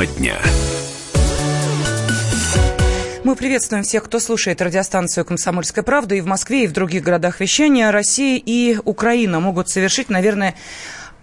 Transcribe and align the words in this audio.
Тема 0.00 0.06
дня. 0.06 0.38
Мы 3.22 3.36
приветствуем 3.36 3.82
всех, 3.82 4.04
кто 4.04 4.18
слушает 4.18 4.62
радиостанцию 4.62 5.24
«Комсомольская 5.26 5.84
правда» 5.84 6.14
и 6.14 6.20
в 6.20 6.26
Москве, 6.26 6.64
и 6.64 6.66
в 6.66 6.72
других 6.72 7.02
городах 7.02 7.40
вещания. 7.40 7.90
Россия 7.90 8.40
и 8.44 8.78
Украина 8.84 9.40
могут 9.40 9.68
совершить, 9.68 10.08
наверное, 10.08 10.54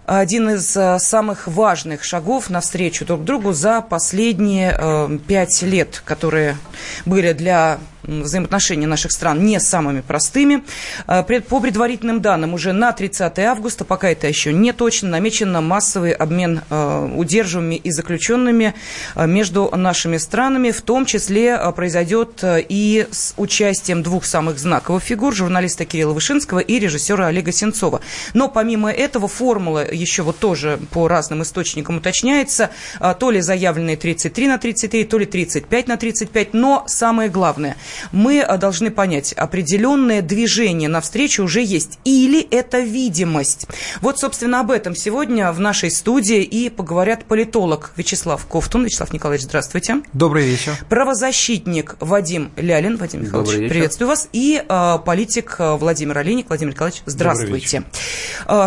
один 0.06 0.50
из 0.50 0.76
э, 0.76 0.98
самых 1.00 1.48
важных 1.48 2.04
шагов 2.04 2.50
навстречу 2.50 3.04
друг 3.04 3.24
другу 3.24 3.52
за 3.52 3.80
последние 3.82 4.76
э, 4.78 5.18
пять 5.26 5.60
лет, 5.62 6.00
которые 6.04 6.56
были 7.04 7.32
для 7.32 7.78
взаимоотношения 8.08 8.86
наших 8.86 9.12
стран 9.12 9.44
не 9.44 9.60
самыми 9.60 10.00
простыми. 10.00 10.64
Э, 11.06 11.22
по 11.22 11.60
предварительным 11.60 12.20
данным, 12.20 12.54
уже 12.54 12.72
на 12.72 12.92
30 12.92 13.38
августа, 13.40 13.84
пока 13.84 14.10
это 14.10 14.26
еще 14.26 14.52
не 14.52 14.72
точно, 14.72 15.10
намечен 15.10 15.52
массовый 15.64 16.12
обмен 16.12 16.62
удерживаемыми 16.70 17.76
и 17.76 17.90
заключенными 17.90 18.74
между 19.16 19.70
нашими 19.74 20.16
странами. 20.16 20.70
В 20.70 20.82
том 20.82 21.06
числе 21.06 21.58
произойдет 21.72 22.42
и 22.44 23.06
с 23.10 23.34
участием 23.36 24.02
двух 24.02 24.24
самых 24.24 24.58
знаковых 24.58 25.02
фигур, 25.02 25.34
журналиста 25.34 25.84
Кирилла 25.84 26.12
Вышинского 26.12 26.58
и 26.58 26.78
режиссера 26.78 27.26
Олега 27.26 27.52
Сенцова. 27.52 28.00
Но 28.34 28.48
помимо 28.48 28.90
этого 28.90 29.28
формула 29.28 29.86
еще 29.90 30.22
вот 30.22 30.38
тоже 30.38 30.78
по 30.90 31.08
разным 31.08 31.42
источникам 31.42 31.96
уточняется, 31.96 32.70
а, 33.00 33.14
то 33.14 33.30
ли 33.30 33.40
заявленные 33.40 33.96
33 33.96 34.48
на 34.48 34.58
33, 34.58 35.04
то 35.04 35.18
ли 35.18 35.26
35 35.26 35.88
на 35.88 35.96
35, 35.96 36.54
но 36.54 36.84
самое 36.86 37.28
главное, 37.28 37.76
мы 38.12 38.40
а, 38.40 38.56
должны 38.56 38.90
понять, 38.90 39.32
определенное 39.32 40.22
движение 40.22 40.88
навстречу 40.88 41.44
уже 41.44 41.62
есть, 41.62 41.98
или 42.04 42.40
это 42.50 42.80
видимость. 42.80 43.66
Вот, 44.00 44.18
собственно, 44.18 44.60
об 44.60 44.70
этом 44.70 44.94
сегодня 44.94 45.52
в 45.52 45.60
нашей 45.60 45.90
студии 45.90 46.42
и 46.42 46.68
поговорят 46.70 47.24
политолог 47.24 47.92
Вячеслав 47.96 48.44
Ковтун. 48.46 48.84
Вячеслав 48.84 49.12
Николаевич, 49.12 49.46
здравствуйте. 49.46 50.02
Добрый 50.12 50.44
вечер. 50.44 50.72
Правозащитник 50.88 51.96
Вадим 52.00 52.50
Лялин. 52.56 52.96
Вадим 52.96 53.22
Михайлович, 53.22 53.68
приветствую 53.68 54.08
вас. 54.08 54.28
И 54.32 54.62
э, 54.66 54.98
политик 55.04 55.56
Владимир 55.58 56.18
Олейник. 56.18 56.48
Владимир 56.48 56.72
Николаевич, 56.72 57.02
здравствуйте. 57.06 57.84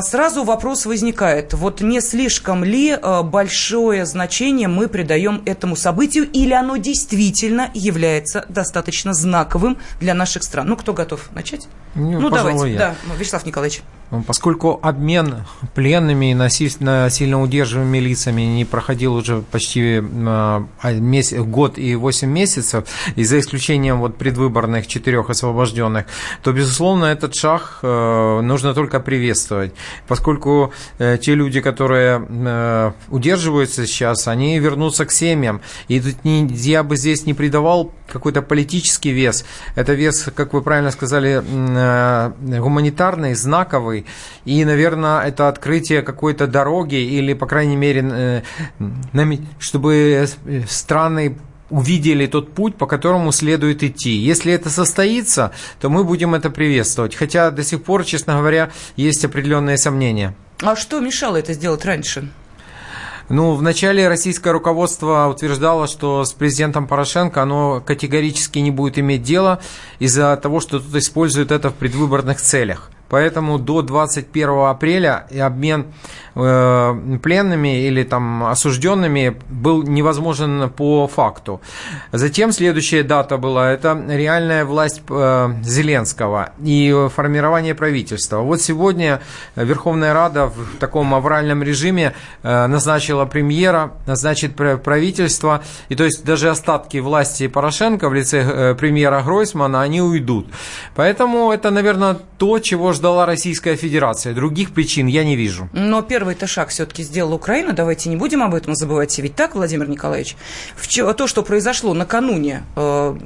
Сразу 0.01 0.43
вопрос 0.43 0.85
возникает 0.85 1.11
возникает, 1.11 1.53
вот 1.53 1.81
не 1.81 1.99
слишком 2.01 2.63
ли 2.63 2.89
э, 2.91 3.21
большое 3.23 4.05
значение 4.05 4.67
мы 4.67 4.87
придаем 4.87 5.41
этому 5.45 5.75
событию, 5.75 6.29
или 6.31 6.53
оно 6.53 6.77
действительно 6.77 7.69
является 7.73 8.45
достаточно 8.49 9.13
знаковым 9.21 9.77
для 9.99 10.13
наших 10.13 10.43
стран? 10.43 10.67
Ну, 10.67 10.75
кто 10.75 10.93
готов 10.93 11.29
начать? 11.31 11.67
Ну, 11.95 12.19
ну 12.19 12.29
давайте, 12.29 12.73
я. 12.73 12.79
да, 12.79 12.95
Вячеслав 13.17 13.45
Николаевич. 13.45 13.81
Поскольку 14.27 14.77
обмен 14.81 15.45
пленными 15.73 16.31
и 16.31 16.33
насильно 16.33 17.41
удерживаемыми 17.41 17.99
лицами 17.99 18.41
не 18.41 18.65
проходил 18.65 19.15
уже 19.15 19.41
почти 19.41 20.01
а, 20.03 20.65
месяц, 20.83 21.39
год 21.39 21.77
и 21.77 21.95
8 21.95 22.29
месяцев, 22.29 22.83
и 23.15 23.23
за 23.23 23.39
исключением 23.39 23.99
вот 23.99 24.17
предвыборных 24.17 24.87
четырех 24.87 25.29
освобожденных, 25.29 26.07
то, 26.43 26.51
безусловно, 26.51 27.05
этот 27.05 27.35
шаг 27.35 27.79
э, 27.83 28.41
нужно 28.41 28.73
только 28.73 28.99
приветствовать, 28.99 29.73
поскольку 30.09 30.73
э, 30.99 31.17
те 31.17 31.33
люди, 31.35 31.61
которые 31.61 32.25
э, 32.27 32.91
удерживаются 33.09 33.87
сейчас, 33.87 34.27
они 34.27 34.59
вернутся 34.59 35.05
к 35.05 35.11
семьям. 35.11 35.61
И 35.87 36.01
тут 36.01 36.15
я 36.23 36.83
бы 36.83 36.97
здесь 36.97 37.25
не 37.25 37.33
придавал 37.33 37.93
какой-то 38.11 38.41
политический 38.41 39.11
вес. 39.11 39.45
Это 39.75 39.93
вес, 39.93 40.29
как 40.35 40.53
вы 40.53 40.61
правильно 40.61 40.91
сказали, 40.91 41.41
гуманитарный, 42.59 43.35
знаковый, 43.35 44.00
и, 44.45 44.65
наверное, 44.65 45.21
это 45.21 45.47
открытие 45.47 46.01
какой-то 46.01 46.47
дороги 46.47 46.95
или, 46.95 47.33
по 47.33 47.45
крайней 47.45 47.75
мере, 47.75 48.43
э, 49.13 49.37
чтобы 49.59 50.25
страны 50.67 51.37
увидели 51.71 52.27
тот 52.27 52.53
путь, 52.53 52.75
по 52.75 52.85
которому 52.85 53.31
следует 53.31 53.81
идти. 53.81 54.11
Если 54.11 54.53
это 54.53 54.69
состоится, 54.69 55.51
то 55.79 55.89
мы 55.89 56.03
будем 56.03 56.35
это 56.35 56.49
приветствовать. 56.49 57.15
Хотя 57.15 57.49
до 57.49 57.63
сих 57.63 57.83
пор, 57.83 58.03
честно 58.03 58.37
говоря, 58.37 58.71
есть 58.97 59.25
определенные 59.25 59.77
сомнения. 59.77 60.35
А 60.61 60.75
что 60.75 60.99
мешало 60.99 61.37
это 61.37 61.53
сделать 61.53 61.85
раньше? 61.85 62.29
Ну, 63.29 63.53
вначале 63.53 64.09
российское 64.09 64.51
руководство 64.51 65.27
утверждало, 65.27 65.87
что 65.87 66.25
с 66.25 66.33
президентом 66.33 66.85
Порошенко 66.85 67.41
оно 67.41 67.79
категорически 67.79 68.59
не 68.59 68.71
будет 68.71 68.99
иметь 68.99 69.23
дела 69.23 69.61
из-за 69.99 70.35
того, 70.35 70.59
что 70.59 70.79
тут 70.81 70.93
используют 70.95 71.51
это 71.51 71.69
в 71.69 71.75
предвыборных 71.75 72.41
целях. 72.41 72.91
Поэтому 73.11 73.59
до 73.59 73.81
21 73.81 74.49
апреля 74.69 75.27
обмен 75.37 75.87
э, 76.33 77.17
пленными 77.21 77.81
или 77.87 78.03
там 78.03 78.45
осужденными 78.45 79.35
был 79.49 79.83
невозможен 79.83 80.69
по 80.69 81.07
факту. 81.07 81.59
Затем 82.13 82.53
следующая 82.53 83.03
дата 83.03 83.37
была, 83.37 83.69
это 83.71 84.01
реальная 84.07 84.63
власть 84.63 85.01
э, 85.09 85.49
Зеленского 85.61 86.51
и 86.63 87.09
формирование 87.13 87.75
правительства. 87.75 88.37
Вот 88.37 88.61
сегодня 88.61 89.19
Верховная 89.57 90.13
Рада 90.13 90.45
в 90.45 90.77
таком 90.79 91.13
авральном 91.13 91.63
режиме 91.63 92.13
э, 92.43 92.67
назначила 92.67 93.25
премьера, 93.25 93.91
назначит 94.07 94.55
правительство, 94.55 95.63
и 95.89 95.95
то 95.95 96.05
есть 96.05 96.23
даже 96.23 96.49
остатки 96.49 96.99
власти 96.99 97.47
Порошенко 97.47 98.07
в 98.07 98.13
лице 98.13 98.39
э, 98.41 98.75
премьера 98.75 99.21
Гройсмана, 99.21 99.81
они 99.81 100.01
уйдут. 100.01 100.47
Поэтому 100.95 101.51
это, 101.51 101.71
наверное, 101.71 102.17
то, 102.37 102.59
чего 102.59 102.93
ждала 103.01 103.25
Российская 103.25 103.75
Федерация. 103.75 104.35
Других 104.35 104.73
причин 104.73 105.07
я 105.07 105.23
не 105.23 105.35
вижу. 105.35 105.67
Но 105.73 106.03
первый-то 106.03 106.45
шаг 106.45 106.69
все-таки 106.69 107.01
сделала 107.01 107.33
Украина. 107.33 107.73
Давайте 107.73 108.09
не 108.09 108.15
будем 108.15 108.43
об 108.43 108.53
этом 108.53 108.75
забывать. 108.75 109.17
Ведь 109.17 109.35
так, 109.35 109.55
Владимир 109.55 109.89
Николаевич? 109.89 110.35
То, 111.17 111.25
что 111.25 111.41
произошло 111.41 111.95
накануне 111.95 112.61
э, 112.75 112.81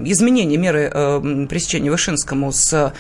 изменения 0.06 0.56
меры 0.56 0.90
э, 0.94 1.48
пресечения 1.50 1.92
Вышинскому 1.92 2.54
с 2.54 2.94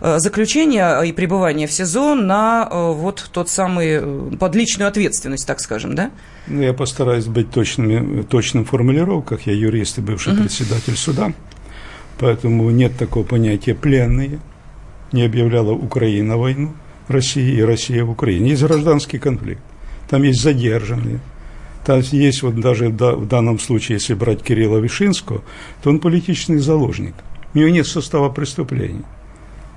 э, 0.00 0.18
заключения 0.18 1.02
и 1.02 1.12
пребывания 1.12 1.66
в 1.66 1.72
СИЗО 1.72 2.14
на 2.14 2.66
э, 2.70 2.92
вот 2.92 3.28
тот 3.30 3.50
самый, 3.50 3.98
э, 4.00 4.36
под 4.40 4.54
личную 4.54 4.88
ответственность, 4.88 5.46
так 5.46 5.60
скажем, 5.60 5.94
да? 5.94 6.12
Ну, 6.46 6.62
я 6.62 6.72
постараюсь 6.72 7.26
быть 7.26 7.50
точными, 7.50 8.22
точным 8.22 8.64
в 8.64 8.70
формулировках. 8.70 9.42
Я 9.46 9.52
юрист 9.52 9.98
и 9.98 10.00
бывший 10.00 10.32
угу. 10.32 10.44
председатель 10.44 10.96
суда. 10.96 11.34
Поэтому 12.18 12.70
нет 12.70 12.96
такого 12.96 13.22
понятия 13.24 13.74
«пленные» 13.74 14.40
не 15.12 15.22
объявляла 15.22 15.72
Украина 15.72 16.36
войну 16.36 16.72
России 17.08 17.54
и 17.54 17.62
Россия 17.62 18.04
в 18.04 18.10
Украине. 18.10 18.50
Есть 18.50 18.62
гражданский 18.62 19.18
конфликт. 19.18 19.62
Там 20.08 20.22
есть 20.22 20.42
задержанные. 20.42 21.20
Там 21.84 22.00
есть 22.00 22.42
вот 22.42 22.60
даже 22.60 22.88
в 22.90 23.26
данном 23.26 23.58
случае, 23.58 23.96
если 23.96 24.14
брать 24.14 24.42
Кирилла 24.42 24.78
Вишинского, 24.78 25.42
то 25.82 25.90
он 25.90 25.98
политический 25.98 26.58
заложник. 26.58 27.14
У 27.54 27.58
него 27.58 27.70
нет 27.70 27.86
состава 27.86 28.28
преступления. 28.28 29.04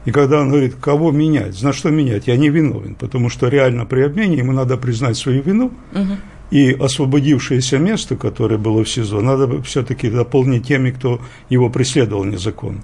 И 0.06 0.12
когда 0.12 0.40
он 0.40 0.50
говорит, 0.50 0.76
кого 0.76 1.12
менять, 1.12 1.56
за 1.56 1.74
что 1.74 1.90
менять, 1.90 2.28
я 2.28 2.38
не 2.38 2.50
виновен, 2.50 2.94
потому 2.94 3.30
что 3.30 3.48
реально 3.48 3.86
при 3.86 4.02
обмене 4.02 4.38
ему 4.38 4.52
надо 4.52 4.78
признать 4.78 5.18
свою 5.18 5.42
вину, 5.42 5.72
угу. 5.94 6.18
и 6.52 6.74
освободившееся 6.74 7.80
место, 7.80 8.16
которое 8.16 8.60
было 8.60 8.84
в 8.84 8.90
СИЗО, 8.90 9.22
надо 9.22 9.64
все-таки 9.64 10.12
дополнить 10.12 10.68
теми, 10.68 10.92
кто 10.92 11.20
его 11.50 11.72
преследовал 11.72 12.24
незаконно. 12.24 12.84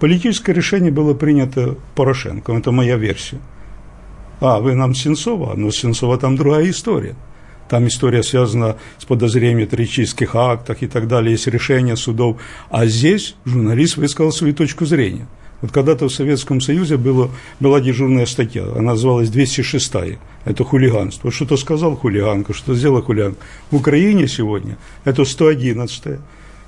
Политическое 0.00 0.52
решение 0.52 0.92
было 0.92 1.14
принято 1.14 1.76
Порошенко, 1.94 2.52
это 2.52 2.70
моя 2.70 2.96
версия. 2.96 3.38
А, 4.40 4.60
вы 4.60 4.74
нам 4.74 4.94
Сенцова? 4.94 5.54
Но 5.56 5.70
Сенцова 5.70 6.18
там 6.18 6.36
другая 6.36 6.68
история. 6.68 7.14
Там 7.70 7.88
история 7.88 8.22
связана 8.22 8.76
с 8.98 9.06
подозрением 9.06 9.66
в 9.66 9.70
террористических 9.70 10.36
актах 10.36 10.82
и 10.82 10.86
так 10.86 11.08
далее, 11.08 11.32
есть 11.32 11.46
решение 11.46 11.96
судов. 11.96 12.36
А 12.70 12.86
здесь 12.86 13.36
журналист 13.44 13.96
высказал 13.96 14.32
свою 14.32 14.54
точку 14.54 14.84
зрения. 14.84 15.26
Вот 15.62 15.72
когда-то 15.72 16.08
в 16.08 16.12
Советском 16.12 16.60
Союзе 16.60 16.98
было, 16.98 17.30
была 17.58 17.80
дежурная 17.80 18.26
статья, 18.26 18.64
она 18.64 18.92
называлась 18.92 19.30
206 19.30 19.92
это 20.44 20.64
хулиганство. 20.64 21.32
Что-то 21.32 21.56
сказал 21.56 21.96
хулиганка, 21.96 22.52
что 22.52 22.74
сделал 22.74 23.02
хулиганка. 23.02 23.38
В 23.70 23.76
Украине 23.76 24.28
сегодня 24.28 24.76
это 25.04 25.24
111 25.24 26.20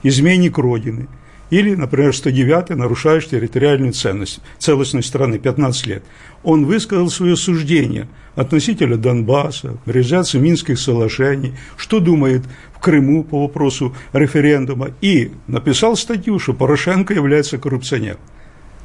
изменник 0.02 0.56
Родины– 0.56 1.06
или, 1.50 1.74
например, 1.74 2.14
109 2.14 2.70
нарушаешь 2.70 3.26
территориальную 3.26 3.92
ценность, 3.92 4.40
целостность 4.58 5.08
страны 5.08 5.38
15 5.38 5.86
лет. 5.86 6.02
Он 6.42 6.66
высказал 6.66 7.10
свое 7.10 7.36
суждение 7.36 8.08
относительно 8.34 8.96
Донбасса, 8.96 9.78
реализации 9.86 10.38
Минских 10.38 10.78
соглашений, 10.78 11.54
что 11.76 12.00
думает 12.00 12.42
в 12.74 12.80
Крыму 12.80 13.24
по 13.24 13.42
вопросу 13.42 13.94
референдума, 14.12 14.90
и 15.00 15.32
написал 15.46 15.96
статью, 15.96 16.38
что 16.38 16.52
Порошенко 16.52 17.14
является 17.14 17.58
коррупционером. 17.58 18.20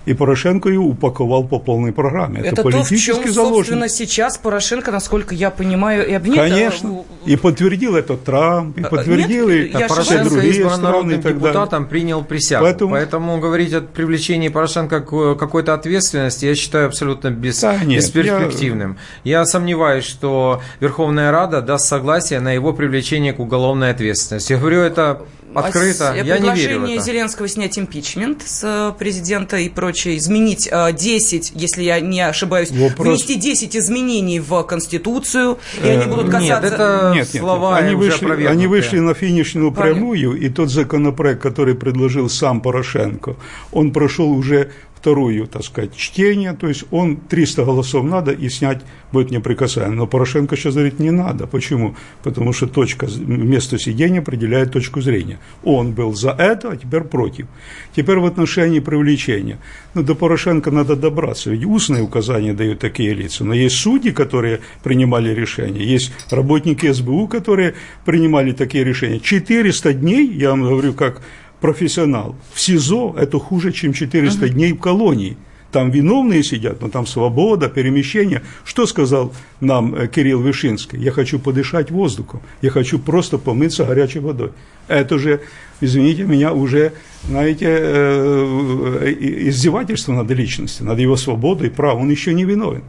И 0.06 0.14
Порошенко 0.14 0.70
ее 0.70 0.80
упаковал 0.80 1.46
по 1.46 1.60
полной 1.60 1.94
программе. 1.94 2.42
Это, 2.42 2.50
Это 2.50 2.64
политически 2.64 3.12
то, 3.12 3.22
в 3.22 3.24
чем, 3.24 3.34
заложено. 3.34 3.56
собственно, 3.56 3.90
сейчас 3.90 4.38
Порошенко, 4.38 4.92
насколько 4.92 5.34
я 5.34 5.50
понимаю, 5.50 6.08
и 6.08 6.14
обвинит. 6.14 6.40
Конечно. 6.40 7.04
И 7.26 7.36
подтвердил 7.38 7.96
это 7.96 8.18
Трамп, 8.18 8.78
и 8.78 8.84
а, 8.84 8.90
подтвердил 8.90 9.50
Нет, 9.50 9.76
и 9.76 10.02
все 10.02 10.24
другие 10.24 10.70
страны 10.70 11.14
и 11.14 11.22
так 11.22 11.36
депутатом, 11.36 11.88
принял 11.88 12.24
присягу. 12.24 12.64
Поэтому, 12.64 12.92
Поэтому 12.92 13.40
говорить 13.40 13.74
о 13.74 13.82
привлечении 13.82 14.50
Порошенко 14.50 15.00
к 15.02 15.36
какой-то 15.36 15.74
ответственности, 15.74 16.46
я 16.46 16.56
считаю 16.56 16.88
абсолютно 16.88 17.30
без, 17.30 17.62
да, 17.62 17.78
нет, 17.84 18.02
бесперспективным. 18.02 18.98
Я... 19.24 19.40
я 19.40 19.46
сомневаюсь, 19.46 20.04
что 20.04 20.62
Верховная 20.80 21.32
Рада 21.32 21.62
даст 21.62 21.88
согласие 21.88 22.40
на 22.42 22.52
его 22.52 22.74
привлечение 22.74 23.34
к 23.34 23.40
уголовной 23.40 23.92
ответственности. 23.92 24.54
Я 24.54 24.60
говорю 24.60 24.82
это 24.82 25.22
открыто. 25.56 26.14
Я 26.16 26.38
не 26.38 26.54
верю 26.54 26.82
в 26.82 26.84
это. 26.86 27.02
Зеленского 27.02 27.48
снять 27.48 27.78
импичмент 27.78 28.44
с 28.46 28.62
э, 28.64 28.98
президента 28.98 29.58
и 29.58 29.70
прочее, 29.70 30.18
изменить 30.18 30.70
10, 30.72 31.52
э, 31.52 31.54
если 31.56 31.84
я 31.84 32.00
не 32.00 32.22
ошибаюсь, 32.22 32.72
Вопрос... 32.72 33.08
внести 33.08 33.36
10 33.36 33.76
изменений 33.76 34.40
в 34.40 34.64
Конституцию, 34.64 35.60
и 35.84 35.88
они 35.88 36.06
будут 36.06 36.30
касаться... 36.30 36.62
Нет, 36.62 36.64
это 36.64 37.12
нет, 37.16 37.34
нет, 37.34 37.42
слова 37.42 37.78
они 37.78 37.96
вышли, 37.96 38.46
они 38.46 38.68
вышли 38.68 39.00
на 39.00 39.14
финишную 39.14 39.72
прямую, 39.72 40.36
и 40.36 40.50
тот 40.50 40.70
законопроект, 40.70 41.42
который 41.42 41.76
предложил 41.76 42.30
сам 42.30 42.62
Порошенко, 42.62 43.36
он 43.72 43.92
прошел 43.92 44.32
уже 44.32 44.72
вторую, 45.04 45.48
так 45.48 45.64
сказать, 45.64 45.98
чтение, 45.98 46.54
то 46.54 46.70
есть 46.70 46.86
он 46.90 47.18
300 47.18 47.66
голосов 47.66 48.06
надо 48.06 48.32
и 48.32 48.48
снять 48.48 48.82
будет 49.12 49.32
неприкасаемо. 49.32 49.96
Но 49.96 50.08
Порошенко 50.08 50.56
сейчас 50.56 50.76
говорит, 50.76 51.00
не 51.00 51.12
надо. 51.12 51.46
Почему? 51.46 51.96
Потому 52.24 52.54
что 52.54 52.68
точка, 52.68 53.08
место 53.28 53.78
сидения 53.78 54.20
определяет 54.20 54.72
точку 54.72 55.02
зрения. 55.02 55.40
Он 55.64 55.92
был 55.92 56.14
за 56.14 56.30
это, 56.30 56.72
а 56.72 56.78
теперь 56.78 57.02
против. 57.02 57.48
Теперь 57.94 58.20
в 58.20 58.26
отношении 58.26 58.80
привлечения. 58.80 59.58
Ну, 59.94 60.04
до 60.04 60.16
Порошенко 60.16 60.72
надо 60.72 60.96
добраться, 60.96 61.52
ведь 61.52 61.66
устные 61.66 62.02
указания 62.02 62.54
дают 62.54 62.80
такие 62.80 63.14
лица. 63.14 63.44
Но 63.44 63.54
есть 63.54 63.76
судьи, 63.76 64.12
которые 64.12 64.62
принимали 64.84 65.36
решения, 65.36 65.84
есть 65.84 66.14
работники 66.32 66.90
СБУ, 66.92 67.28
которые 67.28 67.74
принимали 68.06 68.54
такие 68.54 68.86
решения. 68.86 69.20
400 69.20 69.94
дней, 69.94 70.32
я 70.34 70.52
вам 70.52 70.64
говорю, 70.64 70.94
как 70.94 71.22
профессионал. 71.63 72.36
В 72.54 72.60
СИЗО 72.60 73.15
это 73.18 73.39
хуже, 73.39 73.71
чем 73.71 73.94
400 73.94 74.45
uh-huh. 74.45 74.50
дней 74.50 74.74
в 74.74 74.80
колонии. 74.80 75.38
Там 75.71 75.92
виновные 75.92 76.44
сидят, 76.44 76.81
но 76.81 76.89
там 76.89 77.07
свобода, 77.07 77.69
перемещение. 77.69 78.42
Что 78.65 78.86
сказал 78.86 79.31
нам 79.62 79.95
э, 79.95 80.07
Кирилл 80.10 80.42
Вышинский? 80.42 81.00
Я 81.00 81.12
хочу 81.12 81.39
подышать 81.39 81.89
воздухом, 81.89 82.42
я 82.62 82.69
хочу 82.69 83.00
просто 83.00 83.38
помыться 83.38 83.86
горячей 83.86 84.19
водой. 84.19 84.51
Это 84.89 85.18
же, 85.18 85.39
извините 85.80 86.24
меня, 86.24 86.51
уже, 86.51 86.92
знаете, 87.30 87.68
э, 87.69 89.06
э, 89.06 89.48
издевательство 89.48 90.12
над 90.12 90.30
личностью, 90.31 90.86
над 90.86 91.00
его 91.00 91.15
свободой 91.15 91.68
и 91.68 91.71
правом. 91.71 92.01
Он 92.01 92.12
еще 92.12 92.33
не 92.33 92.44
виновен. 92.44 92.83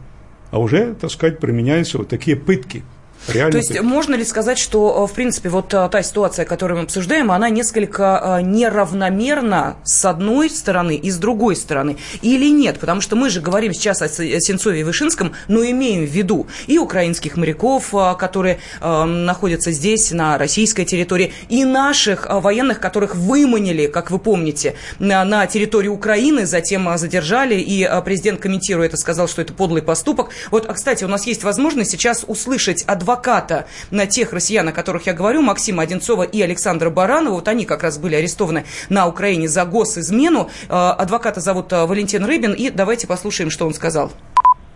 А 0.51 0.59
уже, 0.59 0.95
так 0.99 1.11
сказать, 1.11 1.39
применяются 1.39 1.97
вот 1.97 2.09
такие 2.09 2.35
пытки– 2.35 2.83
Реально 3.27 3.51
То 3.51 3.57
есть 3.57 3.81
можно 3.81 4.15
ли 4.15 4.23
сказать, 4.23 4.57
что, 4.57 5.03
э, 5.03 5.11
в 5.11 5.15
принципе, 5.15 5.49
вот 5.49 5.73
э, 5.73 5.89
та 5.91 6.03
ситуация, 6.03 6.45
которую 6.45 6.77
мы 6.79 6.83
обсуждаем, 6.83 7.31
она 7.31 7.49
несколько 7.49 8.39
э, 8.39 8.41
неравномерна 8.43 9.77
с 9.83 10.05
одной 10.05 10.49
стороны 10.49 10.95
и 10.95 11.09
с 11.09 11.17
другой 11.17 11.55
стороны? 11.55 11.97
Или 12.21 12.49
нет? 12.49 12.79
Потому 12.79 13.01
что 13.01 13.15
мы 13.15 13.29
же 13.29 13.41
говорим 13.41 13.73
сейчас 13.73 14.01
о 14.01 14.07
Сенцове 14.07 14.81
и 14.81 14.83
Вышинском, 14.83 15.33
но 15.47 15.63
имеем 15.63 16.05
в 16.05 16.09
виду 16.09 16.47
и 16.67 16.77
украинских 16.77 17.37
моряков, 17.37 17.93
которые 18.17 18.59
находятся 18.81 19.71
здесь, 19.71 20.11
на 20.11 20.37
российской 20.37 20.85
территории, 20.85 21.33
и 21.49 21.65
наших 21.65 22.27
военных, 22.29 22.79
которых 22.79 23.15
выманили, 23.15 23.87
как 23.87 24.11
вы 24.11 24.19
помните, 24.19 24.75
на 24.99 25.47
территории 25.47 25.87
Украины, 25.87 26.45
затем 26.45 26.97
задержали, 26.97 27.55
и 27.55 27.87
президент, 28.03 28.39
комментируя 28.39 28.87
это, 28.87 28.97
сказал, 28.97 29.27
что 29.27 29.41
это 29.41 29.53
подлый 29.53 29.81
поступок. 29.81 30.29
Вот, 30.51 30.69
а, 30.69 30.73
кстати, 30.73 31.03
у 31.03 31.07
нас 31.07 31.25
есть 31.25 31.43
возможность 31.43 31.91
сейчас 31.91 32.25
услышать 32.27 32.83
адвоката 32.83 33.14
адвоката 33.15 33.65
на 33.91 34.05
тех 34.05 34.33
россиян, 34.33 34.67
о 34.67 34.71
которых 34.71 35.07
я 35.07 35.13
говорю, 35.13 35.41
Максима 35.41 35.83
Одинцова 35.83 36.23
и 36.23 36.41
Александра 36.41 36.89
Баранова. 36.89 37.35
Вот 37.35 37.47
они 37.47 37.65
как 37.65 37.83
раз 37.83 37.97
были 37.97 38.15
арестованы 38.15 38.65
на 38.89 39.07
Украине 39.07 39.47
за 39.47 39.65
госизмену. 39.65 40.49
Э, 40.69 40.91
адвоката 40.97 41.39
зовут 41.39 41.71
э, 41.71 41.85
Валентин 41.85 42.25
Рыбин. 42.25 42.53
И 42.53 42.69
давайте 42.69 43.07
послушаем, 43.07 43.49
что 43.49 43.65
он 43.65 43.73
сказал 43.73 44.11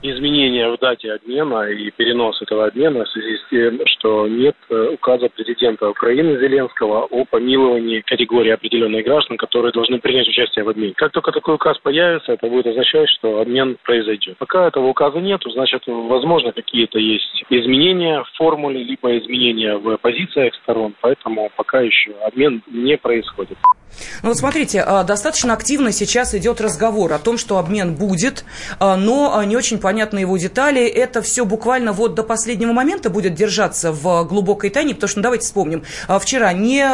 изменения 0.01 0.69
в 0.69 0.77
дате 0.79 1.13
обмена 1.13 1.69
и 1.69 1.91
перенос 1.91 2.41
этого 2.41 2.67
обмена 2.67 3.03
в 3.05 3.09
связи 3.09 3.37
с 3.37 3.49
тем, 3.49 3.79
что 3.85 4.27
нет 4.27 4.55
э, 4.69 4.89
указа 4.93 5.27
президента 5.29 5.89
Украины 5.89 6.39
Зеленского 6.39 7.05
о 7.05 7.25
помиловании 7.25 8.01
категории 8.01 8.51
определенных 8.51 9.03
граждан, 9.03 9.37
которые 9.37 9.71
должны 9.71 9.99
принять 9.99 10.27
участие 10.27 10.63
в 10.63 10.69
обмене. 10.69 10.93
Как 10.95 11.11
только 11.11 11.31
такой 11.31 11.55
указ 11.55 11.77
появится, 11.79 12.33
это 12.33 12.47
будет 12.47 12.67
означать, 12.67 13.09
что 13.09 13.41
обмен 13.41 13.77
произойдет. 13.83 14.37
Пока 14.37 14.67
этого 14.67 14.87
указа 14.87 15.19
нет, 15.19 15.41
значит, 15.53 15.83
возможно, 15.85 16.51
какие-то 16.51 16.99
есть 16.99 17.43
изменения 17.49 18.23
в 18.23 18.37
формуле, 18.37 18.83
либо 18.83 19.17
изменения 19.17 19.75
в 19.75 19.97
позициях 19.97 20.53
сторон, 20.63 20.93
поэтому 21.01 21.49
пока 21.55 21.81
еще 21.81 22.11
обмен 22.25 22.61
не 22.67 22.97
происходит. 22.97 23.57
Ну 24.21 24.29
вот 24.29 24.37
смотрите, 24.37 24.81
а, 24.81 25.03
достаточно 25.03 25.53
активно 25.53 25.91
сейчас 25.91 26.33
идет 26.35 26.61
разговор 26.61 27.11
о 27.13 27.19
том, 27.19 27.37
что 27.37 27.57
обмен 27.57 27.95
будет, 27.95 28.45
а, 28.79 28.95
но 28.97 29.41
не 29.43 29.55
очень 29.57 29.79
понятны 29.89 30.19
его 30.19 30.37
детали. 30.37 30.85
Это 30.85 31.23
все 31.23 31.45
буквально 31.45 31.93
вот 31.93 32.13
до 32.13 32.21
последнего 32.21 32.73
момента 32.73 33.09
будет 33.09 33.33
держаться 33.33 33.91
в 33.91 34.23
глубокой 34.25 34.69
тайне, 34.69 34.93
потому 34.93 35.09
что, 35.09 35.17
ну, 35.17 35.23
давайте 35.23 35.45
вспомним, 35.45 35.83
вчера 36.07 36.53
не 36.53 36.85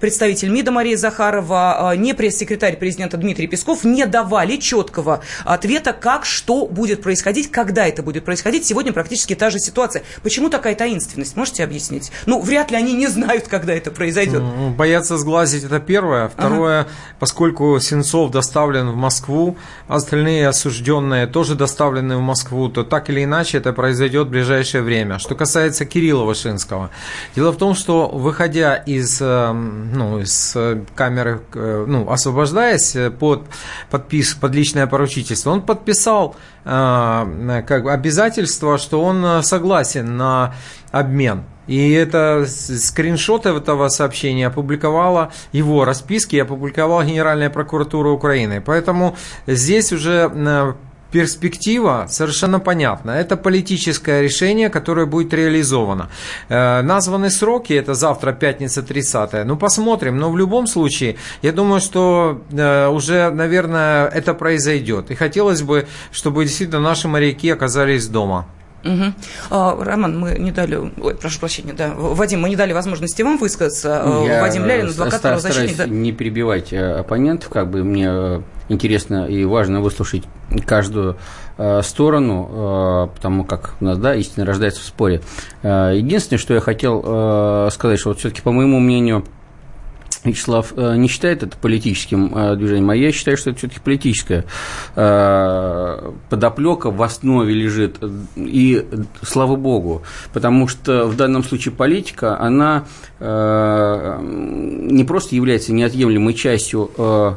представитель 0.00 0.48
МИДа 0.48 0.72
Мария 0.72 0.96
Захарова, 0.96 1.94
не 1.94 2.12
пресс-секретарь 2.12 2.78
президента 2.78 3.16
Дмитрий 3.16 3.46
Песков 3.46 3.84
не 3.84 4.06
давали 4.06 4.56
четкого 4.56 5.22
ответа, 5.44 5.92
как, 5.92 6.24
что 6.24 6.66
будет 6.66 7.00
происходить, 7.00 7.52
когда 7.52 7.86
это 7.86 8.02
будет 8.02 8.24
происходить. 8.24 8.66
Сегодня 8.66 8.92
практически 8.92 9.36
та 9.36 9.50
же 9.50 9.60
ситуация. 9.60 10.02
Почему 10.24 10.50
такая 10.50 10.74
таинственность? 10.74 11.36
Можете 11.36 11.62
объяснить? 11.62 12.10
Ну, 12.26 12.40
вряд 12.40 12.72
ли 12.72 12.76
они 12.76 12.94
не 12.94 13.06
знают, 13.06 13.46
когда 13.46 13.72
это 13.72 13.92
произойдет. 13.92 14.42
Боятся 14.76 15.16
сглазить 15.16 15.62
это 15.62 15.78
первое. 15.78 16.26
Второе, 16.26 16.80
ага. 16.80 16.88
поскольку 17.20 17.78
Сенцов 17.78 18.32
доставлен 18.32 18.90
в 18.90 18.96
Москву, 18.96 19.56
остальные 19.86 20.48
осужденные 20.48 21.28
тоже 21.28 21.54
доставлены 21.54 21.83
в 21.90 22.20
Москву, 22.20 22.68
то 22.68 22.84
так 22.84 23.10
или 23.10 23.24
иначе 23.24 23.58
это 23.58 23.72
произойдет 23.72 24.26
в 24.26 24.30
ближайшее 24.30 24.82
время. 24.82 25.18
Что 25.18 25.34
касается 25.34 25.84
Кирилла 25.84 26.24
Вышинского. 26.24 26.90
Дело 27.34 27.52
в 27.52 27.56
том, 27.56 27.74
что 27.74 28.08
выходя 28.08 28.76
из, 28.76 29.18
э, 29.20 29.52
ну, 29.52 30.20
из 30.20 30.56
камеры, 30.94 31.40
э, 31.54 31.84
ну, 31.86 32.10
освобождаясь 32.10 32.96
под 33.18 33.42
подпис, 33.90 34.34
под 34.34 34.54
личное 34.54 34.86
поручительство, 34.86 35.50
он 35.50 35.62
подписал 35.62 36.36
э, 36.64 37.62
как 37.66 37.86
обязательство, 37.86 38.78
что 38.78 39.02
он 39.02 39.42
согласен 39.42 40.16
на 40.16 40.54
обмен. 40.90 41.44
И 41.66 41.92
это 41.92 42.44
скриншот 42.46 43.46
этого 43.46 43.88
сообщения 43.88 44.48
опубликовала 44.48 45.32
его 45.52 45.84
расписки, 45.84 46.36
опубликовала 46.36 47.04
Генеральная 47.04 47.50
прокуратура 47.50 48.10
Украины. 48.10 48.60
Поэтому 48.60 49.16
здесь 49.46 49.92
уже 49.92 50.30
э, 50.32 50.72
перспектива 51.14 52.06
совершенно 52.08 52.58
понятна. 52.58 53.12
Это 53.12 53.36
политическое 53.36 54.22
решение, 54.22 54.68
которое 54.68 55.06
будет 55.06 55.32
реализовано. 55.32 56.08
Э, 56.48 56.82
названы 56.82 57.30
сроки, 57.30 57.72
это 57.72 57.94
завтра, 57.94 58.32
пятница 58.32 58.82
30 58.82 59.44
Ну, 59.44 59.56
посмотрим. 59.56 60.18
Но 60.18 60.32
в 60.32 60.36
любом 60.36 60.66
случае, 60.66 61.14
я 61.42 61.52
думаю, 61.52 61.80
что 61.80 62.42
э, 62.50 62.88
уже, 62.88 63.30
наверное, 63.30 64.08
это 64.08 64.34
произойдет. 64.34 65.12
И 65.12 65.14
хотелось 65.14 65.62
бы, 65.62 65.86
чтобы 66.10 66.44
действительно 66.44 66.80
наши 66.80 67.06
моряки 67.06 67.48
оказались 67.52 68.08
дома. 68.08 68.46
Угу. 68.84 69.14
А, 69.50 69.76
Роман, 69.82 70.18
мы 70.18 70.36
не 70.38 70.52
дали, 70.52 70.76
ой, 70.76 71.14
прошу 71.14 71.40
прощения, 71.40 71.72
да, 71.72 71.92
Вадим, 71.96 72.40
мы 72.40 72.50
не 72.50 72.56
дали 72.56 72.72
возможности 72.72 73.22
вам 73.22 73.38
высказаться. 73.38 74.02
А, 74.02 74.24
Я 74.24 74.42
Вадим 74.42 74.66
Лялин, 74.66 74.88
адвокат 74.88 75.22
правозащитник. 75.22 75.76
Да. 75.76 75.86
не 75.86 76.12
перебивать 76.12 76.72
э, 76.72 76.98
оппонентов, 76.98 77.48
как 77.48 77.70
бы 77.70 77.82
мне 77.82 78.08
э, 78.08 78.40
интересно 78.68 79.26
и 79.26 79.44
важно 79.44 79.80
выслушать 79.80 80.24
каждую 80.66 81.16
э, 81.56 81.80
сторону, 81.82 83.10
потому 83.14 83.44
как 83.44 83.74
у 83.80 83.84
нас, 83.84 83.98
да, 83.98 84.14
истина 84.14 84.44
рождается 84.44 84.80
в 84.80 84.84
споре. 84.84 85.22
Единственное, 85.62 86.38
что 86.38 86.54
я 86.54 86.60
хотел 86.60 87.70
сказать, 87.70 87.98
что 87.98 88.10
вот 88.10 88.18
все-таки, 88.18 88.42
по 88.42 88.52
моему 88.52 88.78
мнению, 88.78 89.24
Вячеслав 90.24 90.72
э, 90.76 90.96
не 90.96 91.08
считает 91.08 91.42
это 91.42 91.56
политическим 91.56 92.36
э, 92.36 92.56
движением, 92.56 92.90
а 92.90 92.96
я 92.96 93.12
считаю, 93.12 93.36
что 93.36 93.50
это 93.50 93.58
все-таки 93.58 93.80
политическая 93.80 94.44
э, 94.96 96.12
подоплека 96.30 96.90
в 96.90 97.02
основе 97.02 97.52
лежит. 97.54 97.98
И 98.36 98.86
слава 99.22 99.56
богу, 99.56 100.02
потому 100.32 100.66
что 100.68 101.06
в 101.06 101.16
данном 101.16 101.44
случае 101.44 101.74
политика, 101.74 102.38
она 102.40 102.84
не 103.20 105.04
просто 105.04 105.34
является 105.34 105.72
неотъемлемой 105.72 106.34
частью 106.34 106.90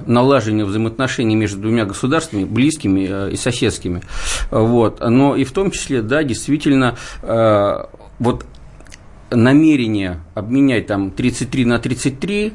налаживания 0.05 0.65
взаимоотношений 0.65 1.35
между 1.35 1.61
двумя 1.61 1.85
государствами, 1.85 2.43
близкими 2.43 3.31
и 3.31 3.37
соседскими, 3.37 4.01
вот, 4.51 4.99
но 4.99 5.35
и 5.35 5.43
в 5.43 5.51
том 5.51 5.71
числе, 5.71 6.01
да, 6.01 6.23
действительно, 6.23 6.95
вот 8.19 8.45
намерение 9.29 10.19
обменять 10.35 10.87
там 10.87 11.11
33 11.11 11.65
на 11.65 11.79
33, 11.79 12.53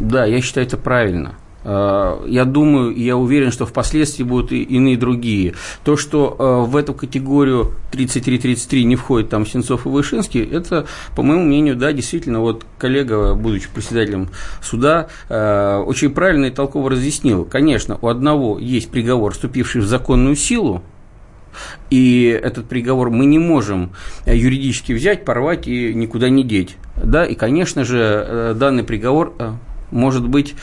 да, 0.00 0.24
я 0.24 0.40
считаю 0.40 0.66
это 0.66 0.76
правильно. 0.76 1.34
Э, 1.64 2.24
я 2.26 2.44
думаю, 2.44 2.96
я 2.96 3.16
уверен, 3.16 3.50
что 3.50 3.66
впоследствии 3.66 4.22
будут 4.22 4.52
и 4.52 4.62
иные 4.62 4.96
другие. 4.96 5.54
То, 5.84 5.96
что 5.96 6.36
э, 6.38 6.70
в 6.70 6.76
эту 6.76 6.94
категорию 6.94 7.74
33-33 7.92 8.82
не 8.84 8.96
входит 8.96 9.30
там 9.30 9.46
Сенцов 9.46 9.86
и 9.86 9.88
Вышинский, 9.88 10.42
это, 10.42 10.86
по 11.16 11.22
моему 11.22 11.44
мнению, 11.44 11.76
да, 11.76 11.92
действительно, 11.92 12.40
вот 12.40 12.64
коллега, 12.78 13.34
будучи 13.34 13.68
председателем 13.68 14.28
суда, 14.62 15.08
э, 15.28 15.76
очень 15.86 16.10
правильно 16.10 16.46
и 16.46 16.50
толково 16.50 16.90
разъяснил. 16.90 17.44
Конечно, 17.44 17.98
у 18.00 18.08
одного 18.08 18.58
есть 18.58 18.90
приговор, 18.90 19.32
вступивший 19.32 19.82
в 19.82 19.86
законную 19.86 20.36
силу, 20.36 20.82
и 21.90 22.26
этот 22.42 22.68
приговор 22.68 23.10
мы 23.10 23.26
не 23.26 23.38
можем 23.38 23.92
юридически 24.26 24.92
взять, 24.92 25.24
порвать 25.24 25.66
и 25.66 25.94
никуда 25.94 26.28
не 26.28 26.44
деть. 26.44 26.76
Да, 26.96 27.24
и, 27.24 27.34
конечно 27.34 27.84
же, 27.84 28.54
данный 28.58 28.84
приговор 28.84 29.34
может 29.90 30.26
быть 30.26 30.54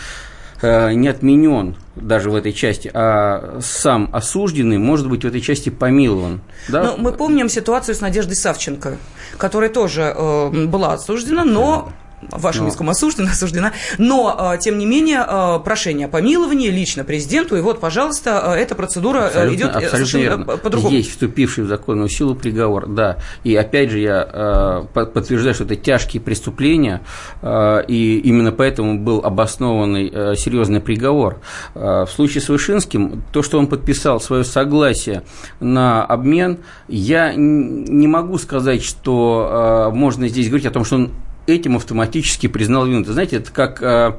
Э, 0.61 0.93
не 0.93 1.09
отменен 1.09 1.75
даже 1.95 2.29
в 2.29 2.35
этой 2.35 2.53
части, 2.53 2.89
а 2.93 3.59
сам 3.61 4.09
осужденный 4.13 4.77
может 4.77 5.09
быть 5.09 5.23
в 5.23 5.27
этой 5.27 5.41
части 5.41 5.69
помилован. 5.69 6.41
Да? 6.69 6.83
Ну, 6.83 6.97
мы 6.97 7.11
помним 7.11 7.49
ситуацию 7.49 7.93
с 7.93 8.01
Надеждой 8.01 8.35
Савченко, 8.35 8.97
которая 9.37 9.69
тоже 9.69 10.13
э, 10.15 10.65
была 10.67 10.93
осуждена, 10.93 11.43
но 11.43 11.91
вашим 12.31 12.63
но. 12.63 12.67
языком 12.67 12.89
осуждена, 12.89 13.31
осуждена, 13.31 13.73
но, 13.97 14.53
э, 14.55 14.59
тем 14.59 14.77
не 14.77 14.85
менее, 14.85 15.25
э, 15.27 15.59
прошение 15.63 16.07
о 16.07 16.09
помиловании 16.09 16.69
лично 16.69 17.03
президенту, 17.03 17.55
и 17.55 17.61
вот, 17.61 17.79
пожалуйста, 17.79 18.55
э, 18.55 18.61
эта 18.61 18.75
процедура 18.75 19.25
абсолютно, 19.25 19.55
идет 19.55 19.75
абсолютно 19.75 20.57
по-другому. 20.57 20.93
Есть 20.93 21.11
вступивший 21.11 21.63
в 21.63 21.67
законную 21.67 22.09
силу 22.09 22.35
приговор, 22.35 22.87
да, 22.87 23.17
и 23.43 23.55
опять 23.55 23.91
же 23.91 23.99
я 23.99 24.85
подтверждаю, 24.93 25.53
что 25.53 25.63
это 25.63 25.75
тяжкие 25.75 26.21
преступления, 26.21 27.01
и 27.43 28.21
именно 28.23 28.51
поэтому 28.51 28.99
был 28.99 29.21
обоснованный 29.23 30.35
серьезный 30.37 30.79
приговор. 30.79 31.39
В 31.73 32.07
случае 32.13 32.41
с 32.41 32.49
Вышинским, 32.49 33.23
то, 33.31 33.41
что 33.41 33.59
он 33.59 33.67
подписал 33.67 34.19
свое 34.19 34.43
согласие 34.43 35.23
на 35.59 36.03
обмен, 36.03 36.59
я 36.87 37.33
не 37.35 38.07
могу 38.07 38.37
сказать, 38.37 38.83
что 38.83 39.91
можно 39.93 40.27
здесь 40.27 40.47
говорить 40.47 40.67
о 40.67 40.71
том, 40.71 40.85
что 40.85 40.95
он 40.95 41.11
этим 41.47 41.75
автоматически 41.75 42.47
признал 42.47 42.85
вину. 42.85 43.03
Знаете, 43.03 43.37
это 43.37 43.51
как 43.51 43.81
э, 43.81 44.13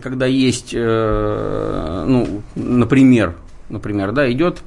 когда 0.00 0.26
есть, 0.26 0.70
э, 0.72 2.04
ну, 2.06 2.42
например, 2.54 3.34
например, 3.68 4.12
да, 4.12 4.30
идет 4.30 4.62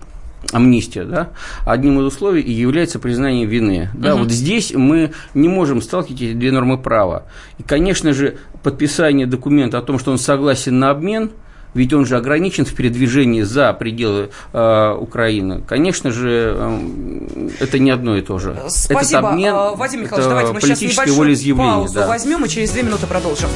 амнистия, 0.52 1.06
да, 1.06 1.30
одним 1.66 2.00
из 2.00 2.06
условий 2.06 2.42
и 2.42 2.52
является 2.52 3.00
признание 3.00 3.46
вины. 3.46 3.90
Да, 3.94 4.14
угу. 4.14 4.24
вот 4.24 4.32
здесь 4.32 4.74
мы 4.74 5.12
не 5.34 5.48
можем 5.48 5.82
сталкивать 5.82 6.22
эти 6.22 6.34
две 6.34 6.52
нормы 6.52 6.78
права. 6.78 7.26
И, 7.58 7.64
конечно 7.64 8.14
же, 8.14 8.38
подписание 8.62 9.26
документа 9.26 9.78
о 9.78 9.82
том, 9.82 10.00
что 10.00 10.12
он 10.12 10.18
согласен 10.18 10.80
на 10.80 10.92
обмен– 10.92 11.32
ведь 11.76 11.94
он 11.94 12.06
же 12.06 12.18
ограничен 12.18 12.66
в 12.66 12.74
передвижении 12.74 13.44
за 13.44 13.72
пределы 13.74 14.32
э, 14.54 14.98
Украины. 15.00 15.62
Конечно 15.68 16.10
же, 16.10 16.56
э, 16.58 17.50
это 17.60 17.78
не 17.78 17.92
одно 17.92 18.18
и 18.18 18.22
то 18.22 18.40
же. 18.40 18.58
Спасибо, 18.68 19.20
Этот 19.20 19.32
обмен, 19.32 19.54
Вадим 19.76 20.02
Михайлович, 20.02 20.28
давайте 20.28 20.54
мы 20.54 20.62
сейчас 20.62 20.82
небольшую 20.82 21.58
паузу 21.58 21.94
да. 21.94 22.08
возьмем 22.08 22.46
и 22.46 22.50
через 22.50 22.72
две 22.72 22.82
минуты 22.82 23.06
продолжим. 23.06 23.50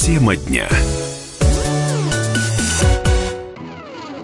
Тема 0.00 0.36
дня. 0.36 0.68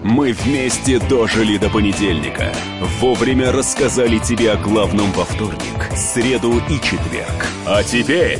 Мы 0.03 0.31
вместе 0.33 0.99
дожили 0.99 1.57
до 1.57 1.69
понедельника. 1.69 2.53
Вовремя 2.99 3.51
рассказали 3.51 4.17
тебе 4.17 4.53
о 4.53 4.57
главном 4.57 5.11
во 5.11 5.25
вторник, 5.25 5.89
среду 5.95 6.53
и 6.69 6.75
четверг. 6.81 7.45
А 7.65 7.83
теперь 7.83 8.39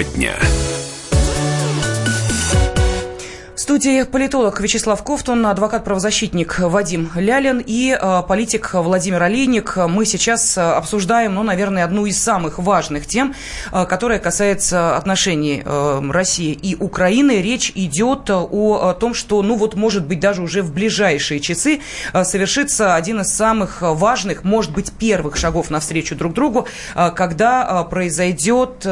Тема 0.00 0.14
дня 0.14 0.59
студии 3.70 4.02
политолог 4.02 4.60
Вячеслав 4.60 5.00
Ковтун, 5.04 5.46
адвокат-правозащитник 5.46 6.58
Вадим 6.58 7.08
Лялин 7.14 7.62
и 7.64 7.96
э, 7.96 8.22
политик 8.26 8.70
Владимир 8.74 9.22
Олейник. 9.22 9.76
Мы 9.76 10.06
сейчас 10.06 10.58
э, 10.58 10.60
обсуждаем, 10.60 11.34
ну, 11.34 11.44
наверное, 11.44 11.84
одну 11.84 12.04
из 12.04 12.20
самых 12.20 12.58
важных 12.58 13.06
тем, 13.06 13.32
э, 13.70 13.86
которая 13.86 14.18
касается 14.18 14.96
отношений 14.96 15.62
России 15.64 16.52
и 16.52 16.74
Украины. 16.74 17.40
Речь 17.40 17.70
идет 17.76 18.28
о 18.28 18.92
том, 18.98 19.14
что, 19.14 19.40
ну, 19.40 19.54
вот, 19.54 19.76
может 19.76 20.04
быть, 20.04 20.18
даже 20.18 20.42
уже 20.42 20.62
в 20.62 20.74
ближайшие 20.74 21.38
часы 21.38 21.80
совершится 22.24 22.96
один 22.96 23.20
из 23.20 23.32
самых 23.32 23.82
важных, 23.82 24.42
может 24.42 24.72
быть, 24.72 24.90
первых 24.90 25.36
шагов 25.36 25.70
навстречу 25.70 26.16
друг 26.16 26.34
другу, 26.34 26.66
когда 26.94 27.84
произойдет 27.84 28.84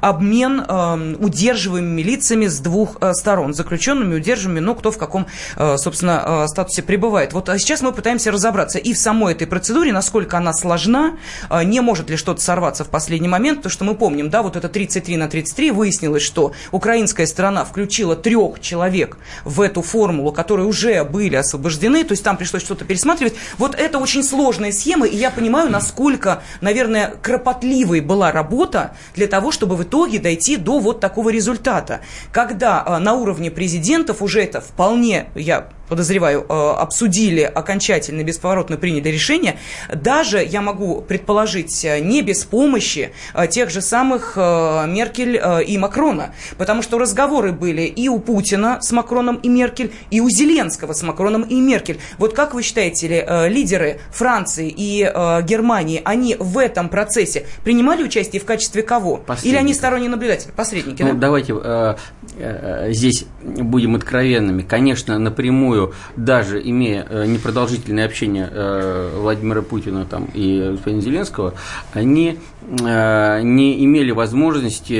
обмен 0.00 1.16
удерживаемыми 1.18 2.02
лицами 2.02 2.46
с 2.46 2.60
двух 2.60 2.98
сторон, 3.14 3.54
заключенными 3.54 4.03
заключенными, 4.04 4.14
удержанными, 4.14 4.60
но 4.60 4.74
кто 4.74 4.90
в 4.90 4.98
каком, 4.98 5.26
э, 5.56 5.76
собственно, 5.76 6.44
э, 6.44 6.48
статусе 6.48 6.82
пребывает. 6.82 7.32
Вот 7.32 7.48
а 7.48 7.58
сейчас 7.58 7.82
мы 7.82 7.92
пытаемся 7.92 8.30
разобраться 8.30 8.78
и 8.78 8.92
в 8.92 8.98
самой 8.98 9.34
этой 9.34 9.46
процедуре, 9.46 9.92
насколько 9.92 10.36
она 10.36 10.52
сложна, 10.52 11.16
э, 11.50 11.64
не 11.64 11.80
может 11.80 12.10
ли 12.10 12.16
что-то 12.16 12.40
сорваться 12.40 12.84
в 12.84 12.88
последний 12.88 13.28
момент, 13.28 13.62
то 13.62 13.68
что 13.68 13.84
мы 13.84 13.94
помним, 13.94 14.30
да, 14.30 14.42
вот 14.42 14.56
это 14.56 14.68
33 14.68 15.16
на 15.16 15.28
33, 15.28 15.70
выяснилось, 15.70 16.22
что 16.22 16.52
украинская 16.72 17.26
сторона 17.26 17.64
включила 17.64 18.16
трех 18.16 18.60
человек 18.60 19.16
в 19.44 19.60
эту 19.60 19.82
формулу, 19.82 20.32
которые 20.32 20.66
уже 20.66 21.04
были 21.04 21.36
освобождены, 21.36 22.04
то 22.04 22.12
есть 22.12 22.24
там 22.24 22.36
пришлось 22.36 22.62
что-то 22.62 22.84
пересматривать. 22.84 23.34
Вот 23.58 23.74
это 23.74 23.98
очень 23.98 24.22
сложная 24.22 24.72
схема, 24.72 25.06
и 25.06 25.16
я 25.16 25.30
понимаю, 25.30 25.70
насколько, 25.70 26.42
наверное, 26.60 27.14
кропотливой 27.22 28.00
была 28.00 28.32
работа 28.32 28.92
для 29.16 29.26
того, 29.26 29.52
чтобы 29.52 29.76
в 29.76 29.82
итоге 29.82 30.18
дойти 30.18 30.56
до 30.56 30.78
вот 30.78 31.00
такого 31.00 31.30
результата. 31.30 32.00
Когда 32.32 32.98
на 33.00 33.14
уровне 33.14 33.50
президента 33.50 33.93
президентов 33.94 34.22
уже 34.22 34.42
это 34.42 34.60
вполне, 34.60 35.26
я 35.34 35.68
подозреваю, 35.88 36.46
э, 36.48 36.52
обсудили 36.52 37.42
окончательно, 37.42 38.22
бесповоротно 38.22 38.76
приняли 38.76 39.08
решение, 39.08 39.58
даже, 39.92 40.42
я 40.42 40.60
могу 40.60 41.02
предположить, 41.02 41.84
э, 41.84 42.00
не 42.00 42.22
без 42.22 42.44
помощи 42.44 43.12
э, 43.34 43.46
тех 43.48 43.70
же 43.70 43.80
самых 43.80 44.36
Меркель 44.36 45.40
и 45.66 45.78
Макрона, 45.78 46.34
потому 46.58 46.82
что 46.82 46.98
разговоры 46.98 47.52
были 47.52 47.82
и 47.82 48.08
у 48.08 48.18
Путина 48.18 48.78
с 48.80 48.92
Макроном 48.92 49.36
и 49.36 49.48
Меркель, 49.48 49.92
и 50.10 50.20
у 50.20 50.28
Зеленского 50.28 50.92
с 50.92 51.02
Макроном 51.02 51.42
и 51.42 51.60
Меркель. 51.60 51.98
Вот 52.18 52.34
как 52.34 52.54
вы 52.54 52.62
считаете, 52.62 53.48
лидеры 53.48 54.00
Франции 54.10 54.72
и 54.74 55.02
Германии, 55.42 56.00
они 56.04 56.36
в 56.38 56.58
этом 56.58 56.88
процессе 56.88 57.46
принимали 57.64 58.02
участие 58.02 58.40
в 58.40 58.44
качестве 58.44 58.82
кого? 58.82 59.22
Или 59.42 59.56
они 59.56 59.74
сторонние 59.74 60.10
наблюдатели, 60.10 60.52
посредники? 60.52 61.02
Ну, 61.02 61.14
да? 61.14 61.18
давайте 61.18 61.54
э, 61.62 61.94
э, 62.38 62.92
здесь 62.92 63.26
будем 63.42 63.96
откровенными. 63.96 64.62
Конечно, 64.62 65.18
напрямую 65.18 65.73
напрямую, 65.74 65.92
даже 66.16 66.60
имея 66.62 67.06
э, 67.08 67.26
непродолжительное 67.26 68.06
общение 68.06 68.48
э, 68.50 69.18
Владимира 69.18 69.62
Путина 69.62 70.04
там, 70.04 70.28
и 70.34 70.70
господина 70.72 71.02
Зеленского, 71.02 71.54
они 71.92 72.38
э, 72.62 73.40
не 73.42 73.84
имели 73.84 74.10
возможности 74.10 74.94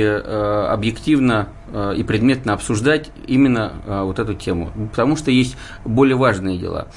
объективно 0.65 1.47
и 1.97 2.03
предметно 2.03 2.53
обсуждать 2.53 3.09
именно 3.27 3.73
вот 3.85 4.19
эту 4.19 4.33
тему, 4.33 4.71
потому 4.91 5.15
что 5.17 5.31
есть 5.31 5.57
более 5.83 6.15
важные 6.15 6.57
дела. 6.57 6.87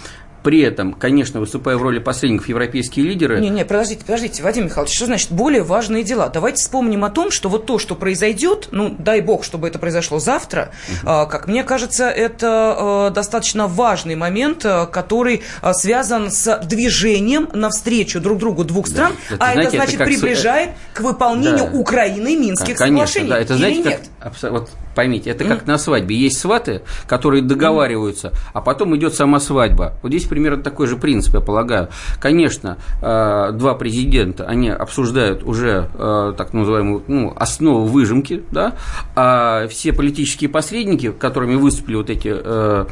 При 0.48 0.62
этом, 0.62 0.94
конечно, 0.94 1.40
выступая 1.40 1.76
в 1.76 1.82
роли 1.82 1.98
посредников, 1.98 2.48
европейские 2.48 3.04
лидеры... 3.04 3.38
Не, 3.38 3.50
не, 3.50 3.66
подождите, 3.66 4.00
подождите, 4.02 4.42
Вадим 4.42 4.64
Михайлович, 4.64 4.96
что 4.96 5.04
значит 5.04 5.30
более 5.30 5.62
важные 5.62 6.02
дела? 6.02 6.30
Давайте 6.30 6.62
вспомним 6.62 7.04
о 7.04 7.10
том, 7.10 7.30
что 7.30 7.50
вот 7.50 7.66
то, 7.66 7.78
что 7.78 7.94
произойдет, 7.94 8.68
ну, 8.70 8.96
дай 8.98 9.20
бог, 9.20 9.44
чтобы 9.44 9.68
это 9.68 9.78
произошло 9.78 10.20
завтра, 10.20 10.70
угу. 11.02 11.10
э, 11.10 11.26
как 11.26 11.48
мне 11.48 11.64
кажется, 11.64 12.08
это 12.08 13.08
э, 13.10 13.14
достаточно 13.14 13.66
важный 13.66 14.16
момент, 14.16 14.64
э, 14.64 14.86
который 14.86 15.42
э, 15.60 15.72
связан 15.74 16.30
с 16.30 16.58
движением 16.64 17.50
навстречу 17.52 18.18
друг 18.18 18.38
другу 18.38 18.64
двух 18.64 18.86
стран, 18.86 19.12
да. 19.28 19.34
это, 19.34 19.44
а 19.44 19.52
знаете, 19.52 19.68
это 19.68 19.76
значит 19.76 19.94
это 19.96 20.04
приближает 20.04 20.70
к 20.94 21.00
выполнению 21.00 21.70
да. 21.70 21.78
Украины 21.78 22.34
Минских 22.38 22.78
конечно, 22.78 23.06
соглашений. 23.06 23.28
Да, 23.28 23.38
это 23.38 23.56
знаете, 23.58 23.80
Или 23.80 23.88
нет? 23.88 24.00
Как, 24.18 24.32
вот 24.50 24.70
поймите, 24.98 25.30
это 25.30 25.44
как 25.44 25.64
на 25.68 25.78
свадьбе. 25.78 26.16
Есть 26.16 26.40
сваты, 26.40 26.82
которые 27.06 27.40
договариваются, 27.40 28.32
а 28.52 28.60
потом 28.60 28.96
идет 28.96 29.14
сама 29.14 29.38
свадьба. 29.38 29.92
Вот 30.02 30.08
здесь 30.08 30.24
примерно 30.24 30.60
такой 30.60 30.88
же 30.88 30.96
принцип, 30.96 31.34
я 31.34 31.40
полагаю. 31.40 31.88
Конечно, 32.20 32.78
э, 33.00 33.52
два 33.52 33.74
президента, 33.74 34.44
они 34.46 34.70
обсуждают 34.70 35.44
уже 35.44 35.88
э, 35.94 36.34
так 36.36 36.52
называемую 36.52 37.04
ну, 37.06 37.32
основу 37.36 37.84
выжимки, 37.84 38.42
да, 38.50 38.74
а 39.14 39.68
все 39.68 39.92
политические 39.92 40.50
посредники, 40.50 41.12
которыми 41.12 41.54
выступили 41.54 41.94
вот 41.94 42.10
эти 42.10 42.32
э, 42.34 42.86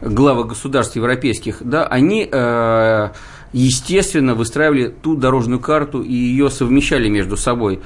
главы 0.00 0.44
государств 0.44 0.96
европейских, 0.96 1.58
да, 1.60 1.84
они 1.84 2.24
естественно, 3.52 4.34
выстраивали 4.34 4.88
ту 4.88 5.16
дорожную 5.16 5.60
карту 5.60 6.02
и 6.02 6.12
ее 6.14 6.48
совмещали 6.48 7.08
между 7.08 7.36
собой. 7.36 7.80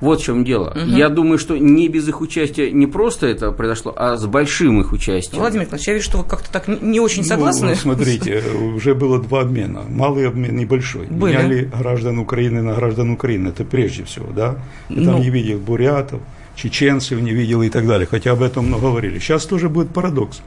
Вот 0.00 0.20
в 0.20 0.24
чем 0.24 0.44
дело. 0.44 0.70
Угу. 0.70 0.96
Я 0.96 1.08
думаю, 1.08 1.38
что 1.38 1.58
не 1.58 1.88
без 1.88 2.08
их 2.08 2.20
участия 2.20 2.70
не 2.70 2.86
просто 2.86 3.26
это 3.26 3.52
произошло, 3.52 3.92
а 3.96 4.16
с 4.16 4.26
большим 4.26 4.80
их 4.80 4.92
участием. 4.92 5.40
Владимир 5.40 5.66
Николаевич, 5.66 5.88
я 5.88 5.94
вижу, 5.94 6.04
что 6.04 6.18
вы 6.18 6.24
как-то 6.24 6.50
так 6.50 6.68
не 6.68 7.00
очень 7.00 7.22
ну, 7.22 7.28
согласны. 7.28 7.68
Ну, 7.68 7.74
смотрите, 7.74 8.42
уже 8.74 8.94
было 8.94 9.18
два 9.18 9.42
обмена. 9.42 9.82
Малый 9.88 10.26
обмен 10.26 10.58
и 10.58 10.64
большой. 10.64 11.06
Были. 11.06 11.36
Меняли 11.36 11.70
граждан 11.78 12.18
Украины 12.18 12.62
на 12.62 12.74
граждан 12.74 13.10
Украины. 13.10 13.48
Это 13.48 13.64
прежде 13.64 14.04
всего, 14.04 14.28
да? 14.32 14.56
Я 14.88 15.02
ну... 15.02 15.12
там 15.12 15.20
не 15.20 15.30
видел 15.30 15.58
бурятов, 15.58 16.20
чеченцев 16.56 17.20
не 17.20 17.32
видел 17.32 17.62
и 17.62 17.68
так 17.68 17.86
далее. 17.86 18.06
Хотя 18.10 18.32
об 18.32 18.42
этом 18.42 18.66
много 18.66 18.88
говорили. 18.88 19.18
Сейчас 19.18 19.44
тоже 19.44 19.68
будет 19.68 19.90
парадокс. 19.90 20.40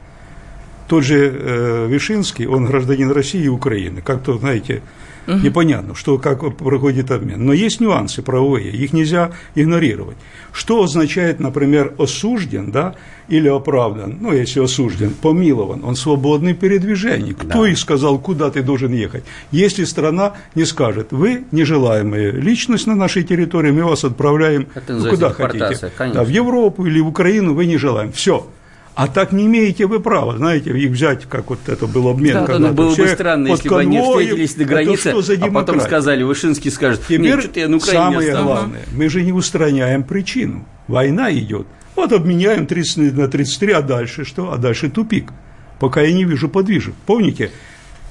Тот 0.88 1.02
же 1.04 1.32
э, 1.32 1.86
Вишинский, 1.88 2.46
он 2.46 2.66
гражданин 2.66 3.10
России 3.10 3.44
и 3.44 3.48
Украины. 3.48 4.02
Как-то, 4.02 4.36
знаете, 4.36 4.82
Угу. 5.26 5.38
Непонятно, 5.38 5.94
что, 5.94 6.18
как 6.18 6.56
проходит 6.56 7.10
обмен. 7.10 7.44
Но 7.44 7.52
есть 7.52 7.80
нюансы 7.80 8.22
правовые, 8.22 8.70
их 8.70 8.92
нельзя 8.92 9.32
игнорировать. 9.54 10.16
Что 10.52 10.82
означает, 10.82 11.40
например, 11.40 11.94
осужден, 11.98 12.70
да, 12.70 12.94
или 13.28 13.48
оправдан, 13.48 14.18
ну, 14.20 14.32
если 14.32 14.60
осужден, 14.60 15.14
помилован, 15.14 15.84
он 15.84 15.96
свободный 15.96 16.52
в 16.52 16.58
передвижении. 16.58 17.32
Кто 17.32 17.62
да. 17.62 17.68
их 17.68 17.78
сказал, 17.78 18.18
куда 18.18 18.50
ты 18.50 18.62
должен 18.62 18.92
ехать? 18.92 19.24
Если 19.50 19.84
страна 19.84 20.34
не 20.54 20.64
скажет, 20.64 21.08
вы 21.10 21.44
нежелаемая 21.52 22.32
личность 22.32 22.86
на 22.86 22.94
нашей 22.94 23.22
территории, 23.22 23.70
мы 23.70 23.84
вас 23.84 24.04
отправляем 24.04 24.66
ну, 24.88 25.08
куда 25.08 25.30
хотите, 25.30 25.90
да, 25.98 26.22
в 26.22 26.28
Европу 26.28 26.86
или 26.86 27.00
в 27.00 27.08
Украину, 27.08 27.54
вы 27.54 27.66
не 27.66 27.78
желаем. 27.78 28.12
Все. 28.12 28.46
А 28.94 29.08
так 29.08 29.32
не 29.32 29.46
имеете 29.46 29.86
вы 29.86 29.98
права, 29.98 30.36
знаете, 30.36 30.70
их 30.70 30.90
взять, 30.90 31.24
как 31.24 31.50
вот 31.50 31.58
это 31.66 31.86
был 31.88 32.08
обмен. 32.08 32.34
Да, 32.34 32.46
когда 32.46 32.72
было 32.72 32.94
бы 32.94 33.08
странно, 33.08 33.48
если 33.48 33.68
бы 33.68 33.80
они 33.80 34.00
встретились 34.00 34.56
на 34.56 34.64
границе, 34.64 35.14
а 35.40 35.50
потом 35.50 35.80
сказали, 35.80 36.22
Вышинский 36.22 36.70
скажет, 36.70 37.02
Теперь 37.02 37.20
нет, 37.20 37.40
что-то 37.40 37.60
я 37.60 37.68
на 37.68 37.76
Украине 37.78 38.04
самое 38.04 38.28
остану. 38.28 38.46
главное, 38.46 38.82
мы 38.94 39.08
же 39.08 39.22
не 39.22 39.32
устраняем 39.32 40.04
причину. 40.04 40.64
Война 40.86 41.32
идет. 41.32 41.66
Вот 41.96 42.12
обменяем 42.12 42.66
30 42.66 43.14
на 43.14 43.28
33, 43.28 43.72
а 43.72 43.82
дальше 43.82 44.24
что? 44.24 44.52
А 44.52 44.58
дальше 44.58 44.90
тупик. 44.90 45.32
Пока 45.80 46.02
я 46.02 46.12
не 46.12 46.24
вижу 46.24 46.48
подвижек. 46.48 46.94
Помните, 47.06 47.50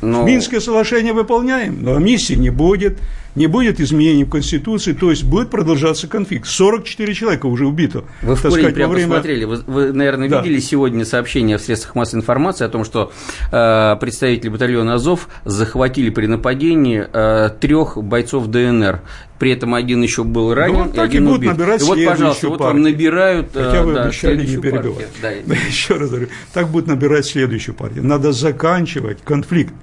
но... 0.01 0.23
Минское 0.23 0.59
соглашение 0.59 1.13
выполняем, 1.13 1.81
но 1.81 1.95
амнистии 1.95 2.33
не 2.33 2.49
будет, 2.49 2.99
не 3.35 3.47
будет 3.47 3.79
изменений 3.79 4.23
в 4.23 4.29
Конституции, 4.29 4.93
то 4.93 5.09
есть 5.09 5.23
будет 5.23 5.49
продолжаться 5.49 6.07
конфликт. 6.07 6.47
44 6.47 7.13
человека 7.13 7.47
уже 7.47 7.65
убито. 7.65 8.03
Вы 8.21 8.35
в 8.35 8.41
Курень 8.41 8.73
прямо 8.73 8.93
время... 8.93 9.07
посмотрели, 9.09 9.45
вы, 9.45 9.57
вы 9.65 9.93
наверное, 9.93 10.29
да. 10.29 10.41
видели 10.41 10.59
сегодня 10.59 11.05
сообщение 11.05 11.57
в 11.57 11.61
средствах 11.61 11.95
массовой 11.95 12.21
информации 12.21 12.65
о 12.65 12.69
том, 12.69 12.83
что 12.83 13.11
э, 13.51 13.95
представители 13.99 14.49
батальона 14.49 14.95
Азов 14.95 15.29
захватили 15.45 16.09
при 16.09 16.27
нападении 16.27 17.05
э, 17.11 17.49
трех 17.59 17.97
бойцов 17.97 18.47
ДНР. 18.47 19.01
При 19.39 19.51
этом 19.51 19.73
один 19.73 20.01
еще 20.01 20.23
был 20.23 20.53
ранен, 20.53 20.91
ну, 20.93 20.93
и 20.93 20.99
один 20.99 21.23
и 21.23 21.25
будут 21.25 21.39
убит. 21.39 21.51
Набирать 21.51 21.81
и 21.81 21.85
вот, 21.85 22.05
пожалуйста, 22.05 22.49
вот 22.49 22.59
вам 22.61 22.81
набирают 22.81 23.47
Хотя 23.53 23.77
э, 23.77 23.83
вы 23.83 23.93
да, 23.93 24.03
обещали 24.03 24.45
не 24.45 24.57
перебивать. 24.57 25.07
Да. 25.21 25.31
Еще 25.67 25.95
раз 25.95 26.09
говорю, 26.09 26.27
так 26.53 26.69
будут 26.69 26.87
набирать 26.87 27.25
следующую 27.25 27.75
партию. 27.75 28.05
Надо 28.05 28.31
заканчивать 28.31 29.19
конфликт 29.23 29.73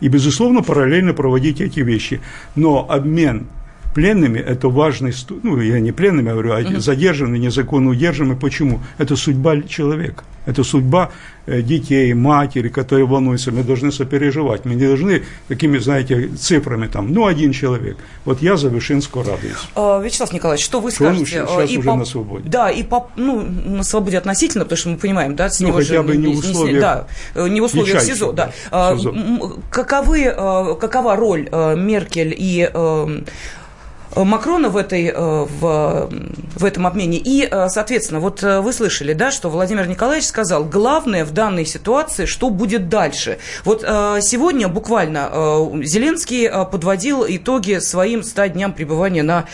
и, 0.00 0.08
безусловно, 0.08 0.62
параллельно 0.62 1.14
проводить 1.14 1.60
эти 1.60 1.80
вещи. 1.80 2.20
Но 2.54 2.86
обмен 2.88 3.46
пленными– 3.94 4.38
это 4.46 4.68
важный, 4.68 5.14
ну, 5.42 5.58
я 5.60 5.80
не 5.80 5.90
пленными 5.90 6.28
говорю, 6.28 6.52
а 6.52 6.60
угу. 6.60 6.80
задержанные, 6.80 7.40
незаконно 7.40 7.90
удержанные. 7.90 8.36
Почему? 8.36 8.80
Это 8.98 9.16
судьба 9.16 9.62
человека, 9.62 10.24
это 10.44 10.64
судьба 10.64 11.10
детей, 11.46 12.12
матери, 12.14 12.68
которые 12.68 13.06
волнуются. 13.06 13.52
Мы 13.52 13.62
должны 13.62 13.92
сопереживать, 13.92 14.64
мы 14.64 14.74
не 14.74 14.86
должны 14.86 15.22
такими, 15.48 15.78
знаете, 15.78 16.28
цифрами 16.28 16.86
там, 16.86 17.12
ну, 17.12 17.26
один 17.26 17.52
человек. 17.52 17.96
Вот 18.24 18.42
я 18.42 18.56
за 18.56 18.68
Вышинского 18.68 19.24
радуюсь. 19.24 19.56
А, 19.74 20.00
Вячеслав 20.00 20.32
Николаевич, 20.32 20.64
что 20.64 20.80
вы 20.80 20.90
скажете? 20.90 21.26
Что 21.26 21.46
сейчас 21.46 21.70
и 21.70 21.78
уже 21.78 21.88
по... 21.88 21.96
на 21.96 22.04
свободе. 22.04 22.48
Да, 22.48 22.70
и 22.70 22.82
по... 22.82 23.10
ну, 23.16 23.40
на 23.40 23.82
свободе 23.82 24.18
относительно, 24.18 24.64
потому 24.64 24.78
что 24.78 24.88
мы 24.90 24.96
понимаем, 24.96 25.36
да, 25.36 25.48
с 25.48 25.60
ну, 25.60 25.68
него 25.68 25.78
хотя 25.78 25.94
же 25.94 26.02
бы 26.02 26.16
не, 26.16 26.28
не 26.28 26.36
условиях, 26.36 26.80
да, 26.80 27.06
не 27.48 27.60
в 27.60 27.64
условиях 27.64 28.02
СИЗО, 28.02 28.32
да. 28.32 28.52
СИЗО. 28.70 29.14
Каковы, 29.70 30.24
какова 30.80 31.16
роль 31.16 31.48
Меркель 31.76 32.34
и 32.36 32.68
Э, 32.76 33.22
Макрона 34.24 34.68
в, 34.68 34.76
этой, 34.76 35.06
э, 35.06 35.14
в, 35.14 36.10
в 36.56 36.64
этом 36.64 36.86
обмене. 36.86 37.18
И, 37.18 37.46
э, 37.50 37.68
соответственно, 37.68 38.20
вот 38.20 38.42
вы 38.42 38.72
слышали, 38.72 39.12
да, 39.12 39.30
что 39.30 39.50
Владимир 39.50 39.86
Николаевич 39.86 40.26
сказал, 40.28 40.64
главное 40.64 41.24
в 41.24 41.32
данной 41.32 41.64
ситуации, 41.66 42.24
что 42.24 42.50
будет 42.50 42.88
дальше. 42.88 43.38
Вот 43.64 43.82
сегодня 43.82 44.68
буквально 44.68 45.30
Зеленский 45.82 46.48
подводил 46.48 47.24
итоги 47.26 47.78
своим 47.78 48.22
100 48.22 48.46
дням 48.46 48.72
пребывания 48.72 49.22
на 49.22 49.46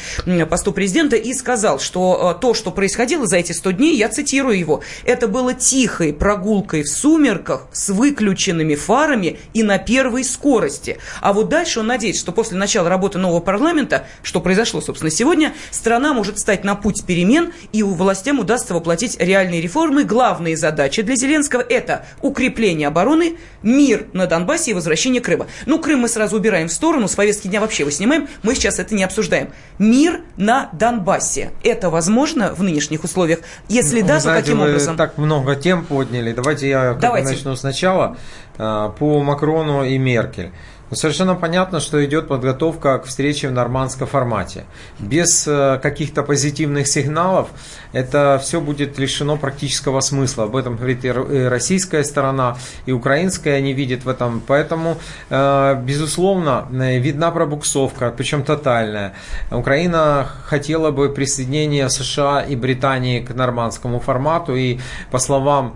посту 0.47 0.73
президента 0.73 1.17
и 1.17 1.33
сказал, 1.35 1.79
что 1.79 2.37
то, 2.41 2.55
что 2.55 2.71
происходило 2.71 3.27
за 3.27 3.37
эти 3.37 3.53
100 3.53 3.71
дней, 3.73 3.97
я 3.97 4.09
цитирую 4.09 4.59
его, 4.59 4.83
это 5.05 5.29
было 5.29 5.55
тихой 5.55 6.13
прогулкой 6.13 6.83
в 6.83 6.89
сумерках 6.89 7.67
с 7.73 7.89
выключенными 7.89 8.75
фарами 8.75 9.39
и 9.55 9.63
на 9.63 9.79
первой 9.79 10.25
скорости. 10.25 10.99
А 11.21 11.33
вот 11.33 11.49
дальше 11.49 11.81
он 11.81 11.87
надеется, 11.87 12.23
что 12.23 12.33
после 12.33 12.57
начала 12.57 12.89
работы 12.89 13.19
нового 13.19 13.41
парламента, 13.41 14.07
что 14.23 14.41
произошло, 14.53 14.83
собственно, 14.83 15.11
сегодня, 15.11 15.55
страна 15.71 16.13
может 16.13 16.39
стать 16.39 16.63
на 16.63 16.75
путь 16.75 17.05
перемен, 17.07 17.55
и 17.73 17.83
у 17.83 17.95
властям 17.95 18.39
удастся 18.39 18.75
воплотить 18.75 19.17
реальные 19.19 19.63
реформы. 19.63 20.05
Главные 20.05 20.59
задачи 20.59 21.01
для 21.01 21.17
Зеленского– 21.17 21.63
это 21.69 22.05
укрепление 22.21 22.89
обороны, 22.89 23.39
мир 23.63 24.09
на 24.13 24.27
Донбассе 24.27 24.73
и 24.73 24.75
возвращение 24.75 25.23
Крыма. 25.23 25.47
Ну, 25.65 25.79
Крым 25.79 26.01
мы 26.01 26.09
сразу 26.09 26.37
убираем 26.37 26.69
в 26.69 26.73
сторону, 26.73 27.09
с 27.09 27.15
повестки 27.15 27.49
дня 27.49 27.63
вообще 27.63 27.87
вы 27.87 27.93
снимаем, 27.93 28.29
мы 28.43 28.55
сейчас 28.55 28.79
это 28.79 28.95
не 28.95 29.05
обсуждаем. 29.05 29.49
Мир 29.79 30.21
на 30.37 30.69
Донбассе. 30.75 31.53
Это 31.65 31.89
возможно 31.89 32.53
в 32.53 32.63
нынешних 32.63 33.05
условиях? 33.05 33.39
Если 33.71 34.03
ну, 34.03 34.09
да, 34.09 34.21
то 34.21 34.35
каким 34.35 34.59
вы 34.59 34.69
образом? 34.69 34.99
так 34.99 35.17
много 35.17 35.57
тем 35.57 35.87
подняли. 35.87 36.35
Давайте 36.35 36.69
я 36.69 36.93
Давайте. 36.93 37.31
начну 37.31 37.57
сначала 37.57 38.19
а, 38.59 38.91
по 38.91 39.23
Макрону 39.23 39.83
и 39.83 39.97
Меркель. 39.97 40.53
Но 40.93 40.97
совершенно 40.97 41.35
понятно, 41.35 41.81
что 41.81 42.05
идет 42.05 42.29
подготовка 42.29 42.99
к 42.99 43.07
встрече 43.07 43.49
в 43.49 43.53
нормандском 43.53 44.07
формате. 44.07 44.67
Без 44.99 45.49
э, 45.49 45.81
каких-то 45.83 46.23
позитивных 46.23 46.87
сигналов 46.87 47.49
это 47.95 48.39
все 48.43 48.61
будет 48.61 48.99
лишено 48.99 49.39
практического 49.39 50.01
смысла. 50.01 50.45
Об 50.45 50.55
этом 50.55 50.77
говорит 50.77 51.03
и 51.07 51.09
российская 51.09 52.05
сторона, 52.05 52.59
и 52.85 52.93
украинская 52.93 53.63
не 53.63 53.73
видит 53.73 54.05
в 54.05 54.09
этом. 54.11 54.43
Поэтому, 54.47 54.99
э, 55.31 55.83
безусловно, 55.83 56.69
э, 56.71 56.99
видна 56.99 57.31
пробуксовка, 57.31 58.13
причем 58.15 58.43
тотальная. 58.43 59.15
Украина 59.51 60.27
хотела 60.45 60.91
бы 60.91 61.09
присоединения 61.09 61.89
США 61.89 62.43
и 62.43 62.55
Британии 62.55 63.21
к 63.21 63.35
нормандскому 63.35 63.99
формату. 63.99 64.55
И 64.57 64.79
по 65.11 65.19
словам 65.19 65.75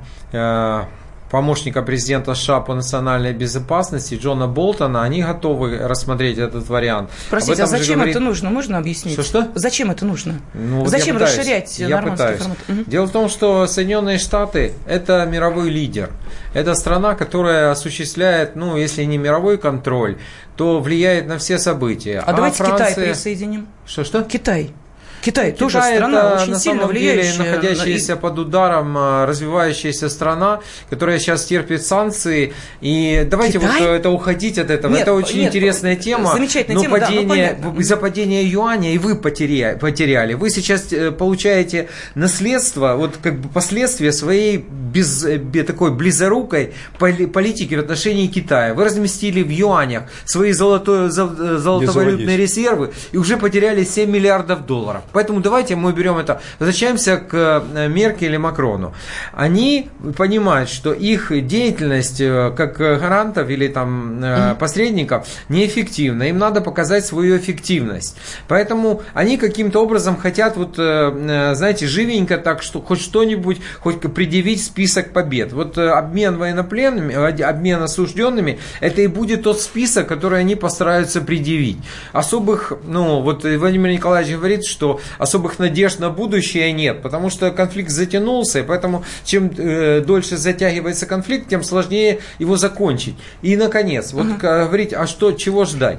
помощника 1.31 1.83
президента 1.83 2.35
США 2.35 2.61
по 2.61 2.75
национальной 2.75 3.33
безопасности 3.33 4.15
Джона 4.15 4.47
Болтона, 4.47 5.03
они 5.03 5.23
готовы 5.23 5.79
рассмотреть 5.79 6.39
этот 6.39 6.69
вариант. 6.69 7.11
Простите, 7.31 7.63
а 7.63 7.67
зачем 7.67 7.97
говорит... 7.97 8.17
это 8.17 8.25
нужно? 8.25 8.51
Можно 8.51 8.79
объяснить? 8.79 9.15
Что-что? 9.15 9.49
Зачем 9.55 9.91
это 9.91 10.05
нужно? 10.05 10.41
Ну, 10.55 10.87
зачем 10.87 11.17
пытаюсь, 11.17 11.37
расширять 11.37 11.79
я 11.79 11.89
нормандский 11.89 12.27
пытаюсь. 12.27 12.41
формат? 12.41 12.59
Угу. 12.69 12.91
Дело 12.91 13.07
в 13.07 13.11
том, 13.11 13.29
что 13.29 13.67
Соединенные 13.67 14.19
Штаты– 14.19 14.73
это 14.87 15.27
мировой 15.27 15.71
лидер. 15.71 16.11
Это 16.55 16.75
страна, 16.75 17.15
которая 17.15 17.71
осуществляет, 17.71 18.57
ну, 18.57 18.77
если 18.77 19.05
не 19.05 19.19
мировой 19.19 19.59
контроль, 19.59 20.19
то 20.57 20.81
влияет 20.81 21.27
на 21.27 21.39
все 21.39 21.59
события. 21.59 22.21
А, 22.21 22.31
а 22.31 22.33
давайте 22.33 22.59
Франция... 22.59 22.91
Китай 22.91 23.05
присоединим. 23.09 23.67
Что-что? 23.87 24.23
Китай. 24.23 24.73
Китай, 25.23 25.53
Китай 25.53 25.53
тоже 25.53 25.79
страна 25.79 26.19
это, 26.19 26.43
очень 26.43 26.53
на 26.53 26.59
сильно 26.59 26.81
самом 26.81 26.93
влияющая. 26.93 27.33
Деле, 27.33 27.51
находящаяся 27.51 28.13
на... 28.13 28.17
под 28.19 28.39
ударом, 28.39 28.95
а, 28.97 29.27
развивающаяся 29.27 30.09
страна, 30.09 30.61
которая 30.91 31.19
сейчас 31.19 31.45
терпит 31.45 31.85
санкции. 31.85 32.55
И 32.81 33.27
давайте 33.29 33.59
Китай? 33.59 33.81
вот 33.81 33.89
это 33.89 34.11
уходить 34.11 34.59
от 34.59 34.71
этого. 34.71 34.93
Нет, 34.93 35.03
это 35.03 35.15
очень 35.15 35.41
нет, 35.41 35.49
интересная 35.49 35.97
тема. 35.97 36.33
Замечательная 36.33 36.77
но 36.77 36.83
тема, 36.83 36.99
падение, 36.99 37.59
да, 37.63 37.81
из-за 37.81 37.97
падения 37.97 38.45
юаня 38.45 38.93
и 38.93 38.99
вы 38.99 39.17
потеряли, 39.17 39.79
потеряли. 39.79 40.35
Вы 40.35 40.51
сейчас 40.51 40.93
э, 40.93 41.11
получаете 41.11 41.89
наследство, 42.15 42.95
вот 42.97 43.17
как 43.23 43.41
бы 43.41 43.49
последствия 43.49 44.13
своей 44.13 44.59
без, 44.59 45.25
э, 45.25 45.39
такой 45.65 45.93
близорукой 45.93 46.73
политики 46.99 47.75
в 47.75 47.81
отношении 47.81 48.27
Китая. 48.27 48.75
Вы 48.75 48.85
разместили 48.85 49.43
в 49.43 49.51
юанях 49.51 50.05
свои 50.25 50.53
золотой, 50.53 51.11
золотовалютные 51.11 52.37
резервы 52.37 52.93
и 53.13 53.17
уже 53.17 53.37
потеряли 53.37 53.85
7 53.85 54.11
миллиардов 54.11 54.67
долларов. 54.67 55.03
Поэтому 55.13 55.41
давайте 55.41 55.77
мы 55.77 55.93
берем 55.93 56.19
это, 56.19 56.41
возвращаемся 56.59 57.17
к 57.17 57.65
э, 57.75 57.89
Меркель 57.89 58.35
и 58.35 58.39
Макрону. 58.39 58.95
Они 59.33 59.89
понимают, 60.17 60.69
что 60.69 60.93
их 60.93 61.33
деятельность 61.47 62.21
э, 62.21 62.53
как 62.57 62.77
гарантов 62.77 63.49
или 63.49 63.69
там 63.69 64.57
посредников 64.59 65.27
неэффективна. 65.49 66.25
Им 66.25 66.39
надо 66.39 66.61
показать 66.61 67.07
свою 67.07 67.37
эффективность. 67.37 68.17
Поэтому 68.49 69.03
они 69.15 69.37
каким-то 69.37 69.83
образом 69.83 70.17
хотят 70.17 70.57
вот, 70.57 70.77
знаете, 70.77 71.87
живенько 71.87 72.39
так, 72.39 72.63
что 72.63 72.81
хоть 72.81 73.01
что-нибудь, 73.01 73.61
хоть 73.81 74.01
предъявить 74.01 74.65
список 74.65 75.13
побед. 75.13 75.53
Вот 75.53 75.79
обмен 75.79 76.37
военнопленными, 76.37 77.15
обмен 77.43 77.83
осужденными, 77.83 78.59
это 78.81 79.03
и 79.03 79.07
будет 79.07 79.43
тот 79.43 79.61
список, 79.61 80.09
который 80.09 80.41
они 80.41 80.57
постараются 80.57 81.21
предъявить. 81.21 81.79
Особых, 82.13 82.73
ну, 82.85 83.21
вот 83.21 83.45
Владимир 83.45 83.91
Николаевич 83.91 84.37
говорит, 84.37 84.65
что 84.65 84.96
особых 85.19 85.59
надежд 85.59 85.99
на 85.99 86.11
будущее 86.11 86.73
нет, 86.73 87.03
потому 87.03 87.31
что 87.31 87.51
конфликт 87.51 87.91
затянулся, 87.91 88.61
и 88.61 88.63
поэтому 88.63 89.05
чем 89.25 89.51
э, 89.57 90.01
дольше 90.01 90.37
затягивается 90.37 91.07
конфликт, 91.07 91.49
тем 91.49 91.63
сложнее 91.63 92.21
его 92.39 92.57
закончить. 92.57 93.17
И, 93.43 93.57
наконец, 93.57 94.13
вот 94.13 94.27
uh-huh. 94.27 94.65
говорить, 94.67 94.93
а 94.93 95.07
что, 95.07 95.33
чего 95.33 95.65
ждать? 95.65 95.99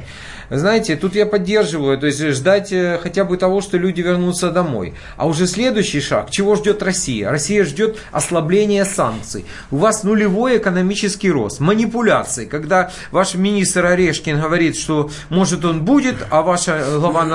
Знаете, 0.49 0.95
тут 0.95 1.15
я 1.15 1.25
поддерживаю, 1.25 1.97
то 1.97 2.05
есть 2.05 2.21
ждать 2.21 2.71
э, 2.71 2.99
хотя 3.01 3.25
бы 3.25 3.37
того, 3.37 3.61
что 3.61 3.77
люди 3.77 4.01
вернутся 4.01 4.49
домой. 4.49 4.93
А 5.17 5.27
уже 5.27 5.45
следующий 5.45 5.99
шаг, 5.99 6.29
чего 6.31 6.55
ждет 6.55 6.81
Россия? 6.81 7.29
Россия 7.29 7.65
ждет 7.65 7.97
ослабления 8.11 8.85
санкций. 8.85 9.45
У 9.71 9.77
вас 9.77 10.03
нулевой 10.03 10.57
экономический 10.57 11.29
рост, 11.31 11.59
манипуляции, 11.59 12.45
когда 12.45 12.91
ваш 13.11 13.35
министр 13.35 13.85
Орешкин 13.87 14.39
говорит, 14.39 14.77
что 14.77 15.09
может 15.29 15.65
он 15.65 15.83
будет, 15.83 16.15
а 16.29 16.41
ваша 16.41 16.81
глава 16.95 17.27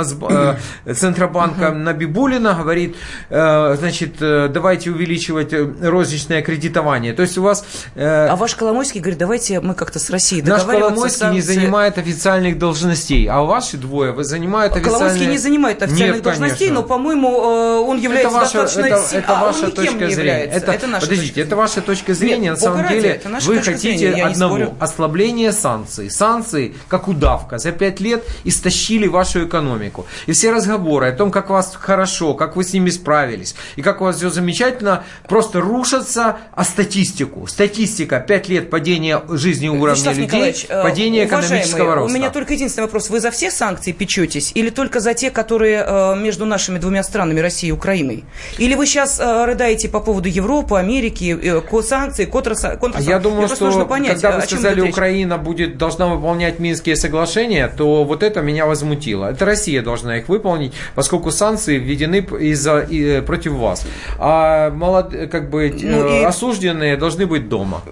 э, 0.86 0.94
Центробанка 0.94 1.70
Набибулина 1.70 2.54
говорит, 2.54 2.96
э, 3.28 3.76
значит, 3.78 4.16
давайте 4.18 4.90
увеличивать 4.90 5.52
розничное 5.82 6.42
кредитование. 6.42 7.12
То 7.12 7.22
есть 7.22 7.36
у 7.36 7.42
вас... 7.42 7.64
А 7.94 8.34
ваш 8.36 8.54
Коломойский 8.54 9.00
говорит, 9.00 9.18
давайте 9.18 9.60
мы 9.60 9.74
как-то 9.74 9.98
с 9.98 10.08
Россией 10.10 10.42
Наш 10.42 10.62
Коломойский 10.64 11.30
не 11.30 11.40
занимает 11.40 11.98
официальных 11.98 12.58
должностей 12.58 13.01
должностей, 13.02 13.26
а 13.28 13.42
ваши 13.42 13.76
двое 13.76 14.12
вы 14.12 14.24
занимаете 14.24 14.76
официальные... 14.76 14.98
Коломойский 14.98 15.26
не 15.26 15.38
занимает 15.38 15.82
официальных 15.82 16.16
Нет, 16.16 16.22
должностей, 16.22 16.70
но, 16.70 16.82
по-моему, 16.82 17.28
э, 17.28 17.78
он 17.80 17.98
является 17.98 18.28
это 18.28 18.36
ваша, 18.36 18.62
достаточно... 18.62 18.94
Это, 18.94 19.16
это 19.16 19.36
а 19.36 19.44
ваша 19.44 19.70
точка 19.70 20.10
зрения. 20.10 20.44
Это, 20.44 20.72
это 20.72 20.86
наша 20.86 21.06
подождите, 21.06 21.34
точка 21.34 21.40
это 21.40 21.56
ваша 21.56 21.80
точка 21.82 22.14
зрения. 22.14 22.50
Нет, 22.50 22.50
на 22.50 22.56
самом 22.56 22.88
деле, 22.88 23.20
вы 23.42 23.60
хотите 23.60 23.98
зрения, 23.98 24.24
одного 24.24 24.74
ослабления 24.78 25.52
санкций. 25.52 26.10
Санкции, 26.10 26.74
как 26.88 27.08
удавка, 27.08 27.58
за 27.58 27.72
пять 27.72 28.00
лет 28.00 28.24
истощили 28.44 29.06
вашу 29.06 29.46
экономику. 29.46 30.06
И 30.26 30.32
все 30.32 30.52
разговоры 30.52 31.08
о 31.08 31.12
том, 31.12 31.30
как 31.30 31.50
у 31.50 31.54
вас 31.54 31.76
хорошо, 31.78 32.34
как 32.34 32.56
вы 32.56 32.64
с 32.64 32.72
ними 32.72 32.90
справились, 32.90 33.54
и 33.76 33.82
как 33.82 34.00
у 34.00 34.04
вас 34.04 34.16
все 34.16 34.30
замечательно, 34.30 35.04
просто 35.28 35.60
рушатся 35.60 36.36
о 36.54 36.64
статистику. 36.64 37.46
Статистика, 37.46 38.20
пять 38.20 38.48
лет 38.48 38.70
падения 38.70 39.22
жизни 39.28 39.68
уровня 39.68 39.92
Вячеслав 39.92 40.16
людей, 40.16 40.66
э, 40.68 40.82
падение 40.82 41.26
экономического 41.26 41.94
роста. 41.94 42.12
У 42.12 42.14
меня 42.14 42.30
только 42.30 42.54
единственный 42.54 42.84
вопрос. 42.84 42.91
Вы 42.92 43.20
за 43.20 43.30
все 43.30 43.50
санкции 43.50 43.92
печетесь 43.92 44.52
или 44.54 44.70
только 44.70 45.00
за 45.00 45.14
те, 45.14 45.30
которые 45.30 45.84
э, 45.86 46.16
между 46.16 46.46
нашими 46.46 46.78
двумя 46.78 47.02
странами, 47.02 47.40
Россией 47.40 47.70
и 47.70 47.72
Украиной? 47.72 48.24
Или 48.58 48.74
вы 48.74 48.86
сейчас 48.86 49.18
э, 49.20 49.44
рыдаете 49.44 49.88
по 49.88 50.00
поводу 50.00 50.28
Европы, 50.28 50.76
Америки, 50.76 51.38
э, 51.42 51.82
санкций, 51.82 52.26
контрсанкций? 52.26 52.90
А 52.94 53.00
я 53.00 53.18
думаю, 53.18 53.48
что 53.48 53.66
нужно 53.66 53.84
понять, 53.84 54.20
когда 54.20 54.36
вы 54.36 54.42
сказали, 54.42 54.80
Украина 54.80 55.38
будет, 55.38 55.78
должна 55.78 56.06
выполнять 56.06 56.58
Минские 56.58 56.96
соглашения, 56.96 57.68
то 57.68 58.04
вот 58.04 58.22
это 58.22 58.40
меня 58.40 58.66
возмутило. 58.66 59.30
Это 59.30 59.44
Россия 59.44 59.82
должна 59.82 60.18
их 60.18 60.28
выполнить, 60.28 60.72
поскольку 60.94 61.30
санкции 61.30 61.78
введены 61.78 62.26
из-за, 62.40 62.80
и, 62.80 63.20
против 63.20 63.52
вас. 63.52 63.86
А 64.18 64.70
молод, 64.70 65.14
как 65.30 65.50
бы, 65.50 65.74
ну, 65.80 66.20
и... 66.20 66.24
осужденные 66.24 66.96
должны 66.96 67.26
быть 67.26 67.48
дома. 67.48 67.82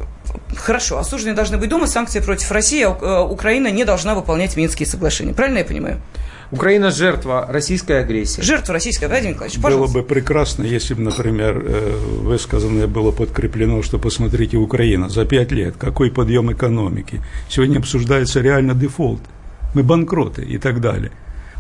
Хорошо, 0.61 0.99
осужденные 0.99 1.35
должны 1.35 1.59
быть 1.59 1.69
дома, 1.69 1.87
санкции 1.87 2.21
против 2.21 2.51
России, 2.53 2.85
а 2.85 2.97
э, 3.01 3.33
Украина 3.33 3.71
не 3.71 3.85
должна 3.85 4.15
выполнять 4.15 4.57
Минские 4.57 4.87
соглашения. 4.87 5.35
Правильно 5.35 5.59
я 5.59 5.65
понимаю? 5.65 6.01
Украина 6.53 6.91
жертва 6.91 7.47
российской 7.49 8.01
агрессии. 8.01 8.41
Жертва 8.41 8.75
российской, 8.75 9.07
Владимир 9.07 9.35
Николаевич, 9.35 9.61
пожалуйста. 9.61 9.95
Было 9.95 10.03
бы 10.03 10.09
прекрасно, 10.09 10.65
если 10.65 10.95
бы, 10.95 11.03
например, 11.03 11.63
э, 11.65 11.97
высказанное 12.23 12.89
было 12.89 13.13
подкреплено, 13.13 13.83
что 13.83 13.99
посмотрите, 13.99 14.57
Украина 14.57 15.09
за 15.09 15.25
пять 15.25 15.53
лет, 15.53 15.77
какой 15.79 16.11
подъем 16.11 16.53
экономики. 16.53 17.23
Сегодня 17.49 17.79
обсуждается 17.79 18.41
реально 18.41 18.75
дефолт. 18.75 19.21
Мы 19.75 19.85
банкроты 19.85 20.43
и 20.43 20.59
так 20.59 20.81
далее. 20.81 21.13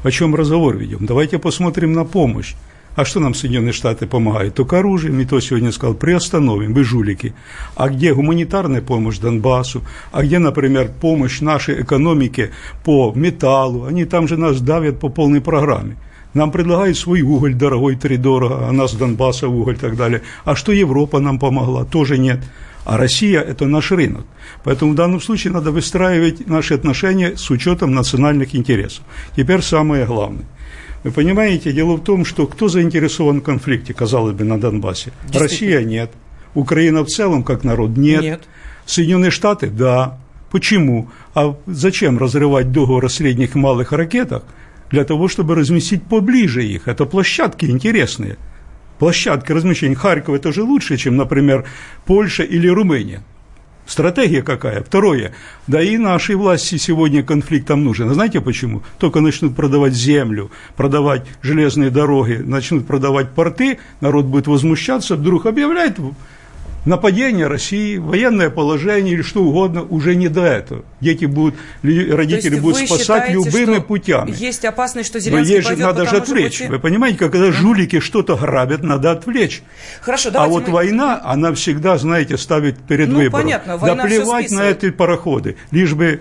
О 0.03 0.11
чем 0.11 0.35
разговор 0.35 0.77
ведем? 0.77 1.07
Давайте 1.07 1.39
посмотрим 1.39 1.93
на 1.93 2.05
помощь. 2.05 2.55
А 3.01 3.05
что 3.07 3.19
нам 3.19 3.33
Соединенные 3.33 3.73
Штаты 3.73 4.07
помогают? 4.07 4.57
Только 4.57 4.81
оружием, 4.81 5.19
и 5.21 5.25
то 5.25 5.41
сегодня 5.41 5.73
сказал, 5.73 5.95
приостановим, 5.95 6.75
вы 6.75 6.85
жулики. 6.85 7.33
А 7.75 7.89
где 7.89 8.13
гуманитарная 8.13 8.83
помощь 8.83 9.17
Донбассу? 9.17 9.81
А 10.13 10.23
где, 10.23 10.39
например, 10.39 10.91
помощь 11.01 11.41
нашей 11.41 11.81
экономике 11.81 12.51
по 12.85 13.11
металлу? 13.15 13.87
Они 13.87 14.05
там 14.05 14.29
же 14.29 14.37
нас 14.37 14.61
давят 14.61 15.01
по 15.01 15.09
полной 15.09 15.41
программе. 15.41 15.97
Нам 16.35 16.51
предлагают 16.51 16.99
свой 16.99 17.23
уголь 17.23 17.55
дорогой, 17.55 17.97
три 17.97 18.19
дорого, 18.19 18.69
а 18.69 18.71
нас 18.71 18.93
Донбасса 18.93 19.49
уголь 19.49 19.77
и 19.77 19.79
так 19.79 19.97
далее. 19.97 20.21
А 20.45 20.55
что 20.55 20.71
Европа 20.71 21.21
нам 21.21 21.39
помогла? 21.39 21.87
Тоже 21.87 22.19
нет. 22.19 22.41
А 22.85 22.99
Россия– 22.99 23.41
это 23.51 23.65
наш 23.65 23.93
рынок. 23.93 24.27
Поэтому 24.63 24.93
в 24.93 24.95
данном 24.95 25.23
случае 25.23 25.55
надо 25.55 25.71
выстраивать 25.71 26.47
наши 26.47 26.75
отношения 26.75 27.35
с 27.35 27.49
учетом 27.51 27.95
национальных 27.95 28.55
интересов. 28.55 29.05
Теперь 29.35 29.63
самое 29.63 30.05
главное– 30.05 30.45
вы 31.03 31.11
понимаете, 31.13 31.73
дело 31.73 31.97
в 31.97 32.05
том, 32.05 32.25
что 32.25 32.47
кто 32.47 32.69
заинтересован 32.69 33.41
в 33.41 33.43
конфликте, 33.43 33.95
казалось 33.95 34.35
бы, 34.35 34.45
на 34.45 34.61
Донбассе? 34.61 35.13
Россия 35.33 35.83
нет. 35.83 36.11
Украина 36.55 37.05
в 37.05 37.09
целом, 37.09 37.43
как 37.43 37.65
народ, 37.65 37.97
нет. 37.97 38.23
нет. 38.23 38.43
Соединенные 38.85 39.31
Штаты, 39.31 39.69
да. 39.69 40.19
Почему? 40.51 41.09
А 41.35 41.57
зачем 41.67 42.19
разрывать 42.19 42.73
договор 42.73 43.05
о 43.05 43.09
средних 43.09 43.55
и 43.55 43.59
малых 43.59 43.93
ракетах? 43.93 44.43
Для 44.91 45.05
того, 45.05 45.29
чтобы 45.29 45.55
разместить 45.55 46.03
поближе 46.03 46.65
их. 46.65 46.89
Это 46.89 47.07
площадки 47.07 47.67
интересные. 47.67 48.37
Площадки 48.99 49.53
размещения. 49.53 49.95
Харьков 49.95 50.35
это 50.35 50.53
же 50.53 50.65
лучше, 50.65 50.97
чем, 50.97 51.17
например, 51.17 51.65
Польша 52.05 52.43
или 52.43 52.69
Румыния. 52.69 53.23
Стратегия 53.91 54.43
какая? 54.43 54.85
Второе. 54.85 55.33
Да 55.67 55.83
и 55.83 55.97
нашей 55.99 56.37
власти 56.37 56.77
сегодня 56.77 57.25
конфликт 57.25 57.67
там 57.67 57.83
нужен. 57.83 58.09
А 58.09 58.15
знаете 58.15 58.41
почему? 58.41 58.85
Только 58.99 59.19
начнут 59.19 59.57
продавать 59.57 59.95
землю, 59.95 60.53
продавать 60.77 61.27
железные 61.43 61.91
дороги, 61.91 62.35
начнут 62.35 62.87
продавать 62.87 63.31
порты, 63.31 63.81
народ 64.01 64.27
будет 64.27 64.47
возмущаться, 64.47 65.17
вдруг 65.17 65.47
объявляет 65.47 65.99
нападение 66.85 67.47
России, 67.47 67.97
военное 67.97 68.51
положение 68.51 69.15
или 69.15 69.23
что 69.23 69.43
угодно, 69.43 69.83
уже 69.83 70.15
не 70.15 70.29
до 70.29 70.45
этого. 70.45 70.85
Дети 71.01 71.25
будут, 71.25 71.55
родители 71.83 72.59
будут 72.59 72.79
спасать 72.79 73.01
считаете, 73.01 73.33
любыми 73.33 73.79
путями. 73.81 74.35
Есть 74.37 74.65
опасность, 74.65 75.09
что 75.09 75.21
Зеленский 75.21 75.55
Но 75.55 75.57
есть 75.57 75.69
же, 75.69 75.77
надо 75.77 76.07
же 76.07 76.17
отвлечь. 76.17 76.59
Пути... 76.59 76.71
Вы 76.71 76.79
понимаете, 76.79 77.19
когда 77.19 77.53
жулики 77.53 78.01
что-то 78.01 78.37
грабят, 78.37 78.83
надо 78.83 79.11
отвлечь. 79.11 79.63
Хорошо, 80.01 80.31
а 80.35 80.47
вот 80.47 80.69
мы... 80.69 80.75
война, 80.75 81.21
она 81.25 81.53
всегда, 81.55 81.99
знаете, 81.99 82.37
ставит 82.39 82.79
перед 82.79 83.09
ну, 83.09 83.19
выбором. 83.19 83.45
Понятно, 83.45 83.77
война 83.77 84.03
да 84.03 84.09
плевать 84.09 84.51
на 84.51 84.63
эти 84.63 84.91
пароходы, 84.91 85.57
лишь 85.71 85.95
бы 85.95 86.21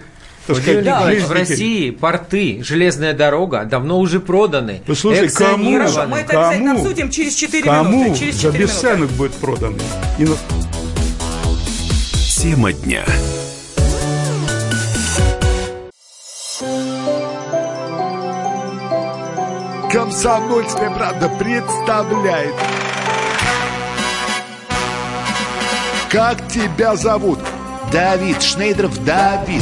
так 0.56 0.84
да, 0.84 1.12
в 1.26 1.32
России 1.32 1.92
порты, 1.92 2.62
железная 2.64 3.14
дорога 3.14 3.66
давно 3.66 4.00
уже 4.00 4.20
проданы. 4.20 4.82
Послушай, 4.86 5.30
кому? 5.30 5.74
Хорошо, 5.74 6.08
мы 6.08 6.20
это 6.20 6.34
кому? 6.34 6.48
обязательно 6.48 6.74
обсудим 6.74 7.10
через 7.10 7.36
4 7.36 7.64
кому? 7.64 8.04
минуты. 8.04 8.20
Через 8.20 8.36
4 8.38 8.52
За 8.52 8.58
бесценок 8.58 9.10
будет 9.12 9.34
проданы. 9.34 9.78
И... 10.18 10.28
Тема 12.42 12.72
дня. 12.72 13.04
Комсомольская 19.92 20.92
правда 20.92 21.30
представляет. 21.30 22.54
Как 26.10 26.48
тебя 26.48 26.96
зовут? 26.96 27.40
Давид 27.92 28.42
Шнейдеров 28.42 29.04
Давид. 29.04 29.62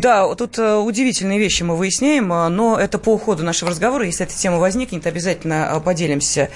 Да, 0.00 0.34
тут 0.34 0.58
э, 0.58 0.76
удивительные 0.76 1.38
вещи 1.38 1.62
мы 1.62 1.76
выясняем, 1.76 2.32
э, 2.32 2.48
но 2.48 2.78
это 2.78 2.98
по 2.98 3.10
уходу 3.10 3.44
нашего 3.44 3.70
разговора. 3.70 4.06
Если 4.06 4.24
эта 4.24 4.34
тема 4.34 4.56
возникнет, 4.56 5.06
обязательно 5.06 5.72
э, 5.74 5.80
поделимся 5.80 6.48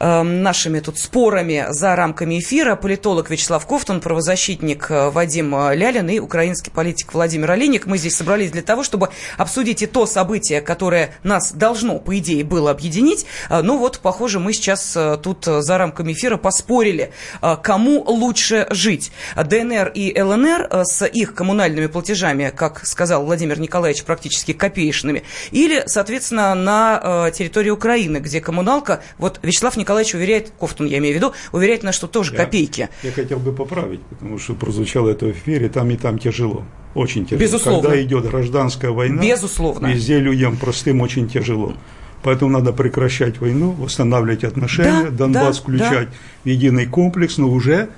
нашими 0.00 0.80
тут 0.80 0.98
спорами 0.98 1.66
за 1.70 1.94
рамками 1.94 2.40
эфира. 2.40 2.74
Политолог 2.74 3.30
Вячеслав 3.30 3.64
Кофтон, 3.66 4.00
правозащитник 4.00 4.88
Вадим 4.90 5.54
Лялин 5.72 6.08
и 6.08 6.18
украинский 6.18 6.72
политик 6.72 7.14
Владимир 7.14 7.50
Олейник. 7.52 7.86
Мы 7.86 7.98
здесь 7.98 8.16
собрались 8.16 8.50
для 8.50 8.62
того, 8.62 8.82
чтобы 8.82 9.10
обсудить 9.36 9.82
и 9.82 9.86
то 9.86 10.06
событие, 10.06 10.60
которое 10.60 11.14
нас 11.22 11.52
должно, 11.52 11.98
по 11.98 12.18
идее, 12.18 12.44
было 12.44 12.70
объединить. 12.70 13.26
Ну 13.50 13.78
вот, 13.78 14.00
похоже, 14.00 14.40
мы 14.40 14.52
сейчас 14.52 14.96
тут 15.22 15.44
за 15.44 15.78
рамками 15.78 16.12
эфира 16.12 16.36
поспорили, 16.36 17.12
кому 17.62 18.02
лучше 18.04 18.66
жить. 18.70 19.12
ДНР 19.36 19.92
и 19.94 20.20
ЛНР 20.20 20.84
с 20.84 21.06
их 21.06 21.34
коммунальными 21.34 21.86
платежами, 21.86 22.52
как 22.54 22.86
сказал 22.88 23.24
Владимир 23.24 23.60
Николаевич, 23.60 24.04
практически 24.04 24.52
копеечными, 24.52 25.22
или, 25.50 25.82
соответственно, 25.86 26.54
на 26.54 27.26
э, 27.28 27.32
территории 27.32 27.70
Украины, 27.70 28.18
где 28.18 28.40
коммуналка, 28.40 29.02
вот 29.18 29.40
Вячеслав 29.42 29.76
Николаевич 29.76 30.14
уверяет, 30.14 30.52
Кофтун 30.58 30.86
я 30.86 30.98
имею 30.98 31.14
в 31.14 31.16
виду, 31.16 31.32
уверяет 31.52 31.82
нас, 31.82 31.94
что 31.94 32.06
тоже 32.06 32.32
я, 32.32 32.38
копейки. 32.38 32.88
Я 33.02 33.12
хотел 33.12 33.38
бы 33.38 33.52
поправить, 33.52 34.00
потому 34.02 34.38
что 34.38 34.54
прозвучало 34.54 35.10
это 35.10 35.26
в 35.26 35.30
эфире, 35.32 35.68
там 35.68 35.90
и 35.90 35.96
там 35.96 36.18
тяжело. 36.18 36.64
Очень 36.94 37.24
тяжело. 37.24 37.40
Безусловно. 37.40 37.82
Когда 37.82 38.02
идет 38.02 38.28
гражданская 38.28 38.90
война, 38.90 39.22
Безусловно. 39.22 39.88
везде 39.88 40.18
людям 40.18 40.56
простым 40.56 41.00
очень 41.00 41.28
тяжело. 41.28 41.74
Поэтому 42.22 42.50
надо 42.50 42.72
прекращать 42.72 43.40
войну, 43.40 43.70
восстанавливать 43.70 44.42
отношения, 44.42 45.04
да, 45.04 45.26
Донбасс 45.26 45.56
да, 45.56 45.62
включать 45.62 46.08
да. 46.08 46.16
в 46.44 46.48
единый 46.48 46.86
комплекс, 46.86 47.38
но 47.38 47.48
уже 47.48 47.90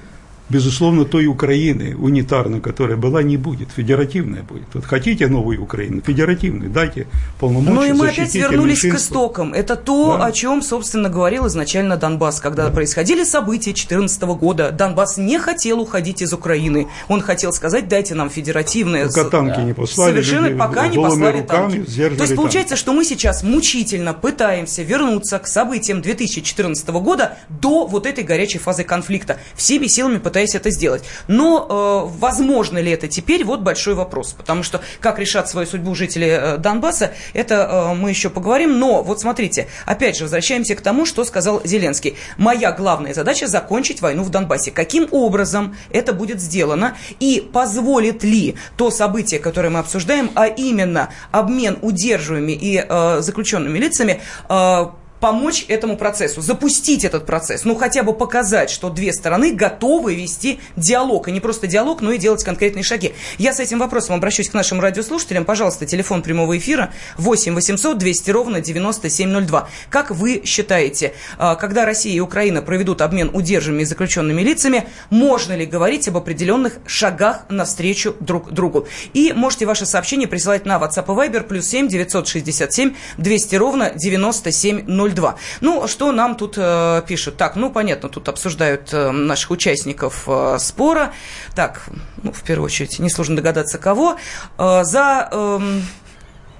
безусловно, 0.50 1.04
той 1.04 1.26
Украины 1.26 1.96
унитарной, 1.96 2.60
которая 2.60 2.96
была, 2.96 3.22
не 3.22 3.36
будет. 3.36 3.68
Федеративная 3.74 4.42
будет. 4.42 4.66
Вот 4.74 4.84
хотите 4.84 5.28
новую 5.28 5.62
Украину? 5.62 6.02
Федеративную. 6.02 6.70
Дайте 6.70 7.06
полномочия 7.38 7.74
Ну 7.74 7.84
и 7.84 7.92
мы 7.92 8.08
опять 8.08 8.34
вернулись 8.34 8.80
к 8.80 8.94
истокам. 8.94 9.54
Это 9.54 9.76
то, 9.76 10.16
да. 10.18 10.26
о 10.26 10.32
чем, 10.32 10.62
собственно, 10.62 11.08
говорил 11.08 11.46
изначально 11.46 11.96
Донбасс. 11.96 12.40
Когда 12.40 12.66
да. 12.66 12.70
происходили 12.72 13.24
события 13.24 13.70
2014 13.70 14.22
года, 14.22 14.70
Донбасс 14.72 15.16
не 15.16 15.38
хотел 15.38 15.80
уходить 15.80 16.22
из 16.22 16.32
Украины. 16.32 16.88
Он 17.08 17.20
хотел 17.20 17.52
сказать, 17.52 17.88
дайте 17.88 18.14
нам 18.14 18.30
федеративное... 18.30 19.06
Пока 19.06 19.24
танки 19.24 19.60
не 19.60 19.72
послали. 19.72 20.12
Совершенно 20.12 20.46
люди, 20.46 20.58
пока 20.58 20.88
не 20.88 20.96
послали 20.96 21.42
танки. 21.42 21.84
То 21.84 22.22
есть 22.22 22.36
получается, 22.36 22.76
что 22.76 22.92
мы 22.92 23.04
сейчас 23.04 23.42
мучительно 23.42 24.12
пытаемся 24.14 24.82
вернуться 24.82 25.38
к 25.38 25.46
событиям 25.46 26.02
2014 26.02 26.88
года 26.88 27.38
до 27.48 27.86
вот 27.86 28.06
этой 28.06 28.24
горячей 28.24 28.58
фазы 28.58 28.84
конфликта. 28.84 29.38
Всеми 29.54 29.86
силами 29.86 30.18
пытаемся 30.18 30.39
пытаясь 30.40 30.54
это 30.54 30.70
сделать. 30.70 31.02
Но 31.28 31.66
э, 31.68 32.18
возможно 32.18 32.78
ли 32.78 32.90
это 32.90 33.08
теперь, 33.08 33.44
вот 33.44 33.60
большой 33.60 33.94
вопрос. 33.94 34.32
Потому 34.32 34.62
что 34.62 34.80
как 35.00 35.18
решат 35.18 35.48
свою 35.48 35.66
судьбу 35.66 35.94
жители 35.94 36.28
э, 36.28 36.56
Донбасса, 36.56 37.12
это 37.34 37.54
э, 37.54 37.94
мы 37.94 38.10
еще 38.10 38.30
поговорим. 38.30 38.78
Но 38.78 39.02
вот 39.02 39.20
смотрите, 39.20 39.66
опять 39.84 40.16
же, 40.16 40.24
возвращаемся 40.24 40.74
к 40.76 40.80
тому, 40.80 41.04
что 41.04 41.24
сказал 41.24 41.60
Зеленский. 41.64 42.16
Моя 42.38 42.72
главная 42.72 43.12
задача 43.12 43.48
закончить 43.48 44.00
войну 44.00 44.22
в 44.22 44.30
Донбассе. 44.30 44.70
Каким 44.70 45.08
образом 45.10 45.76
это 45.90 46.14
будет 46.14 46.40
сделано? 46.40 46.96
И 47.20 47.46
позволит 47.52 48.24
ли 48.24 48.54
то 48.76 48.90
событие, 48.90 49.40
которое 49.40 49.68
мы 49.68 49.80
обсуждаем, 49.80 50.30
а 50.34 50.46
именно 50.46 51.10
обмен 51.32 51.78
удерживаемыми 51.82 52.52
и 52.52 52.84
э, 52.88 53.20
заключенными 53.20 53.78
лицами, 53.78 54.20
э, 54.48 54.86
помочь 55.20 55.66
этому 55.68 55.96
процессу, 55.96 56.40
запустить 56.40 57.04
этот 57.04 57.26
процесс, 57.26 57.64
ну 57.64 57.76
хотя 57.76 58.02
бы 58.02 58.14
показать, 58.14 58.70
что 58.70 58.88
две 58.90 59.12
стороны 59.12 59.52
готовы 59.52 60.14
вести 60.14 60.60
диалог, 60.76 61.28
и 61.28 61.32
не 61.32 61.40
просто 61.40 61.66
диалог, 61.66 62.00
но 62.00 62.12
и 62.12 62.18
делать 62.18 62.42
конкретные 62.42 62.82
шаги. 62.82 63.12
Я 63.38 63.52
с 63.52 63.60
этим 63.60 63.78
вопросом 63.78 64.16
обращусь 64.16 64.48
к 64.48 64.54
нашим 64.54 64.80
радиослушателям. 64.80 65.44
Пожалуйста, 65.44 65.86
телефон 65.86 66.22
прямого 66.22 66.56
эфира 66.56 66.92
8 67.18 67.54
800 67.54 67.98
200 67.98 68.30
ровно 68.30 68.60
9702. 68.60 69.68
Как 69.90 70.10
вы 70.10 70.42
считаете, 70.44 71.12
а, 71.38 71.54
когда 71.54 71.84
Россия 71.84 72.14
и 72.14 72.20
Украина 72.20 72.62
проведут 72.62 73.02
обмен 73.02 73.30
удержанными 73.32 73.82
и 73.82 73.84
заключенными 73.84 74.40
лицами, 74.42 74.88
можно 75.10 75.54
ли 75.56 75.66
говорить 75.66 76.08
об 76.08 76.16
определенных 76.16 76.78
шагах 76.86 77.44
навстречу 77.50 78.16
друг 78.20 78.50
другу? 78.52 78.88
И 79.12 79.32
можете 79.34 79.66
ваше 79.66 79.86
сообщение 79.86 80.28
присылать 80.28 80.64
на 80.64 80.78
WhatsApp 80.78 81.04
и 81.04 81.28
Viber 81.28 81.42
плюс 81.42 81.66
7 81.66 81.88
967 81.88 82.94
200 83.18 83.56
ровно 83.56 83.92
9702. 83.94 85.09
0,2. 85.14 85.34
Ну, 85.60 85.88
что 85.88 86.12
нам 86.12 86.36
тут 86.36 86.54
э, 86.56 87.02
пишут? 87.06 87.36
Так, 87.36 87.56
ну, 87.56 87.70
понятно, 87.70 88.08
тут 88.08 88.28
обсуждают 88.28 88.92
э, 88.92 89.10
наших 89.10 89.50
участников 89.50 90.24
э, 90.26 90.58
спора. 90.58 91.12
Так, 91.54 91.82
ну, 92.22 92.32
в 92.32 92.42
первую 92.42 92.66
очередь, 92.66 92.98
несложно 92.98 93.36
догадаться, 93.36 93.78
кого. 93.78 94.16
Э, 94.58 94.84
за... 94.84 95.28
Э, 95.30 95.60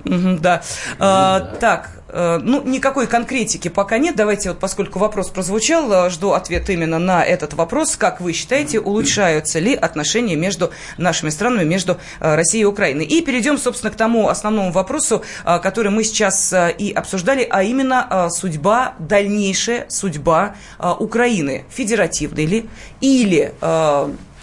да. 0.04 0.62
А, 0.98 1.40
так, 1.60 1.90
э, 1.96 1.99
ну, 2.42 2.62
никакой 2.62 3.06
конкретики 3.06 3.68
пока 3.68 3.98
нет. 3.98 4.16
Давайте, 4.16 4.50
вот, 4.50 4.58
поскольку 4.58 4.98
вопрос 4.98 5.28
прозвучал, 5.28 5.92
э, 5.92 6.10
жду 6.10 6.32
ответ 6.32 6.68
именно 6.70 6.98
на 6.98 7.24
этот 7.24 7.54
вопрос. 7.54 7.96
Как 7.96 8.20
вы 8.20 8.32
считаете, 8.32 8.80
улучшаются 8.80 9.58
ли 9.58 9.74
отношения 9.74 10.36
между 10.36 10.70
нашими 10.98 11.30
странами, 11.30 11.64
между 11.64 11.98
э, 12.20 12.34
Россией 12.34 12.62
и 12.62 12.66
Украиной? 12.66 13.04
И 13.04 13.20
перейдем, 13.22 13.58
собственно, 13.58 13.92
к 13.92 13.96
тому 13.96 14.28
основному 14.28 14.72
вопросу, 14.72 15.22
который 15.44 15.90
мы 15.90 16.04
сейчас 16.04 16.54
и 16.78 16.92
обсуждали, 16.92 17.46
а 17.48 17.62
именно 17.62 18.28
судьба, 18.30 18.94
дальнейшая 18.98 19.86
судьба 19.88 20.54
Украины. 20.78 21.64
Федеративной 21.70 22.46
ли? 22.46 22.70
Или 23.00 23.54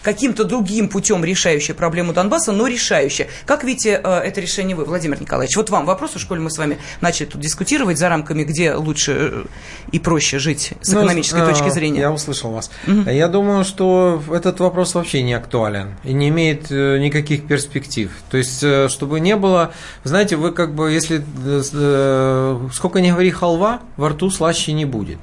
каким-то 0.07 0.45
другим 0.45 0.87
путем 0.87 1.25
решающая 1.25 1.75
проблему 1.75 2.13
Донбасса, 2.13 2.53
но 2.53 2.65
решающая. 2.67 3.27
Как 3.45 3.65
видите 3.65 3.99
э, 4.01 4.19
это 4.19 4.39
решение 4.39 4.73
вы, 4.73 4.85
Владимир 4.85 5.19
Николаевич? 5.19 5.57
Вот 5.57 5.69
вам 5.69 5.85
вопрос, 5.85 6.15
уж 6.15 6.23
коли 6.23 6.39
мы 6.39 6.49
с 6.49 6.57
вами 6.57 6.77
начали 7.01 7.25
тут 7.25 7.41
дискутировать 7.41 7.97
за 7.97 8.07
рамками, 8.07 8.45
где 8.45 8.73
лучше 8.75 9.11
э, 9.11 9.43
и 9.91 9.99
проще 9.99 10.39
жить 10.39 10.71
с 10.79 10.93
ну, 10.93 11.01
экономической 11.01 11.41
ну, 11.41 11.47
точки 11.47 11.69
зрения. 11.71 11.99
Я 11.99 12.13
услышал 12.13 12.51
вас. 12.51 12.71
Угу. 12.87 13.09
Я 13.09 13.27
думаю, 13.27 13.65
что 13.65 14.23
этот 14.31 14.61
вопрос 14.61 14.95
вообще 14.95 15.23
не 15.23 15.33
актуален 15.33 15.95
и 16.05 16.13
не 16.13 16.29
имеет 16.29 16.69
никаких 16.69 17.45
перспектив. 17.45 18.09
То 18.31 18.37
есть, 18.37 18.63
чтобы 18.89 19.19
не 19.19 19.35
было, 19.35 19.73
знаете, 20.05 20.37
вы 20.37 20.53
как 20.53 20.73
бы, 20.73 20.89
если 20.89 21.21
сколько 22.73 23.01
не 23.01 23.11
говори 23.11 23.31
халва, 23.31 23.81
во 23.97 24.07
рту 24.07 24.29
слаще 24.29 24.71
не 24.71 24.85
будет. 24.85 25.17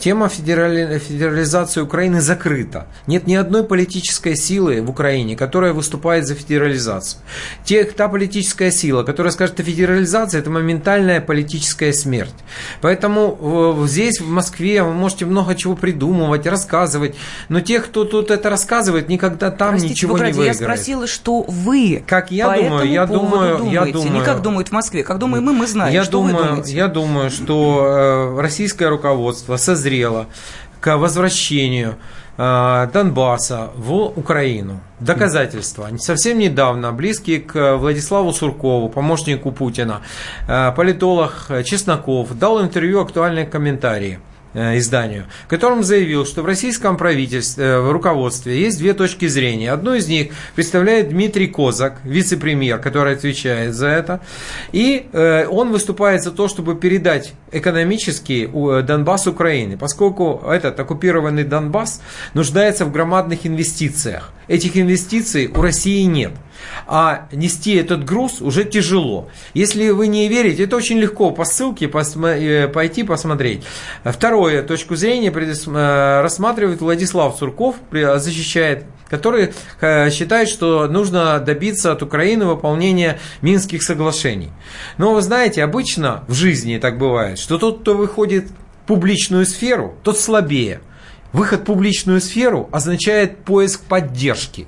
Тема 0.00 0.30
федерали... 0.30 0.98
федерализации 0.98 1.82
Украины 1.82 2.22
закрыта. 2.22 2.86
Нет 3.06 3.26
ни 3.26 3.34
одной 3.34 3.64
политической 3.64 4.34
силы 4.34 4.80
в 4.80 4.88
Украине, 4.88 5.36
которая 5.36 5.74
выступает 5.74 6.26
за 6.26 6.34
федерализацию. 6.34 7.20
Те, 7.64 7.84
та 7.84 8.08
политическая 8.08 8.70
сила, 8.70 9.02
которая 9.02 9.30
скажет 9.30 9.60
о 9.60 9.62
федерализации, 9.62 10.38
это 10.38 10.48
моментальная 10.48 11.20
политическая 11.20 11.92
смерть. 11.92 12.34
Поэтому 12.80 13.84
здесь, 13.86 14.20
в 14.20 14.26
Москве, 14.26 14.82
вы 14.82 14.94
можете 14.94 15.26
много 15.26 15.54
чего 15.54 15.76
придумывать, 15.76 16.46
рассказывать, 16.46 17.14
но 17.50 17.60
те, 17.60 17.80
кто 17.80 18.04
тут 18.06 18.30
это 18.30 18.48
рассказывает, 18.48 19.10
никогда 19.10 19.50
там 19.50 19.72
Простите, 19.72 19.92
ничего 19.92 20.16
не 20.16 20.24
выиграет. 20.24 20.46
я 20.46 20.54
спросила, 20.54 21.06
что 21.06 21.42
вы 21.42 22.02
Как 22.06 22.30
я 22.30 22.48
по 22.48 22.56
думаю, 22.56 22.90
я 22.90 23.06
думаю, 23.06 23.58
думаете. 23.58 23.74
я 23.74 23.84
думаю, 23.92 24.12
не 24.12 24.24
как 24.24 24.40
думают 24.40 24.68
в 24.68 24.72
Москве, 24.72 25.04
как 25.04 25.18
думаем 25.18 25.44
мы, 25.44 25.52
мы 25.52 25.66
знаем. 25.66 25.92
Я 25.92 26.04
что 26.04 26.12
думаю, 26.12 26.36
вы 26.36 26.44
думаете? 26.48 26.74
я 26.74 26.88
думаю, 26.88 27.30
что 27.30 28.34
э, 28.38 28.40
российское 28.40 28.88
руководство 28.88 29.58
созрело 29.58 29.89
созрела 29.90 30.26
к 30.80 30.96
возвращению 30.96 31.96
э, 32.38 32.88
Донбасса 32.92 33.70
в 33.76 33.92
Украину. 34.16 34.80
Доказательства. 35.00 35.88
Совсем 35.98 36.38
недавно 36.38 36.92
близкий 36.92 37.38
к 37.38 37.76
Владиславу 37.76 38.32
Суркову, 38.32 38.88
помощнику 38.88 39.52
Путина, 39.52 40.00
э, 40.48 40.72
политолог 40.76 41.50
Чесноков 41.64 42.38
дал 42.38 42.62
интервью 42.62 43.00
актуальные 43.00 43.46
комментарии. 43.46 44.18
Э, 44.52 44.78
изданию, 44.78 45.26
в 45.44 45.48
котором 45.48 45.84
заявил, 45.84 46.26
что 46.26 46.42
в 46.42 46.44
российском 46.44 46.96
правительстве, 46.96 47.64
э, 47.66 47.80
в 47.80 47.92
руководстве 47.92 48.60
есть 48.60 48.78
две 48.78 48.94
точки 48.94 49.28
зрения. 49.28 49.70
Одну 49.70 49.94
из 49.94 50.08
них 50.08 50.32
представляет 50.56 51.10
Дмитрий 51.10 51.46
Козак, 51.46 52.00
вице-премьер, 52.02 52.80
который 52.80 53.12
отвечает 53.12 53.76
за 53.76 53.86
это. 53.86 54.20
И 54.72 55.06
э, 55.12 55.46
он 55.46 55.70
выступает 55.70 56.24
за 56.24 56.32
то, 56.32 56.48
чтобы 56.48 56.74
передать 56.74 57.32
экономически 57.52 58.50
Донбасс 58.82 59.28
Украины, 59.28 59.78
поскольку 59.78 60.42
этот 60.44 60.80
оккупированный 60.80 61.44
Донбасс 61.44 62.00
нуждается 62.34 62.84
в 62.84 62.90
громадных 62.90 63.46
инвестициях. 63.46 64.32
Этих 64.48 64.76
инвестиций 64.76 65.46
у 65.46 65.62
России 65.62 66.02
нет 66.02 66.32
а 66.86 67.28
нести 67.32 67.74
этот 67.76 68.04
груз 68.04 68.40
уже 68.40 68.64
тяжело. 68.64 69.28
Если 69.54 69.90
вы 69.90 70.06
не 70.06 70.28
верите, 70.28 70.64
это 70.64 70.76
очень 70.76 70.98
легко 70.98 71.30
по 71.30 71.44
ссылке 71.44 71.86
э, 71.86 72.68
пойти 72.68 73.02
посмотреть. 73.02 73.64
Второе, 74.04 74.62
точку 74.62 74.96
зрения 74.96 75.30
э, 75.30 76.20
рассматривает 76.22 76.80
Владислав 76.80 77.36
Сурков, 77.38 77.76
защищает 77.90 78.84
который 79.10 79.52
э, 79.80 80.10
считает, 80.10 80.48
что 80.48 80.86
нужно 80.86 81.40
добиться 81.40 81.92
от 81.92 82.02
Украины 82.02 82.46
выполнения 82.46 83.18
Минских 83.42 83.82
соглашений. 83.82 84.50
Но 84.98 85.12
вы 85.12 85.20
знаете, 85.20 85.64
обычно 85.64 86.24
в 86.28 86.34
жизни 86.34 86.78
так 86.78 86.96
бывает, 86.96 87.38
что 87.38 87.58
тот, 87.58 87.80
кто 87.80 87.96
выходит 87.96 88.46
в 88.46 88.86
публичную 88.86 89.46
сферу, 89.46 89.96
тот 90.04 90.18
слабее. 90.18 90.80
Выход 91.32 91.60
в 91.60 91.64
публичную 91.64 92.20
сферу 92.20 92.68
означает 92.72 93.44
поиск 93.44 93.82
поддержки. 93.84 94.66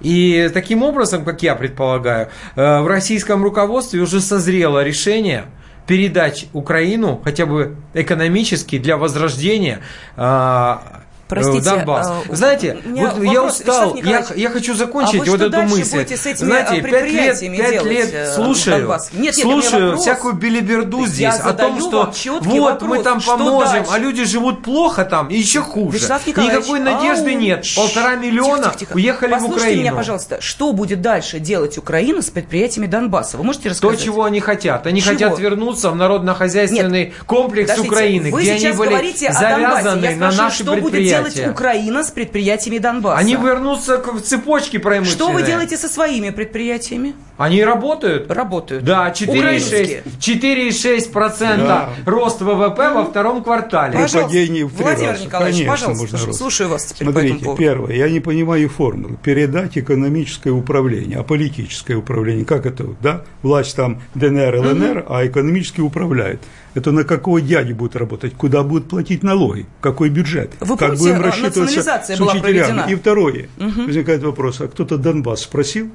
И 0.00 0.50
таким 0.54 0.82
образом, 0.82 1.24
как 1.24 1.42
я 1.42 1.54
предполагаю, 1.54 2.28
э, 2.54 2.80
в 2.80 2.86
российском 2.86 3.42
руководстве 3.42 4.00
уже 4.00 4.20
созрело 4.20 4.82
решение 4.84 5.46
передать 5.86 6.46
Украину 6.52 7.20
хотя 7.22 7.46
бы 7.46 7.76
экономически 7.92 8.78
для 8.78 8.96
возрождения 8.96 9.80
а, 10.16 11.03
Простите, 11.34 11.70
Донбасс. 11.70 12.06
А, 12.08 12.34
Знаете, 12.34 12.78
вот 12.84 13.12
вопрос, 13.12 13.32
я 13.32 13.42
устал, 13.42 13.96
я, 13.96 14.24
я 14.34 14.50
хочу 14.50 14.74
закончить 14.74 15.26
а 15.26 15.30
вот, 15.30 15.40
эту 15.40 15.62
мысль. 15.62 16.06
Знаете, 16.36 16.82
пять 16.82 17.10
лет, 17.10 17.40
пять 17.40 17.84
лет 17.84 18.14
э, 18.14 18.34
слушаю, 18.34 18.98
нет, 19.12 19.34
слушаю 19.34 19.92
нет, 19.92 20.00
всякую 20.00 20.34
белиберду 20.34 21.06
здесь 21.06 21.34
о 21.40 21.52
том, 21.52 21.78
что 21.80 22.12
вот 22.26 22.46
вопрос, 22.46 22.82
мы 22.82 23.02
там 23.02 23.20
поможем, 23.20 23.84
а 23.90 23.98
люди 23.98 24.24
живут 24.24 24.62
плохо 24.62 25.04
там 25.04 25.28
и 25.28 25.36
еще 25.36 25.60
хуже. 25.60 25.98
Никакой 25.98 26.80
надежды 26.80 27.32
ау, 27.32 27.38
нет. 27.38 27.66
Полтора 27.74 28.16
миллиона 28.16 28.64
тихо, 28.64 28.78
тихо, 28.78 28.92
уехали 28.94 29.32
Послушайте 29.32 29.54
в 29.54 29.56
Украину. 29.56 29.80
меня, 29.82 29.92
пожалуйста, 29.94 30.40
что 30.40 30.72
будет 30.72 31.00
дальше 31.00 31.38
делать 31.38 31.78
Украина 31.78 32.22
с 32.22 32.30
предприятиями 32.30 32.86
Донбасса? 32.86 33.36
Вы 33.36 33.44
можете 33.44 33.70
рассказать? 33.70 33.98
То, 33.98 34.04
чего 34.04 34.24
они 34.24 34.40
хотят. 34.40 34.86
Они 34.86 35.00
чего? 35.00 35.12
хотят 35.12 35.38
вернуться 35.38 35.90
в 35.90 35.96
народно-хозяйственный 35.96 37.14
комплекс 37.26 37.78
Украины, 37.78 38.30
где 38.30 38.52
они 38.52 38.72
были 38.72 39.14
завязаны 39.32 40.16
на 40.16 40.30
наши 40.32 40.64
предприятия 40.64 41.23
делать 41.30 41.52
Украина 41.52 42.02
с 42.02 42.10
предприятиями 42.10 42.78
Донбасса? 42.78 43.18
Они 43.18 43.36
вернутся 43.36 43.98
в 43.98 44.20
цепочке 44.20 44.78
промышленной. 44.78 45.14
Что 45.14 45.30
вы 45.30 45.42
делаете 45.42 45.76
со 45.76 45.88
своими 45.88 46.30
предприятиями? 46.30 47.14
Они 47.36 47.64
работают? 47.64 48.30
Работают. 48.30 48.84
Да, 48.84 49.10
4,6% 49.10 51.66
да. 51.66 51.90
рост 52.06 52.40
ВВП 52.40 52.90
во 52.90 53.04
втором 53.04 53.42
квартале. 53.42 53.98
Пожалуйста, 53.98 54.28
Владимир 54.28 55.20
Николаевич, 55.20 55.30
Конечно, 55.30 55.66
пожалуйста, 55.66 56.16
можно 56.16 56.32
слушаю 56.32 56.68
вас 56.68 56.84
теперь 56.84 57.10
Смотрите, 57.10 57.44
по 57.44 57.56
первое, 57.56 57.96
я 57.96 58.08
не 58.08 58.20
понимаю 58.20 58.68
формулы. 58.68 59.16
Передать 59.22 59.76
экономическое 59.76 60.52
управление, 60.52 61.18
а 61.18 61.24
политическое 61.24 61.96
управление, 61.96 62.44
как 62.44 62.66
это, 62.66 62.86
да? 63.02 63.24
Власть 63.42 63.74
там 63.74 64.00
ДНР, 64.14 64.54
ЛНР, 64.56 64.98
угу. 64.98 65.12
а 65.12 65.26
экономически 65.26 65.80
управляет 65.80 66.40
это 66.74 66.90
на 66.90 67.04
какого 67.04 67.40
дяди 67.40 67.72
будет 67.72 67.96
работать, 67.96 68.34
куда 68.34 68.62
будут 68.62 68.88
платить 68.88 69.22
налоги, 69.22 69.66
какой 69.80 70.10
бюджет, 70.10 70.52
Вы 70.60 70.76
как 70.76 70.96
будем 70.96 71.20
рассчитываться 71.20 72.02
с 72.04 72.20
учителями. 72.20 72.92
И 72.92 72.94
второе, 72.96 73.48
угу. 73.58 73.86
возникает 73.86 74.22
вопрос, 74.22 74.60
а 74.60 74.68
кто-то 74.68 74.98
Донбасс 74.98 75.42
спросил? 75.42 75.90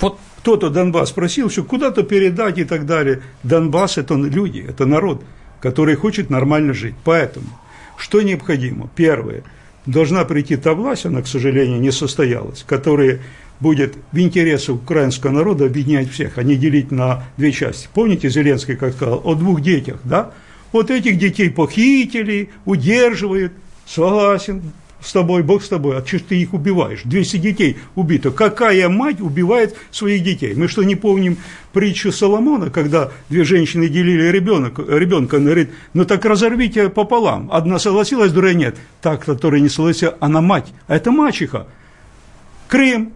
Вот 0.00 0.18
кто-то 0.38 0.70
Донбасс 0.70 1.08
спросил, 1.08 1.50
что 1.50 1.64
куда-то 1.64 2.02
передать 2.02 2.58
и 2.58 2.64
так 2.64 2.86
далее. 2.86 3.22
Донбасс– 3.42 3.96
это 3.98 4.14
люди, 4.14 4.64
это 4.66 4.86
народ, 4.86 5.22
который 5.60 5.96
хочет 5.96 6.30
нормально 6.30 6.74
жить. 6.74 6.94
Поэтому, 7.04 7.46
что 7.96 8.22
необходимо? 8.22 8.88
Первое, 8.94 9.42
должна 9.86 10.24
прийти 10.24 10.56
та 10.56 10.74
власть, 10.74 11.06
она, 11.06 11.22
к 11.22 11.26
сожалению, 11.26 11.80
не 11.80 11.90
состоялась, 11.90 12.64
которая 12.66 13.20
будет 13.60 13.96
в 14.12 14.18
интересах 14.18 14.76
украинского 14.76 15.32
народа 15.32 15.66
объединять 15.66 16.10
всех, 16.10 16.38
а 16.38 16.42
не 16.42 16.56
делить 16.56 16.90
на 16.90 17.24
две 17.36 17.52
части. 17.52 17.88
Помните, 17.92 18.28
Зеленский 18.28 18.76
как 18.76 18.94
сказал, 18.94 19.20
о 19.24 19.34
двух 19.34 19.60
детях, 19.60 20.00
да? 20.04 20.32
Вот 20.72 20.90
этих 20.90 21.18
детей 21.18 21.50
похитили, 21.50 22.50
удерживают, 22.64 23.52
согласен 23.86 24.72
с 25.00 25.12
тобой, 25.12 25.42
Бог 25.42 25.62
с 25.62 25.68
тобой, 25.68 25.96
а 25.96 26.04
что 26.04 26.18
ты 26.18 26.40
их 26.40 26.52
убиваешь? 26.52 27.02
200 27.04 27.36
детей 27.36 27.76
убито. 27.94 28.30
Какая 28.30 28.88
мать 28.88 29.20
убивает 29.20 29.76
своих 29.90 30.22
детей? 30.24 30.54
Мы 30.54 30.68
что, 30.68 30.82
не 30.82 30.96
помним 30.96 31.38
притчу 31.72 32.10
Соломона, 32.10 32.70
когда 32.70 33.10
две 33.28 33.44
женщины 33.44 33.88
делили 33.88 34.24
ребенок, 34.24 34.78
ребенка, 34.78 35.36
он 35.36 35.44
говорит, 35.44 35.70
ну 35.94 36.04
так 36.04 36.24
разорвите 36.24 36.88
пополам. 36.88 37.48
Одна 37.52 37.78
согласилась, 37.78 38.32
другая 38.32 38.54
нет. 38.54 38.76
Так, 39.00 39.24
которая 39.24 39.60
не 39.60 39.68
согласилась, 39.68 40.14
она 40.20 40.40
мать, 40.40 40.72
а 40.88 40.96
это 40.96 41.12
мачеха. 41.12 41.68
Крым, 42.66 43.12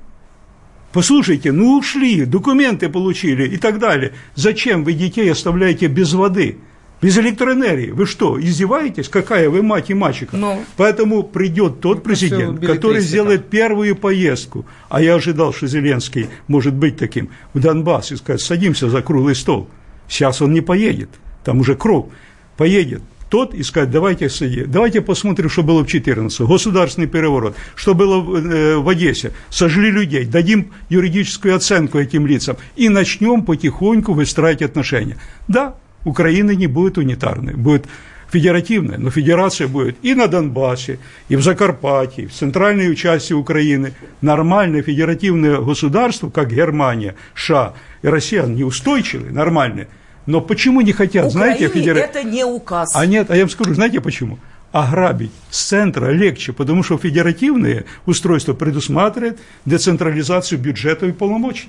Послушайте, 0.92 1.52
ну 1.52 1.78
ушли, 1.78 2.24
документы 2.24 2.88
получили 2.88 3.48
и 3.48 3.56
так 3.56 3.78
далее. 3.78 4.12
Зачем 4.34 4.84
вы 4.84 4.92
детей 4.92 5.30
оставляете 5.30 5.86
без 5.86 6.12
воды? 6.12 6.58
Без 7.00 7.18
электроэнергии. 7.18 7.90
Вы 7.90 8.06
что, 8.06 8.40
издеваетесь? 8.40 9.08
Какая 9.08 9.50
вы 9.50 9.62
мать 9.62 9.90
и 9.90 9.94
мальчика? 9.94 10.36
Но... 10.36 10.54
Ну. 10.54 10.64
Поэтому 10.76 11.24
придет 11.24 11.80
тот 11.80 12.04
президент, 12.04 12.64
который 12.64 13.00
сделает 13.00 13.50
первую 13.50 13.96
поездку. 13.96 14.66
А 14.88 15.02
я 15.02 15.16
ожидал, 15.16 15.52
что 15.52 15.66
Зеленский 15.66 16.28
может 16.46 16.74
быть 16.74 16.96
таким 16.96 17.30
в 17.54 17.60
Донбасс 17.60 18.12
и 18.12 18.16
сказать, 18.16 18.40
садимся 18.40 18.88
за 18.88 19.02
круглый 19.02 19.34
стол. 19.34 19.68
Сейчас 20.08 20.42
он 20.42 20.52
не 20.52 20.60
поедет. 20.60 21.10
Там 21.44 21.58
уже 21.58 21.74
круг. 21.74 22.12
Поедет 22.56 23.02
тот 23.32 23.54
и 23.54 23.62
сказать, 23.62 23.90
давайте, 23.90 24.28
давайте 24.66 25.00
посмотрим, 25.00 25.48
что 25.48 25.62
было 25.62 25.82
в 25.82 25.86
14 25.86 26.40
государственный 26.40 27.06
переворот, 27.06 27.56
что 27.74 27.94
было 27.94 28.20
в, 28.20 28.36
э, 28.36 28.76
в 28.76 28.86
Одессе, 28.86 29.32
сожгли 29.48 29.90
людей, 29.90 30.26
дадим 30.26 30.66
юридическую 30.90 31.56
оценку 31.56 31.98
этим 31.98 32.26
лицам. 32.26 32.58
И 32.76 32.90
начнем 32.90 33.42
потихоньку 33.42 34.12
выстраивать 34.12 34.60
отношения. 34.60 35.16
Да, 35.48 35.76
Украина 36.04 36.50
не 36.50 36.66
будет 36.66 36.98
унитарной, 36.98 37.54
будет 37.54 37.86
федеративная, 38.30 38.98
но 38.98 39.10
федерация 39.10 39.66
будет 39.66 39.96
и 40.02 40.12
на 40.14 40.26
Донбассе, 40.26 40.98
и 41.30 41.36
в 41.36 41.42
Закарпатье, 41.42 42.24
и 42.24 42.26
в 42.26 42.34
центральной 42.34 42.94
части 42.96 43.32
Украины. 43.32 43.94
Нормальное 44.20 44.82
федеративное 44.82 45.56
государство, 45.56 46.28
как 46.28 46.52
Германия, 46.52 47.14
США 47.34 47.72
и 48.02 48.08
Россия, 48.08 48.44
неустойчивые, 48.44 49.32
нормальные– 49.32 49.88
но 50.26 50.40
почему 50.40 50.80
не 50.80 50.92
хотят, 50.92 51.26
Украине 51.26 51.56
знаете, 51.56 51.68
федера... 51.68 51.98
это 51.98 52.22
не 52.22 52.44
указ. 52.44 52.94
А 52.94 53.06
нет, 53.06 53.30
а 53.30 53.36
я 53.36 53.42
вам 53.42 53.50
скажу, 53.50 53.74
знаете 53.74 54.00
почему? 54.00 54.38
Ограбить 54.70 55.32
с 55.50 55.62
центра 55.64 56.10
легче, 56.10 56.52
потому 56.52 56.82
что 56.82 56.96
федеративные 56.96 57.84
устройства 58.06 58.54
предусматривают 58.54 59.38
децентрализацию 59.66 60.58
бюджета 60.58 61.06
и 61.06 61.12
полномочий. 61.12 61.68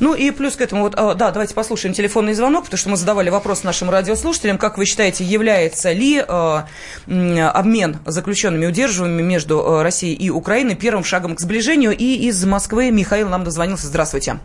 Ну 0.00 0.14
и 0.14 0.30
плюс 0.30 0.56
к 0.56 0.60
этому, 0.60 0.82
вот, 0.82 0.94
а, 0.96 1.14
да, 1.14 1.30
давайте 1.30 1.54
послушаем 1.54 1.94
телефонный 1.94 2.34
звонок, 2.34 2.64
потому 2.64 2.78
что 2.78 2.90
мы 2.90 2.96
задавали 2.96 3.30
вопрос 3.30 3.64
нашим 3.64 3.90
радиослушателям, 3.90 4.58
как 4.58 4.78
вы 4.78 4.84
считаете, 4.84 5.24
является 5.24 5.92
ли 5.92 6.18
э, 6.18 6.62
обмен 7.06 7.98
заключенными 8.04 8.66
удерживаемыми 8.66 9.22
между 9.22 9.60
э, 9.60 9.82
Россией 9.82 10.14
и 10.14 10.30
Украиной 10.30 10.74
первым 10.74 11.04
шагом 11.04 11.36
к 11.36 11.40
сближению? 11.40 11.96
И 11.96 12.26
из 12.26 12.44
Москвы 12.44 12.90
Михаил 12.90 13.28
нам 13.28 13.44
дозвонился. 13.44 13.86
Здравствуйте. 13.86 14.38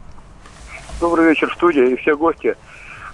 Добрый 1.00 1.30
вечер, 1.30 1.52
студия 1.56 1.86
и 1.86 1.96
все 1.98 2.16
гости. 2.16 2.56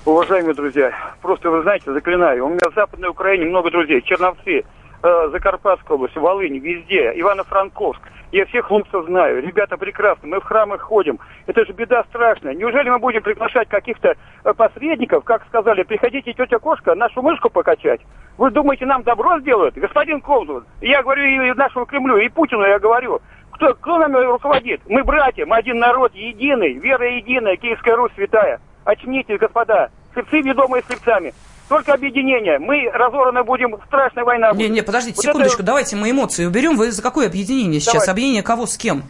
Уважаемые 0.05 0.53
друзья, 0.53 0.91
просто 1.21 1.49
вы 1.49 1.61
знаете, 1.61 1.93
заклинаю, 1.93 2.45
у 2.45 2.49
меня 2.49 2.69
в 2.69 2.75
Западной 2.75 3.07
Украине 3.07 3.45
много 3.45 3.71
друзей, 3.71 4.01
Черновцы, 4.01 4.65
э, 5.01 5.29
Закарпатская 5.31 5.95
область, 5.95 6.17
Волынь, 6.17 6.57
везде, 6.57 7.13
Ивано-Франковск. 7.15 8.01
Я 8.33 8.45
всех 8.47 8.65
хлопцев 8.65 9.05
знаю, 9.05 9.41
ребята 9.41 9.77
прекрасны, 9.77 10.27
мы 10.27 10.41
в 10.41 10.43
храмы 10.43 10.77
ходим. 10.77 11.19
Это 11.47 11.65
же 11.65 11.71
беда 11.71 12.03
страшная. 12.09 12.53
Неужели 12.53 12.89
мы 12.89 12.99
будем 12.99 13.21
приглашать 13.21 13.69
каких-то 13.69 14.17
э, 14.43 14.53
посредников, 14.53 15.23
как 15.23 15.45
сказали, 15.45 15.83
приходите, 15.83 16.33
тетя 16.33 16.59
Кошка, 16.59 16.95
нашу 16.95 17.21
мышку 17.21 17.49
покачать? 17.49 18.01
Вы 18.37 18.51
думаете, 18.51 18.85
нам 18.85 19.03
добро 19.03 19.39
сделают? 19.39 19.75
Господин 19.75 20.19
Консул, 20.19 20.63
я 20.81 21.01
говорю 21.01 21.23
и 21.23 21.53
нашему 21.53 21.85
Кремлю, 21.85 22.17
и 22.17 22.27
Путину 22.27 22.65
я 22.65 22.77
говорю, 22.77 23.21
кто, 23.51 23.73
кто 23.75 23.99
нами 23.99 24.17
руководит? 24.17 24.81
Мы 24.85 25.05
братья, 25.05 25.45
мы 25.45 25.55
один 25.55 25.79
народ, 25.79 26.13
единый, 26.13 26.73
вера 26.73 27.09
единая, 27.09 27.55
Киевская 27.55 27.95
Русь 27.95 28.11
святая. 28.15 28.59
Очнитесь, 28.85 29.39
господа. 29.39 29.89
Слепцы, 30.13 30.41
ведомые 30.41 30.83
слепцами. 30.87 31.33
Только 31.69 31.93
объединение. 31.93 32.59
Мы 32.59 32.89
разораны 32.93 33.43
будем, 33.43 33.77
страшная 33.87 34.23
война 34.23 34.53
будет. 34.53 34.69
Не, 34.69 34.69
не, 34.69 34.81
подождите, 34.83 35.15
вот 35.15 35.25
секундочку, 35.25 35.57
это... 35.57 35.63
давайте 35.63 35.95
мы 35.95 36.11
эмоции 36.11 36.45
уберем. 36.45 36.75
Вы 36.75 36.91
за 36.91 37.01
какое 37.01 37.27
объединение 37.27 37.79
сейчас? 37.79 37.93
Давай. 37.93 38.09
Объединение 38.09 38.43
кого 38.43 38.65
с 38.65 38.77
кем? 38.77 39.03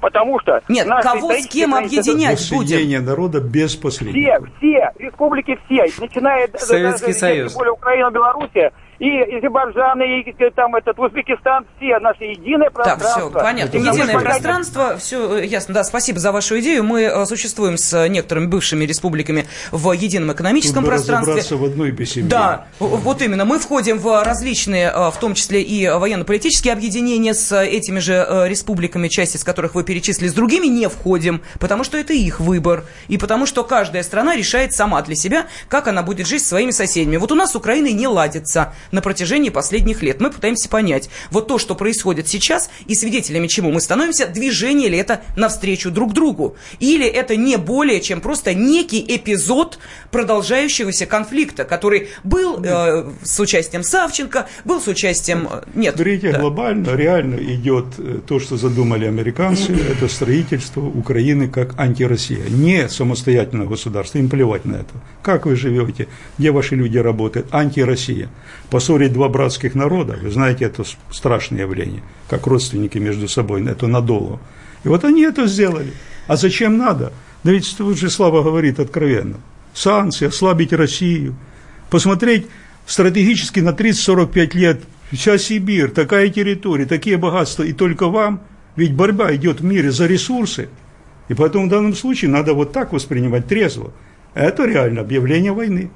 Потому 0.00 0.40
что... 0.40 0.60
Нет, 0.68 0.88
кого 1.02 1.32
с 1.32 1.46
кем 1.46 1.74
объединять 1.74 2.38
будем? 2.50 2.58
Воссоединение 2.58 3.00
народа 3.00 3.40
без 3.40 3.76
посредников. 3.76 4.48
Все, 4.58 4.90
все, 4.96 5.04
республики 5.04 5.58
все, 5.66 5.84
начиная... 6.00 6.48
Советский 6.56 7.12
Союз. 7.12 7.54
Более 7.54 7.72
Украина, 7.72 8.10
Белоруссия, 8.10 8.72
и 9.02 9.36
Азербайджан, 9.36 10.00
и 10.00 10.50
там 10.54 10.76
этот 10.76 10.96
Узбекистан, 10.96 11.66
все 11.76 11.98
наши 11.98 12.22
единое 12.22 12.70
пространство. 12.70 13.32
Так, 13.32 13.32
все, 13.32 13.40
понятно. 13.40 13.78
Единое 13.78 14.20
пространство, 14.20 14.96
все 14.96 15.38
э, 15.38 15.46
ясно. 15.46 15.74
Да, 15.74 15.82
спасибо 15.82 16.20
за 16.20 16.30
вашу 16.30 16.60
идею. 16.60 16.84
Мы 16.84 17.02
э, 17.02 17.26
существуем 17.26 17.78
с 17.78 18.06
некоторыми 18.06 18.46
бывшими 18.46 18.84
республиками 18.84 19.46
в 19.72 19.90
едином 19.90 20.32
экономическом 20.32 20.84
Тут 20.84 20.90
пространстве. 20.90 21.56
в 21.56 21.64
одной 21.64 21.90
беседе. 21.90 22.28
Да, 22.28 22.66
вот 22.78 23.20
именно. 23.22 23.44
Мы 23.44 23.58
входим 23.58 23.98
в 23.98 24.22
различные, 24.22 24.92
э, 24.94 25.10
в 25.10 25.16
том 25.18 25.34
числе 25.34 25.62
и 25.62 25.88
военно-политические 25.88 26.72
объединения 26.72 27.34
с 27.34 27.60
этими 27.60 27.98
же 27.98 28.24
республиками, 28.46 29.08
часть 29.08 29.34
из 29.34 29.42
которых 29.42 29.74
вы 29.74 29.82
перечислили, 29.82 30.28
с 30.28 30.32
другими 30.32 30.68
не 30.68 30.88
входим, 30.88 31.42
потому 31.58 31.82
что 31.82 31.98
это 31.98 32.12
их 32.12 32.38
выбор. 32.38 32.84
И 33.08 33.18
потому 33.18 33.46
что 33.46 33.64
каждая 33.64 34.04
страна 34.04 34.36
решает 34.36 34.72
сама 34.72 35.02
для 35.02 35.16
себя, 35.16 35.46
как 35.66 35.88
она 35.88 36.04
будет 36.04 36.28
жить 36.28 36.44
с 36.44 36.46
своими 36.46 36.70
соседями. 36.70 37.16
Вот 37.16 37.32
у 37.32 37.34
нас 37.34 37.50
с 37.50 37.56
Украиной 37.56 37.94
не 37.94 38.06
ладится 38.06 38.72
на 38.92 39.00
протяжении 39.00 39.50
последних 39.50 40.02
лет. 40.02 40.20
Мы 40.20 40.30
пытаемся 40.30 40.68
понять, 40.68 41.10
вот 41.30 41.48
то, 41.48 41.58
что 41.58 41.74
происходит 41.74 42.28
сейчас, 42.28 42.70
и 42.86 42.94
свидетелями 42.94 43.48
чему 43.48 43.72
мы 43.72 43.80
становимся, 43.80 44.26
движение 44.26 44.88
ли 44.88 44.98
это 44.98 45.22
навстречу 45.36 45.90
друг 45.90 46.12
другу, 46.12 46.56
или 46.78 47.06
это 47.06 47.36
не 47.36 47.56
более 47.56 48.00
чем 48.00 48.20
просто 48.20 48.54
некий 48.54 49.04
эпизод 49.08 49.78
продолжающегося 50.10 51.06
конфликта, 51.06 51.64
который 51.64 52.08
был 52.22 52.62
э, 52.62 53.10
с 53.22 53.40
участием 53.40 53.82
Савченко, 53.82 54.46
был 54.64 54.80
с 54.80 54.86
участием... 54.86 55.48
Э, 55.50 55.62
нет. 55.74 55.94
Смотрите, 55.94 56.32
да. 56.32 56.38
глобально, 56.38 56.94
реально 56.94 57.36
идет 57.36 57.86
э, 57.98 58.20
то, 58.26 58.38
что 58.38 58.56
задумали 58.56 59.06
американцы, 59.06 59.72
это 59.90 60.08
строительство 60.08 60.82
Украины 60.82 61.48
как 61.48 61.78
антироссия. 61.78 62.44
Не 62.48 62.88
самостоятельное 62.88 63.66
государство, 63.66 64.18
им 64.18 64.28
плевать 64.28 64.64
на 64.64 64.76
это. 64.76 64.94
Как 65.22 65.46
вы 65.46 65.56
живете, 65.56 66.08
где 66.38 66.50
ваши 66.50 66.76
люди 66.76 66.98
работают, 66.98 67.46
антироссия. 67.50 68.28
Поссорить 68.72 69.12
два 69.12 69.28
братских 69.28 69.74
народа, 69.74 70.18
вы 70.22 70.30
знаете, 70.30 70.64
это 70.64 70.82
страшное 71.10 71.60
явление, 71.60 72.02
как 72.26 72.46
родственники 72.46 72.96
между 72.96 73.28
собой, 73.28 73.62
это 73.66 73.86
надолго. 73.86 74.40
И 74.82 74.88
вот 74.88 75.04
они 75.04 75.24
это 75.24 75.46
сделали. 75.46 75.92
А 76.26 76.36
зачем 76.36 76.78
надо? 76.78 77.12
Да 77.44 77.52
ведь 77.52 77.76
тут 77.76 77.98
же 77.98 78.08
Слава 78.08 78.42
говорит 78.42 78.80
откровенно. 78.80 79.36
Санкции, 79.74 80.28
ослабить 80.28 80.72
Россию, 80.72 81.34
посмотреть 81.90 82.46
стратегически 82.86 83.60
на 83.60 83.72
30-45 83.72 84.56
лет 84.56 84.80
вся 85.12 85.36
Сибирь, 85.36 85.90
такая 85.90 86.30
территория, 86.30 86.86
такие 86.86 87.18
богатства, 87.18 87.64
и 87.64 87.74
только 87.74 88.08
вам, 88.08 88.40
ведь 88.76 88.94
борьба 88.94 89.34
идет 89.34 89.60
в 89.60 89.64
мире 89.64 89.92
за 89.92 90.06
ресурсы, 90.06 90.70
и 91.28 91.34
поэтому 91.34 91.66
в 91.66 91.68
данном 91.68 91.94
случае 91.94 92.30
надо 92.30 92.54
вот 92.54 92.72
так 92.72 92.94
воспринимать 92.94 93.46
трезво. 93.48 93.92
Это 94.32 94.64
реально 94.64 95.02
объявление 95.02 95.52
войны. 95.52 95.90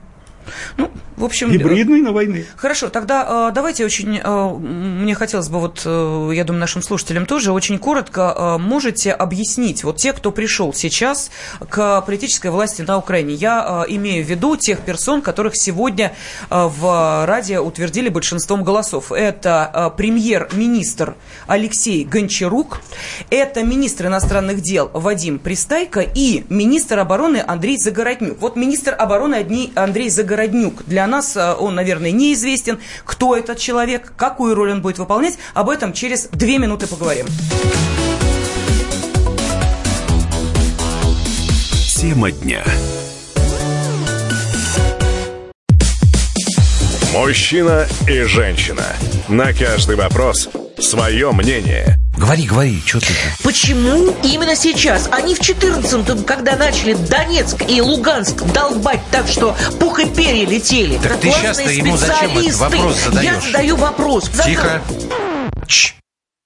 Ну, 0.77 0.91
в 1.17 1.25
общем... 1.25 1.51
Гибридной 1.51 2.03
на 2.03 2.13
войны. 2.13 2.45
Хорошо, 2.57 2.89
тогда 2.89 3.49
э, 3.49 3.55
давайте 3.55 3.85
очень... 3.85 4.21
Э, 4.23 4.51
мне 4.55 5.15
хотелось 5.15 5.49
бы, 5.49 5.61
вот, 5.61 5.83
э, 5.85 6.31
я 6.35 6.45
думаю, 6.45 6.61
нашим 6.61 6.83
слушателям 6.83 7.25
тоже 7.25 7.53
очень 7.53 7.79
коротко 7.79 8.57
можете 8.59 9.13
объяснить, 9.13 9.85
вот 9.85 9.97
те, 9.97 10.13
кто 10.13 10.31
пришел 10.31 10.75
сейчас 10.75 11.31
к 11.69 12.03
политической 12.03 12.51
власти 12.51 12.83
на 12.83 12.99
Украине, 12.99 13.35
я 13.35 13.85
имею 13.89 14.25
в 14.25 14.29
виду 14.29 14.57
тех 14.57 14.81
персон, 14.81 15.23
которых 15.23 15.57
сегодня 15.57 16.13
в 16.51 17.27
Раде 17.27 17.61
утвердили 17.61 18.09
большинством 18.09 18.63
голосов. 18.63 19.13
Это 19.13 19.93
премьер-министр 19.97 21.15
Алексей 21.47 22.05
Гончарук, 22.05 22.81
это 23.31 23.65
министр 23.65 24.07
иностранных 24.07 24.61
дел 24.61 24.91
Вадим 24.93 25.39
Пристайко 25.39 26.01
и 26.01 26.45
министр 26.49 26.99
обороны 26.99 27.43
Андрей 27.47 27.79
Загороднюк. 27.79 28.39
Вот 28.41 28.57
министр 28.57 28.95
обороны 28.99 29.73
Андрей 29.75 30.11
Загороднюк 30.11 30.36
Городнюк. 30.37 30.85
Для 30.85 31.07
нас 31.07 31.35
э, 31.35 31.55
он, 31.55 31.75
наверное, 31.75 32.11
неизвестен. 32.11 32.79
Кто 33.07 33.35
этот 33.35 33.59
человек, 33.59 34.13
какую 34.19 34.55
роль 34.55 34.71
он 34.71 34.83
будет 34.83 34.99
выполнять, 34.99 35.39
об 35.55 35.71
этом 35.71 35.95
через 35.95 36.29
две 36.29 36.59
минуты 36.59 36.87
поговорим. 36.87 37.25
Тема 41.97 42.31
дня. 42.33 42.63
Мужчина 47.15 47.87
и 48.07 48.21
женщина. 48.25 48.85
На 49.29 49.55
каждый 49.55 49.97
вопрос 49.97 50.51
свое 50.79 51.33
мнение– 51.33 51.97
Говори, 52.17 52.47
говори, 52.47 52.83
что 52.85 53.01
ты... 53.01 53.13
Почему 53.45 54.15
именно 54.23 54.57
сейчас? 54.57 55.09
Они 55.13 55.35
в 55.35 55.41
14-м, 55.41 56.25
когда 56.25 56.57
начали 56.57 56.95
Донецк 56.95 57.63
и 57.69 57.81
Луганск 57.83 58.43
долбать 58.53 59.01
так, 59.11 59.29
что 59.29 59.55
пух 59.79 60.01
и 60.01 60.07
перья 60.07 60.47
летели. 60.47 60.99
Так 60.99 61.21
ты 61.21 61.31
сейчас-то 61.31 61.71
ему 61.71 61.97
зачем 61.97 62.39
этот 62.39 62.55
вопрос 62.55 62.97
задаешь? 63.05 63.25
Я 63.25 63.41
задаю 63.41 63.77
вопрос. 63.77 64.31
Тихо. 64.45 64.83
Чш. 65.67 65.95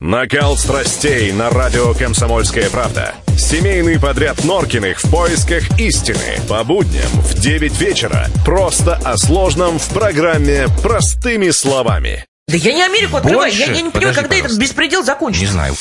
Накал 0.00 0.56
страстей 0.56 1.30
на 1.30 1.50
радио 1.50 1.92
«Комсомольская 1.92 2.70
правда». 2.70 3.14
Семейный 3.36 4.00
подряд 4.00 4.42
Норкиных 4.44 4.98
в 5.04 5.10
поисках 5.10 5.78
истины. 5.78 6.40
По 6.48 6.64
будням 6.64 7.10
в 7.12 7.34
9 7.38 7.78
вечера. 7.78 8.28
Просто 8.46 8.94
о 9.04 9.18
сложном 9.18 9.78
в 9.78 9.88
программе 9.90 10.68
«Простыми 10.82 11.50
словами». 11.50 12.24
Да 12.50 12.56
я 12.56 12.72
не 12.72 12.82
Америку 12.82 13.16
открываю. 13.16 13.52
Я, 13.52 13.66
я 13.66 13.80
не 13.80 13.90
понимаю, 13.90 14.12
когда 14.12 14.28
пожалуйста. 14.28 14.46
этот 14.46 14.58
беспредел 14.58 15.04
закончится. 15.04 15.46
Не 15.46 15.52
знаю. 15.52 15.74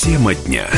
Тема 0.00 0.34
дня 0.34 0.68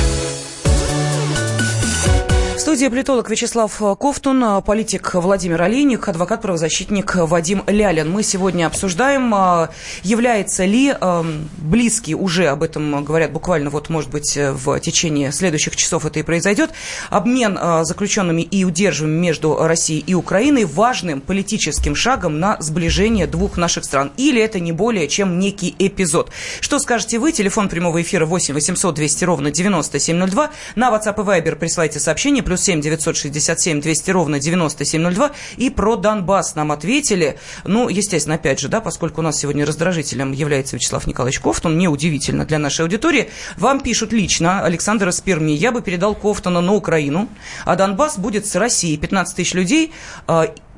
студии 2.73 2.89
политолог 2.89 3.29
Вячеслав 3.29 3.83
Ковтун, 3.99 4.63
политик 4.63 5.13
Владимир 5.13 5.61
Олейник, 5.61 6.09
адвокат-правозащитник 6.09 7.17
Вадим 7.17 7.65
Лялин. 7.67 8.11
Мы 8.11 8.23
сегодня 8.23 8.67
обсуждаем, 8.67 9.31
а, 9.35 9.69
является 10.03 10.65
ли 10.65 10.91
а, 10.99 11.23
близкий, 11.59 12.15
уже 12.15 12.47
об 12.47 12.63
этом 12.63 13.05
говорят 13.05 13.31
буквально, 13.31 13.69
вот, 13.69 13.91
может 13.91 14.09
быть, 14.09 14.39
в 14.39 14.81
течение 14.81 15.33
следующих 15.33 15.77
часов 15.77 16.07
это 16.07 16.21
и 16.21 16.23
произойдет, 16.23 16.71
обмен 17.11 17.59
а, 17.61 17.85
заключенными 17.85 18.41
и 18.41 18.65
удерживаемыми 18.65 19.21
между 19.21 19.55
Россией 19.55 20.03
и 20.07 20.15
Украиной 20.15 20.65
важным 20.65 21.21
политическим 21.21 21.95
шагом 21.95 22.41
на 22.41 22.57
сближение 22.59 23.27
двух 23.27 23.59
наших 23.59 23.85
стран. 23.85 24.13
Или 24.17 24.41
это 24.41 24.61
не 24.61 24.73
более 24.73 25.09
чем 25.09 25.39
некий 25.39 25.77
эпизод. 25.79 26.31
Что 26.63 26.79
скажете 26.79 27.19
вы? 27.19 27.33
Телефон 27.33 27.69
прямого 27.69 28.01
эфира 28.01 28.25
8 28.25 28.55
800 28.55 28.95
200 28.95 29.25
ровно 29.27 29.51
9702. 29.51 30.51
На 30.75 30.89
WhatsApp 30.89 31.21
и 31.21 31.43
Viber 31.43 31.57
присылайте 31.57 32.01
сообщение, 32.01 32.43
плюс 32.43 32.62
7 32.63 32.81
967 32.81 33.81
200 33.81 34.11
ровно 34.11 34.39
9702. 34.39 35.33
И 35.57 35.71
про 35.71 35.97
Донбасс 35.97 36.55
нам 36.55 36.73
ответили. 36.73 37.39
Ну, 37.65 37.89
естественно, 37.89 38.37
опять 38.37 38.61
же, 38.61 38.69
да, 38.69 38.81
поскольку 38.81 39.21
у 39.21 39.25
нас 39.25 39.39
сегодня 39.39 39.67
раздражителем 39.67 40.33
является 40.33 40.77
Вячеслав 40.77 41.07
Николаевич 41.07 41.41
Кофтон, 41.41 41.79
неудивительно 41.79 42.45
для 42.45 42.59
нашей 42.59 42.83
аудитории. 42.83 43.29
Вам 43.57 43.81
пишут 43.81 44.13
лично, 44.13 44.63
Александр 44.65 45.09
из 45.09 45.23
я 45.23 45.73
бы 45.73 45.83
передал 45.83 46.15
Кофтона 46.15 46.61
на 46.61 46.73
Украину, 46.75 47.29
а 47.65 47.77
Донбасс 47.77 48.19
будет 48.19 48.47
с 48.47 48.55
Россией. 48.57 48.97
15 48.97 49.37
тысяч 49.37 49.55
людей, 49.55 49.93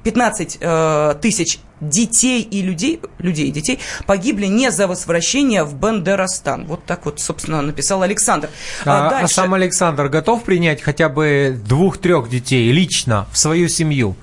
15 0.05 0.59
а, 0.61 1.13
э, 1.13 1.21
тысяч 1.21 1.59
детей 1.81 2.43
и 2.43 2.63
людей, 2.63 3.01
людей 3.19 3.49
и 3.49 3.51
детей 3.51 3.81
погибли 4.07 4.47
не 4.47 4.71
за 4.71 4.87
возвращение 4.87 5.65
в 5.65 5.75
Бандерастан. 5.75 6.67
Вот 6.67 6.85
так 6.85 7.05
вот, 7.07 7.21
собственно, 7.21 7.63
написал 7.63 8.03
Александр. 8.03 8.51
А, 8.85 9.07
а, 9.07 9.11
дальше... 9.11 9.25
а 9.25 9.29
сам 9.29 9.55
Александр 9.55 10.09
готов 10.09 10.45
принять 10.45 10.83
хотя 10.83 11.09
бы 11.09 11.59
двух-трех 11.67 12.29
детей 12.29 12.71
лично 12.71 13.27
в 13.33 13.39
свою 13.39 13.69
семью? 13.69 14.15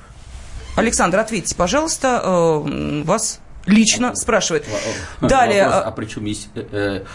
Александр, 0.75 1.19
ответьте, 1.19 1.55
пожалуйста, 1.55 2.21
э, 2.23 3.03
вас 3.03 3.39
лично 3.65 4.15
спрашивает. 4.15 4.65
Далее. 5.19 5.65
Вопрос, 5.65 5.83
а 5.85 5.91
причем 5.91 6.25
есть 6.25 6.49
э, 6.55 6.63
э, 6.71 7.05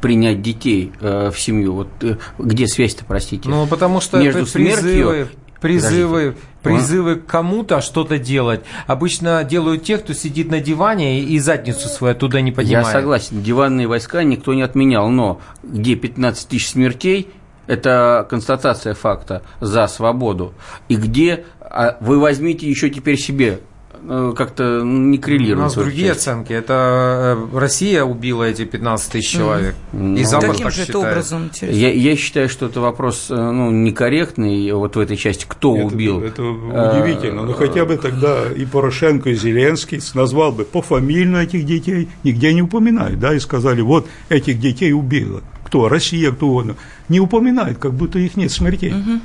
принять 0.00 0.42
детей 0.42 0.92
э, 1.00 1.30
в 1.30 1.38
семью? 1.38 1.74
Вот 1.74 1.88
э, 2.02 2.16
где 2.38 2.66
связь-то, 2.66 3.04
простите? 3.04 3.48
Ну, 3.48 3.66
потому 3.66 4.00
что 4.00 4.18
между 4.18 4.46
смертью 4.46 5.28
призывы, 5.60 6.36
призывы 6.62 7.16
к 7.16 7.26
кому-то 7.26 7.80
что-то 7.80 8.18
делать. 8.18 8.60
Обычно 8.86 9.44
делают 9.44 9.84
те, 9.84 9.98
кто 9.98 10.12
сидит 10.12 10.50
на 10.50 10.60
диване 10.60 11.20
и 11.20 11.38
задницу 11.38 11.88
свою 11.88 12.12
оттуда 12.12 12.40
не 12.40 12.52
поднимает. 12.52 12.86
Я 12.86 12.92
согласен, 12.92 13.42
диванные 13.42 13.86
войска 13.86 14.22
никто 14.22 14.54
не 14.54 14.62
отменял, 14.62 15.08
но 15.08 15.40
где 15.62 15.94
15 15.94 16.48
тысяч 16.48 16.70
смертей, 16.70 17.28
это 17.66 18.26
констатация 18.28 18.94
факта 18.94 19.42
за 19.60 19.86
свободу. 19.86 20.54
И 20.88 20.96
где 20.96 21.44
а 21.60 21.96
вы 22.00 22.18
возьмите 22.18 22.68
еще 22.68 22.90
теперь 22.90 23.16
себе 23.16 23.60
как-то 24.06 24.82
не 24.82 25.18
коррелирует. 25.18 25.58
У 25.58 25.62
нас 25.62 25.74
другие 25.74 26.08
часть. 26.08 26.20
оценки. 26.20 26.52
Это 26.52 27.36
э, 27.52 27.58
Россия 27.58 28.04
убила 28.04 28.44
эти 28.44 28.64
15 28.64 29.12
тысяч 29.12 29.30
человек. 29.30 29.74
Mm. 29.92 30.18
И 30.18 30.24
Запад 30.24 30.50
Каким 30.50 30.64
так 30.64 30.72
же 30.72 30.82
считает. 30.82 31.04
это 31.04 31.10
образом? 31.10 31.50
Я, 31.60 31.92
я 31.92 32.16
считаю, 32.16 32.48
что 32.48 32.66
это 32.66 32.80
вопрос 32.80 33.26
э, 33.30 33.34
ну, 33.34 33.70
некорректный 33.70 34.72
вот 34.72 34.96
в 34.96 35.00
этой 35.00 35.16
части. 35.16 35.44
Кто 35.46 35.76
это, 35.76 35.86
убил? 35.86 36.20
Это 36.22 36.42
удивительно. 36.42 37.42
Но 37.42 37.52
хотя 37.52 37.84
бы 37.84 37.96
тогда 37.96 38.44
и 38.50 38.64
Порошенко, 38.64 39.30
и 39.30 39.34
Зеленский 39.34 40.00
назвал 40.14 40.52
бы 40.52 40.64
пофамильно 40.64 41.38
этих 41.38 41.66
детей, 41.66 42.08
нигде 42.24 42.54
не 42.54 42.62
упоминают, 42.62 43.18
да, 43.20 43.34
и 43.34 43.38
сказали, 43.38 43.80
вот 43.80 44.06
этих 44.28 44.60
детей 44.60 44.92
убила. 44.92 45.42
Кто? 45.64 45.88
Россия, 45.88 46.32
кто 46.32 46.48
угодно. 46.48 46.74
Не 47.08 47.20
упоминают, 47.20 47.78
как 47.78 47.92
будто 47.92 48.18
их 48.18 48.36
нет 48.36 48.50
смертей. 48.50 48.92
Угу. 48.92 49.20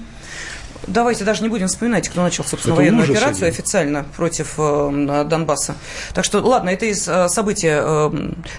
Давайте 0.87 1.23
даже 1.23 1.41
не 1.41 1.49
будем 1.49 1.67
вспоминать, 1.67 2.07
кто 2.09 2.21
начал, 2.21 2.43
собственно, 2.43 2.73
это 2.73 2.81
военную 2.81 3.03
операцию 3.05 3.47
один. 3.47 3.59
официально 3.59 4.05
против 4.15 4.53
э, 4.57 5.25
Донбасса. 5.27 5.75
Так 6.13 6.25
что, 6.25 6.39
ладно, 6.39 6.69
это 6.69 6.85
из 6.85 7.07
э, 7.07 7.27
события 7.29 7.81
э, 7.83 8.11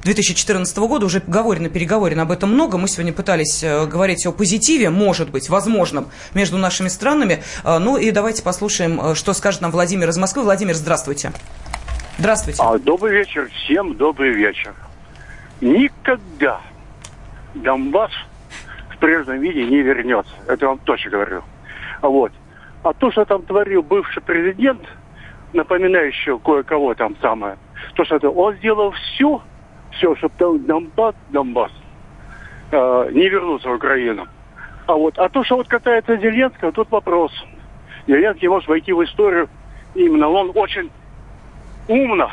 2014 0.02 0.76
года, 0.78 1.06
уже 1.06 1.22
говорено, 1.26 1.68
переговорено 1.68 2.22
об 2.22 2.32
этом 2.32 2.52
много. 2.52 2.78
Мы 2.78 2.88
сегодня 2.88 3.12
пытались 3.12 3.62
э, 3.62 3.86
говорить 3.86 4.26
о 4.26 4.32
позитиве, 4.32 4.90
может 4.90 5.30
быть, 5.30 5.48
возможном, 5.48 6.08
между 6.34 6.58
нашими 6.58 6.88
странами. 6.88 7.42
Э, 7.64 7.78
ну 7.78 7.96
и 7.96 8.10
давайте 8.10 8.42
послушаем, 8.42 9.00
э, 9.00 9.14
что 9.14 9.32
скажет 9.32 9.60
нам 9.60 9.70
Владимир 9.70 10.08
из 10.08 10.18
Москвы. 10.18 10.42
Владимир, 10.42 10.74
здравствуйте. 10.74 11.32
Здравствуйте. 12.18 12.62
А, 12.62 12.78
добрый 12.78 13.18
вечер, 13.18 13.48
всем 13.50 13.94
добрый 13.94 14.32
вечер. 14.32 14.74
Никогда 15.60 16.60
Донбасс 17.54 18.12
в 18.94 18.98
прежнем 18.98 19.40
виде 19.40 19.64
не 19.64 19.82
вернется. 19.82 20.32
Это 20.46 20.64
я 20.64 20.68
вам 20.70 20.78
точно 20.78 21.10
говорю. 21.10 21.42
Вот. 22.08 22.32
А 22.82 22.92
то, 22.92 23.10
что 23.10 23.24
там 23.24 23.42
творил 23.42 23.82
бывший 23.82 24.22
президент, 24.22 24.82
напоминающий 25.52 26.38
кое-кого 26.38 26.94
там 26.94 27.16
самое, 27.20 27.56
то, 27.94 28.04
что 28.04 28.16
это 28.16 28.30
он 28.30 28.54
сделал 28.56 28.92
все, 28.92 29.42
все, 29.92 30.14
чтобы 30.16 30.34
там 30.38 30.64
Донбасс, 30.64 31.14
Донбасс 31.30 31.72
э, 32.70 33.10
не 33.12 33.28
вернулся 33.28 33.68
в 33.68 33.74
Украину. 33.74 34.26
А 34.86 34.94
вот, 34.94 35.18
а 35.18 35.28
то, 35.28 35.42
что 35.42 35.56
вот 35.56 35.68
катается 35.68 36.16
Зеленского, 36.16 36.72
тут 36.72 36.90
вопрос. 36.90 37.32
Зеленский 38.06 38.48
может 38.48 38.68
войти 38.68 38.92
в 38.92 39.02
историю 39.02 39.48
именно, 39.94 40.28
он 40.28 40.52
очень 40.54 40.90
умно 41.88 42.30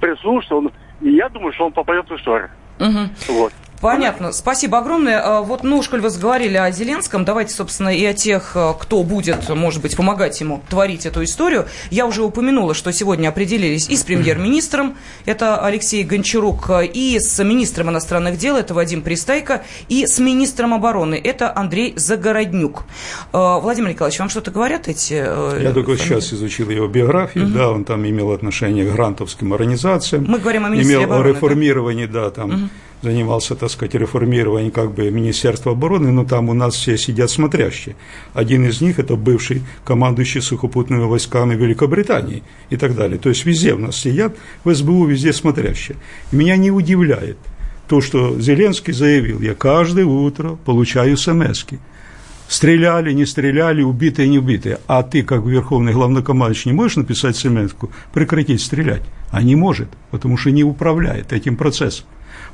прислушался, 0.00 0.70
и 1.00 1.10
я 1.10 1.28
думаю, 1.28 1.52
что 1.52 1.66
он 1.66 1.72
попадет 1.72 2.08
в 2.08 2.16
историю. 2.16 2.50
Угу. 2.78 3.34
Вот. 3.34 3.52
Понятно. 3.80 4.32
Спасибо 4.32 4.78
огромное. 4.78 5.20
А, 5.24 5.40
вот, 5.40 5.62
ну, 5.62 5.82
коль 5.82 6.00
вы 6.00 6.10
заговорили 6.10 6.56
о 6.56 6.70
Зеленском, 6.70 7.24
давайте, 7.24 7.54
собственно, 7.54 7.88
и 7.88 8.04
о 8.04 8.12
тех, 8.12 8.52
э, 8.54 8.74
кто 8.78 9.02
будет, 9.02 9.48
может 9.48 9.80
быть, 9.80 9.96
помогать 9.96 10.38
ему 10.40 10.62
творить 10.68 11.06
эту 11.06 11.24
историю. 11.24 11.66
Я 11.90 12.06
уже 12.06 12.22
упомянула, 12.22 12.74
что 12.74 12.92
сегодня 12.92 13.28
определились 13.28 13.88
и 13.88 13.96
с 13.96 14.02
премьер-министром, 14.02 14.96
это 15.24 15.64
Алексей 15.64 16.04
Гончарук, 16.04 16.70
и 16.92 17.18
с 17.18 17.42
министром 17.42 17.88
иностранных 17.88 18.36
дел, 18.36 18.56
это 18.56 18.74
Вадим 18.74 19.00
Пристайко, 19.00 19.62
и 19.88 20.06
с 20.06 20.18
министром 20.18 20.74
обороны, 20.74 21.20
это 21.22 21.56
Андрей 21.56 21.94
Загороднюк. 21.96 22.84
А, 23.32 23.58
Владимир 23.60 23.90
Николаевич, 23.90 24.18
вам 24.18 24.28
что-то 24.28 24.50
говорят 24.50 24.88
эти 24.88 25.22
э, 25.26 25.60
Я 25.62 25.72
только 25.72 25.96
сейчас 25.96 26.32
изучил 26.34 26.68
его 26.68 26.86
биографию, 26.86 27.46
угу. 27.46 27.54
да, 27.54 27.70
он 27.70 27.84
там 27.84 28.06
имел 28.06 28.32
отношение 28.32 28.84
к 28.84 28.92
грантовским 28.92 29.54
организациям. 29.54 30.26
Мы 30.28 30.38
говорим 30.38 30.66
о 30.66 30.68
министре 30.68 30.96
имел 30.96 31.04
обороны. 31.04 31.24
Имел 31.24 31.34
реформировании, 31.34 32.06
да, 32.06 32.24
да 32.24 32.30
там... 32.30 32.50
Угу 32.50 32.68
занимался, 33.02 33.54
так 33.54 33.70
сказать, 33.70 33.94
реформированием 33.94 34.70
как 34.70 34.92
бы 34.92 35.10
Министерства 35.10 35.72
обороны, 35.72 36.10
но 36.10 36.24
там 36.24 36.48
у 36.48 36.54
нас 36.54 36.74
все 36.74 36.98
сидят 36.98 37.30
смотрящие. 37.30 37.96
Один 38.34 38.66
из 38.66 38.80
них– 38.80 38.98
это 38.98 39.16
бывший 39.16 39.62
командующий 39.84 40.42
сухопутными 40.42 41.04
войсками 41.04 41.54
Великобритании 41.54 42.42
и 42.68 42.76
так 42.76 42.94
далее. 42.94 43.18
То 43.18 43.28
есть 43.28 43.44
везде 43.46 43.74
у 43.74 43.78
нас 43.78 43.96
сидят, 43.96 44.36
в 44.64 44.74
СБУ 44.74 45.06
везде 45.06 45.32
смотрящие. 45.32 45.96
Меня 46.32 46.56
не 46.56 46.70
удивляет 46.70 47.38
то, 47.88 48.00
что 48.00 48.38
Зеленский 48.38 48.92
заявил, 48.92 49.40
я 49.40 49.54
каждое 49.54 50.04
утро 50.04 50.56
получаю 50.64 51.16
смс 51.16 51.64
-ки. 51.64 51.78
Стреляли, 52.46 53.12
не 53.12 53.26
стреляли, 53.26 53.82
убитые, 53.82 54.28
не 54.28 54.38
убитые. 54.38 54.78
А 54.88 55.04
ты, 55.04 55.22
как 55.22 55.44
верховный 55.44 55.92
главнокомандующий, 55.92 56.72
не 56.72 56.76
можешь 56.76 56.96
написать 56.96 57.36
смс 57.36 57.72
прекратить 58.12 58.60
стрелять? 58.60 59.02
А 59.30 59.42
не 59.42 59.54
может, 59.54 59.88
потому 60.10 60.36
что 60.36 60.50
не 60.50 60.64
управляет 60.64 61.32
этим 61.32 61.56
процессом. 61.56 62.06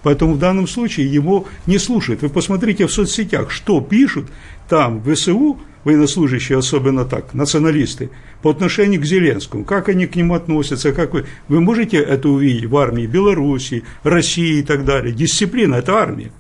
Поэтому 0.03 0.35
в 0.35 0.39
данном 0.39 0.67
случае 0.67 1.13
его 1.13 1.47
не 1.67 1.79
слушают. 1.79 2.23
Вы 2.23 2.29
посмотрите 2.29 2.87
в 2.87 2.93
соцсетях, 2.93 3.51
что 3.51 3.81
пишут 3.81 4.27
там 4.69 5.01
в 5.01 5.15
ВСУ, 5.15 5.59
военнослужащие 5.85 6.59
особенно 6.59 7.05
так, 7.05 7.33
националисты, 7.33 8.11
по 8.43 8.51
отношению 8.51 9.01
к 9.01 9.05
Зеленскому, 9.05 9.65
как 9.65 9.89
они 9.89 10.07
к 10.07 10.17
нему 10.17 10.35
относятся, 10.35 10.93
как 10.93 11.15
вы, 11.15 11.27
вы 11.49 11.61
можете 11.61 11.99
это 11.99 12.29
увидеть 12.29 12.67
в 12.67 12.77
армии 12.77 13.07
Белоруссии, 13.07 13.85
России 14.03 14.59
и 14.59 14.63
так 14.63 14.85
далее. 14.85 15.15
Дисциплина– 15.15 15.75
это 15.77 15.95
армия. 15.95 16.33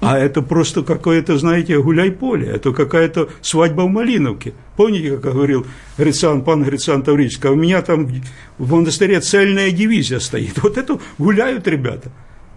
А 0.00 0.18
это 0.18 0.42
просто 0.42 0.82
какое-то, 0.82 1.38
знаете, 1.38 1.80
гуляй-поле, 1.80 2.46
это 2.46 2.72
какая-то 2.72 3.30
свадьба 3.40 3.82
в 3.82 3.88
Малиновке. 3.88 4.52
Помните, 4.76 5.16
как 5.16 5.32
говорил 5.32 5.66
Грицан, 5.96 6.42
пан 6.42 6.62
Грицан 6.62 7.02
Таврический, 7.02 7.48
у 7.48 7.54
меня 7.54 7.80
там 7.80 8.08
в 8.58 8.72
монастыре 8.72 9.20
цельная 9.20 9.70
дивизия 9.70 10.18
стоит. 10.18 10.58
Вот 10.62 10.76
это 10.76 10.98
гуляют 11.18 11.66
ребята. 11.66 12.10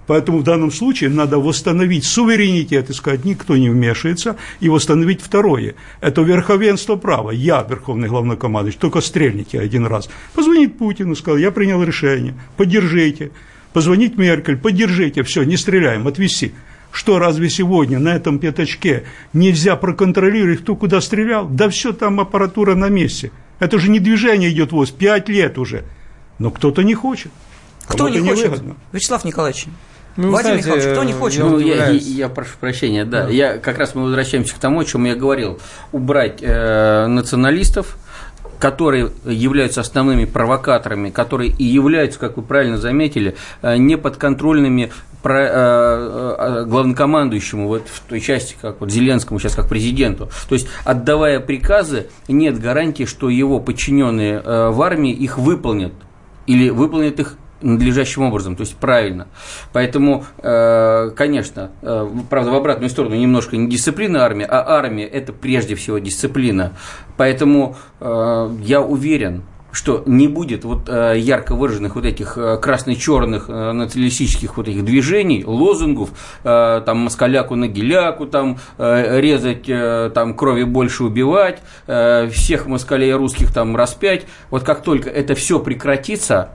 Поэтому 0.07 0.39
в 0.39 0.43
данном 0.43 0.71
случае 0.71 1.09
надо 1.09 1.37
восстановить 1.37 2.05
суверенитет 2.05 2.89
и 2.89 2.93
сказать, 2.93 3.25
никто 3.25 3.57
не 3.57 3.69
вмешивается, 3.69 4.37
и 4.61 4.69
восстановить 4.69 5.21
второе. 5.21 5.75
Это 5.99 6.21
верховенство 6.21 6.95
права. 6.95 7.31
Я, 7.31 7.65
верховный 7.69 8.07
главнокомандующий, 8.07 8.79
только 8.79 9.01
стрельните 9.01 9.59
один 9.59 9.85
раз. 9.85 10.09
Позвонить 10.33 10.77
Путину, 10.77 11.15
сказал, 11.15 11.37
я 11.37 11.51
принял 11.51 11.83
решение, 11.83 12.33
поддержите. 12.55 13.31
Позвонить 13.73 14.17
Меркель, 14.17 14.57
поддержите, 14.57 15.21
все, 15.23 15.43
не 15.43 15.57
стреляем, 15.57 16.07
отвести. 16.07 16.53
Что, 16.91 17.19
разве 17.19 17.49
сегодня 17.49 17.99
на 17.99 18.15
этом 18.15 18.39
пятачке 18.39 19.03
нельзя 19.33 19.75
проконтролировать, 19.75 20.61
кто 20.61 20.75
куда 20.75 21.01
стрелял? 21.01 21.47
Да 21.47 21.69
все 21.69 21.91
там 21.91 22.19
аппаратура 22.19 22.75
на 22.75 22.87
месте. 22.89 23.31
Это 23.59 23.77
же 23.77 23.91
не 23.91 23.99
движение 23.99 24.49
идет 24.51 24.71
ВОЗ, 24.71 24.91
пять 24.91 25.29
лет 25.29 25.57
уже. 25.57 25.83
Но 26.39 26.49
кто-то 26.49 26.81
не 26.81 26.95
хочет. 26.95 27.31
Кто 27.85 28.09
не 28.09 28.19
хочет? 28.19 28.45
Невыгодно. 28.45 28.75
Вячеслав 28.93 29.25
Николаевич. 29.25 29.67
Ну, 30.17 30.29
Владимир 30.29 30.61
знаете, 30.61 30.67
Михайлович, 30.67 30.93
кто 30.93 31.03
не 31.03 31.13
хочет? 31.13 31.39
Ну, 31.43 31.59
я, 31.59 31.89
я, 31.89 31.91
я 31.91 32.29
прошу 32.29 32.57
прощения, 32.59 33.05
да. 33.05 33.23
да. 33.23 33.29
Я, 33.29 33.57
как 33.57 33.77
раз 33.77 33.93
мы 33.93 34.03
возвращаемся 34.03 34.55
к 34.55 34.57
тому, 34.57 34.79
о 34.79 34.85
чем 34.85 35.05
я 35.05 35.15
говорил. 35.15 35.59
Убрать 35.91 36.39
э, 36.41 37.05
националистов, 37.05 37.97
которые 38.59 39.11
являются 39.25 39.81
основными 39.81 40.25
провокаторами, 40.25 41.09
которые 41.09 41.51
и 41.51 41.63
являются, 41.63 42.19
как 42.19 42.37
вы 42.37 42.43
правильно 42.43 42.77
заметили, 42.77 43.35
э, 43.61 43.77
неподконтрольными 43.77 44.91
э, 45.23 45.29
э, 45.29 46.65
главнокомандующему 46.65 47.67
вот 47.67 47.87
в 47.87 48.01
той 48.01 48.19
части, 48.19 48.55
как 48.59 48.79
вот 48.79 48.91
Зеленскому 48.91 49.39
сейчас 49.39 49.55
как 49.55 49.69
президенту. 49.69 50.29
То 50.49 50.55
есть, 50.55 50.67
отдавая 50.83 51.39
приказы, 51.39 52.07
нет 52.27 52.59
гарантии, 52.59 53.03
что 53.03 53.29
его 53.29 53.59
подчиненные 53.59 54.39
в 54.39 54.81
армии 54.81 55.11
их 55.11 55.37
выполнят 55.37 55.93
или 56.47 56.69
выполнят 56.69 57.19
их 57.19 57.37
надлежащим 57.61 58.23
образом, 58.23 58.55
то 58.55 58.61
есть 58.61 58.75
правильно. 58.75 59.27
Поэтому, 59.73 60.25
э, 60.37 61.11
конечно, 61.15 61.71
э, 61.81 62.07
правда, 62.29 62.51
в 62.51 62.55
обратную 62.55 62.89
сторону 62.89 63.15
немножко 63.15 63.57
не 63.57 63.67
дисциплина 63.67 64.23
армии, 64.23 64.45
а 64.47 64.63
армия– 64.77 65.05
это 65.05 65.33
прежде 65.33 65.75
всего 65.75 65.97
дисциплина. 65.97 66.73
Поэтому 67.17 67.75
э, 67.99 68.49
я 68.61 68.81
уверен, 68.81 69.43
что 69.71 70.01
не 70.07 70.27
будет 70.27 70.63
вот 70.63 70.89
ярко 70.89 71.53
выраженных 71.53 71.95
вот 71.95 72.05
этих 72.05 72.33
красно-черных 72.61 73.47
националистических 73.47 74.57
вот 74.57 74.67
этих 74.67 74.83
движений, 74.83 75.43
лозунгов, 75.45 76.09
там 76.41 76.97
москаляку 76.97 77.53
на 77.53 77.67
геляку, 77.67 78.25
там 78.25 78.57
резать, 78.79 79.65
там 80.13 80.33
крови 80.33 80.63
больше 80.63 81.03
убивать, 81.03 81.59
всех 81.85 82.65
москалей 82.65 83.13
русских 83.13 83.53
там 83.53 83.75
распять. 83.75 84.25
Вот 84.49 84.63
как 84.63 84.81
только 84.81 85.11
это 85.11 85.35
все 85.35 85.59
прекратится, 85.59 86.49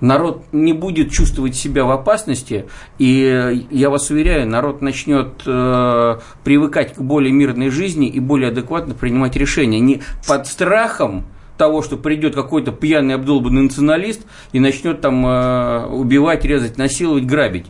народ 0.00 0.44
не 0.52 0.72
будет 0.72 1.10
чувствовать 1.10 1.56
себя 1.56 1.84
в 1.84 1.90
опасности, 1.90 2.66
и 2.98 3.66
я 3.70 3.90
вас 3.90 4.10
уверяю, 4.10 4.48
народ 4.48 4.82
начнет 4.82 5.42
э, 5.46 6.18
привыкать 6.44 6.94
к 6.94 7.00
более 7.00 7.32
мирной 7.32 7.70
жизни 7.70 8.08
и 8.08 8.20
более 8.20 8.50
адекватно 8.50 8.94
принимать 8.94 9.36
решения. 9.36 9.80
Не 9.80 10.02
под 10.26 10.46
страхом 10.46 11.24
того, 11.56 11.82
что 11.82 11.96
придет 11.96 12.34
какой-то 12.34 12.72
пьяный 12.72 13.14
обдолбанный 13.14 13.62
националист 13.62 14.22
и 14.52 14.60
начнет 14.60 15.00
там 15.00 15.26
э, 15.26 15.86
убивать, 15.86 16.44
резать, 16.44 16.76
насиловать, 16.76 17.26
грабить. 17.26 17.66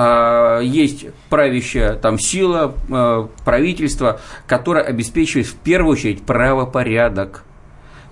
А 0.00 0.60
есть 0.60 1.06
правящая 1.28 1.94
там 1.94 2.18
сила, 2.18 2.74
э, 2.88 3.26
правительство, 3.44 4.20
которое 4.46 4.84
обеспечивает 4.84 5.46
в 5.46 5.56
первую 5.56 5.94
очередь 5.94 6.22
правопорядок. 6.22 7.44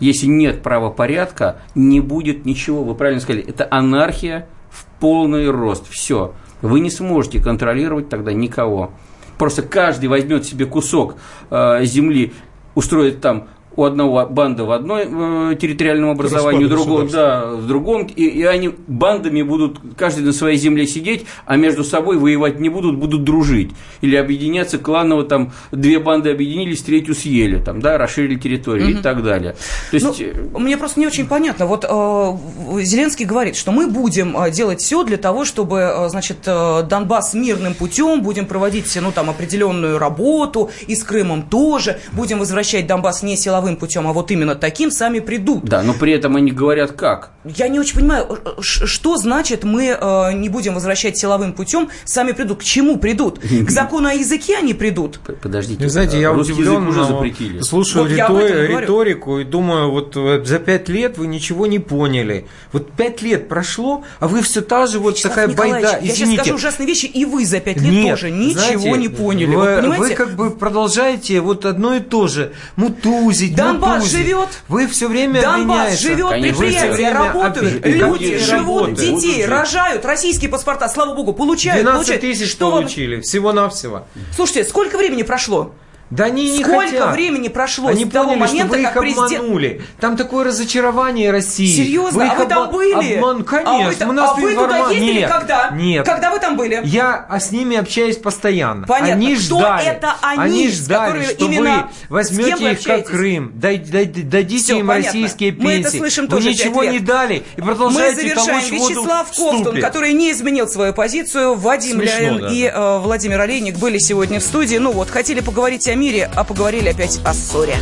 Если 0.01 0.27
нет 0.27 0.63
правопорядка, 0.63 1.63
не 1.75 2.01
будет 2.01 2.45
ничего. 2.45 2.85
Вы 2.85 2.95
правильно 2.95 3.21
сказали, 3.21 3.45
это 3.47 3.67
анархия 3.71 4.49
в 4.71 4.87
полный 5.01 5.51
рост. 5.51 5.89
Все. 5.89 6.35
Вы 6.63 6.81
не 6.81 6.91
сможете 6.91 7.41
контролировать 7.41 8.09
тогда 8.09 8.33
никого. 8.33 8.91
Просто 9.39 9.63
каждый 9.63 10.09
возьмет 10.09 10.45
себе 10.45 10.67
кусок 10.67 11.17
э, 11.51 11.85
земли, 11.85 12.33
устроит 12.75 13.21
там 13.21 13.49
у 13.77 13.85
одного 13.85 14.27
банда 14.27 14.65
в 14.65 14.71
одной 14.73 15.07
э, 15.07 15.57
территориальном 15.61 16.11
образовании, 16.11 16.65
у 16.65 16.69
другого 16.69 17.09
да, 17.09 17.47
в 17.47 17.67
другом, 17.67 18.07
и, 18.07 18.25
и 18.25 18.43
они 18.43 18.71
бандами 18.87 19.43
будут 19.43 19.79
каждый 19.97 20.25
на 20.25 20.33
своей 20.33 20.57
земле 20.57 20.87
сидеть, 20.87 21.27
а 21.45 21.57
между 21.57 21.85
собой 21.85 22.17
воевать 22.17 22.59
не 22.59 22.69
будут, 22.69 22.97
будут 22.97 23.25
дружить. 23.25 23.73
Или 24.01 24.17
объединяться 24.17 24.79
кланово, 24.79 25.25
там, 25.25 25.53
две 25.73 25.99
банды 25.99 26.31
объединились, 26.31 26.83
третью 26.83 27.15
съели, 27.15 27.63
там, 27.63 27.81
да, 27.81 27.99
расширили 27.99 28.37
территорию 28.37 28.91
угу. 28.91 28.99
и 28.99 29.03
так 29.03 29.23
далее. 29.23 29.57
То 29.91 29.97
есть... 29.97 30.23
ну, 30.53 30.59
мне 30.59 30.77
просто 30.77 31.01
не 31.01 31.07
очень 31.07 31.27
понятно. 31.27 31.67
Вот 31.67 31.85
э, 31.89 32.83
Зеленский 32.83 33.27
говорит, 33.27 33.57
что 33.57 33.73
мы 33.73 33.89
будем 33.89 34.37
э, 34.37 34.51
делать 34.51 34.81
все 34.81 35.05
для 35.05 35.19
того, 35.19 35.45
чтобы, 35.45 35.79
э, 35.79 36.09
значит, 36.09 36.39
Донбасс 36.45 37.35
мирным 37.35 37.75
путем, 37.75 38.23
будем 38.23 38.47
проводить, 38.47 38.97
ну, 39.01 39.13
там, 39.13 39.29
определенную 39.29 39.99
работу, 39.99 40.71
и 40.87 40.95
с 40.95 41.05
Крымом 41.05 41.43
тоже, 41.43 41.99
будем 42.13 42.39
возвращать 42.39 42.87
Донбасс 42.87 43.23
не 43.23 43.37
силовым 43.37 43.66
силовым 43.67 43.77
путем, 43.77 44.07
а 44.07 44.13
вот 44.13 44.31
именно 44.31 44.55
таким, 44.55 44.91
сами 44.91 45.21
придут. 45.21 45.65
Да, 45.65 45.83
но 45.83 45.93
при 45.93 46.13
этом 46.13 46.37
они 46.37 46.53
говорят 46.53 46.93
как? 46.93 47.31
Я 47.45 47.69
не 47.69 47.79
очень 47.79 47.97
понимаю, 47.97 48.39
что 48.61 49.17
значит 49.17 49.65
мы 49.65 49.97
э, 50.01 50.33
не 50.35 50.49
будем 50.49 50.75
возвращать 50.75 51.17
силовым 51.17 51.53
путем, 51.53 51.89
сами 52.05 52.33
придут. 52.33 52.61
К 52.61 52.65
чему 52.65 52.99
придут? 52.99 53.39
К 53.39 53.71
закону 53.71 54.09
о 54.09 54.13
языке 54.13 54.57
они 54.59 54.75
придут? 54.75 55.21
Подождите. 55.43 55.83
Вы 55.85 55.91
знаете, 55.91 56.21
я 56.21 56.33
удивлен, 56.33 56.89
уже 56.89 57.05
запретили. 57.05 57.61
слушаю 57.61 58.05
вот 58.05 58.13
ритор- 58.13 58.81
риторику 58.81 59.39
и 59.39 59.45
думаю, 59.45 59.91
вот 59.91 60.15
за 60.47 60.59
пять 60.59 60.89
лет 60.89 61.19
вы 61.19 61.27
ничего 61.27 61.67
не 61.67 61.79
поняли. 61.79 62.47
Вот 62.73 62.93
пять 62.93 63.23
лет 63.23 63.49
прошло, 63.49 64.05
а 64.21 64.29
вы 64.29 64.43
все 64.43 64.61
та 64.61 64.87
же 64.87 64.99
вот 64.99 65.15
Вячеслав 65.15 65.35
такая 65.35 65.49
байда. 65.57 65.99
Извините. 66.03 66.07
Я 66.07 66.15
сейчас 66.15 66.35
скажу 66.35 66.55
ужасные 66.55 66.87
вещи, 66.87 67.07
и 67.07 67.25
вы 67.25 67.45
за 67.45 67.61
пять 67.61 67.81
лет 67.81 67.93
Нет, 67.93 68.11
тоже 68.11 68.31
ничего 68.31 68.79
знаете, 68.79 68.99
не 68.99 69.09
поняли. 69.09 69.55
Вы, 69.55 69.81
вы, 69.83 69.97
вы 69.97 70.15
как 70.15 70.35
бы 70.35 70.51
продолжаете 70.51 71.41
вот 71.41 71.65
одно 71.65 71.95
и 71.95 72.01
то 72.01 72.27
же 72.27 72.53
мутузить, 72.77 73.55
Донбасс 73.57 73.97
мутузить. 73.97 74.19
живет. 74.19 74.49
Вы 74.69 74.87
все 74.87 75.09
время 75.09 75.43
Донбасс 75.43 75.99
живет, 76.01 76.31
предприятия 76.31 77.13
работают, 77.13 77.85
люди 77.85 78.39
живут, 78.39 78.95
детей 78.95 79.45
рожают, 79.47 80.05
российские 80.05 80.51
паспорта, 80.51 80.89
слава 80.89 81.15
богу, 81.15 81.33
получают. 81.33 81.83
12 81.83 82.21
тысяч 82.21 82.51
что 82.51 82.71
получили, 82.71 83.21
всего-навсего. 83.21 84.07
Слушайте, 84.35 84.65
сколько 84.65 84.97
времени 84.97 85.23
прошло? 85.23 85.73
Да 86.11 86.27
они 86.27 86.53
не 86.53 86.63
Сколько 86.63 86.87
хотят. 86.87 87.15
времени 87.15 87.49
прошло 87.49 87.89
они 87.89 88.05
с 88.05 88.09
того 88.09 88.35
поняли, 88.35 88.41
момента, 88.41 88.67
что 88.67 88.77
вы 88.77 88.83
их 88.83 88.93
как 88.93 89.03
президент... 89.03 89.33
обманули. 89.41 89.83
Там 90.01 90.17
такое 90.17 90.45
разочарование 90.45 91.33
России. 91.33 91.67
Серьезно? 91.67 92.25
Вы 92.25 92.31
а 92.31 92.35
вы 92.37 92.47
там 92.47 92.71
были? 92.71 93.15
Обман... 93.15 93.45
Конечно. 93.45 94.05
А 94.05 94.07
вы, 94.07 94.11
у 94.11 94.13
нас 94.13 94.31
а 94.31 94.41
вы 94.41 94.55
туда 94.55 94.89
ездили 94.91 95.21
Нет. 95.21 95.31
когда? 95.31 95.71
Нет. 95.71 96.07
Когда 96.07 96.31
вы 96.31 96.39
там 96.39 96.57
были? 96.57 96.81
Я 96.85 97.27
а 97.29 97.41
с 97.41 97.51
ними 97.51 97.77
общаюсь 97.77 98.17
постоянно. 98.19 98.87
Понятно. 98.87 99.15
Они 99.15 99.35
Кто 99.35 99.59
ждали. 99.59 99.87
это 99.87 100.15
они? 100.23 100.43
Они 100.43 100.69
ждали, 100.71 101.25
что 101.25 101.45
именно... 101.45 101.89
вы 102.09 102.17
возьмете 102.17 102.73
их 102.73 102.83
как 102.83 103.07
Крым, 103.07 103.53
дадите 103.55 104.59
Все, 104.59 104.79
им 104.79 104.87
понятно. 104.87 105.13
российские 105.13 105.53
пенсии. 105.53 105.65
Мы 105.65 105.81
это 105.81 105.91
слышим 105.91 106.25
вы 106.25 106.31
тоже 106.31 106.51
ничего 106.51 106.85
не 106.85 107.01
дали 107.01 107.43
и 107.57 107.61
продолжаете 107.61 108.23
Мы 108.23 108.29
завершаем. 108.29 108.61
толочь 108.61 108.71
Вячеслав 108.71 109.29
Ковтун, 109.37 109.81
который 109.81 110.13
не 110.13 110.31
изменил 110.31 110.69
свою 110.69 110.93
позицию, 110.93 111.55
Вадим 111.55 111.99
Смешно, 111.99 112.19
Ляин 112.21 112.41
да, 112.41 112.49
и 112.53 112.63
э, 112.65 112.99
Владимир 112.99 113.41
Олейник 113.41 113.77
были 113.77 113.99
сегодня 113.99 114.39
в 114.39 114.43
студии. 114.43 114.77
Ну 114.77 114.93
вот, 114.93 115.11
хотели 115.11 115.41
поговорить 115.41 115.89
о 115.89 115.96
мире, 115.97 116.31
а 116.35 116.45
поговорили 116.45 116.89
опять 116.89 117.21
о 117.25 117.35
ссоре. 117.35 117.77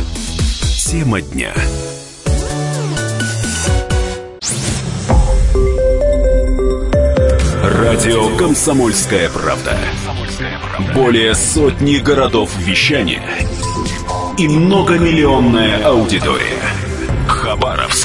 Тема 0.85 1.21
дня. 1.21 1.53
Радио 7.63 8.35
«Комсомольская 8.37 9.29
правда». 9.29 9.77
Более 10.93 11.33
сотни 11.33 11.97
городов 11.97 12.55
вещания 12.57 13.23
и 14.37 14.47
многомиллионная 14.47 15.85
аудитория. 15.85 16.61
Хабаровск 17.27 18.04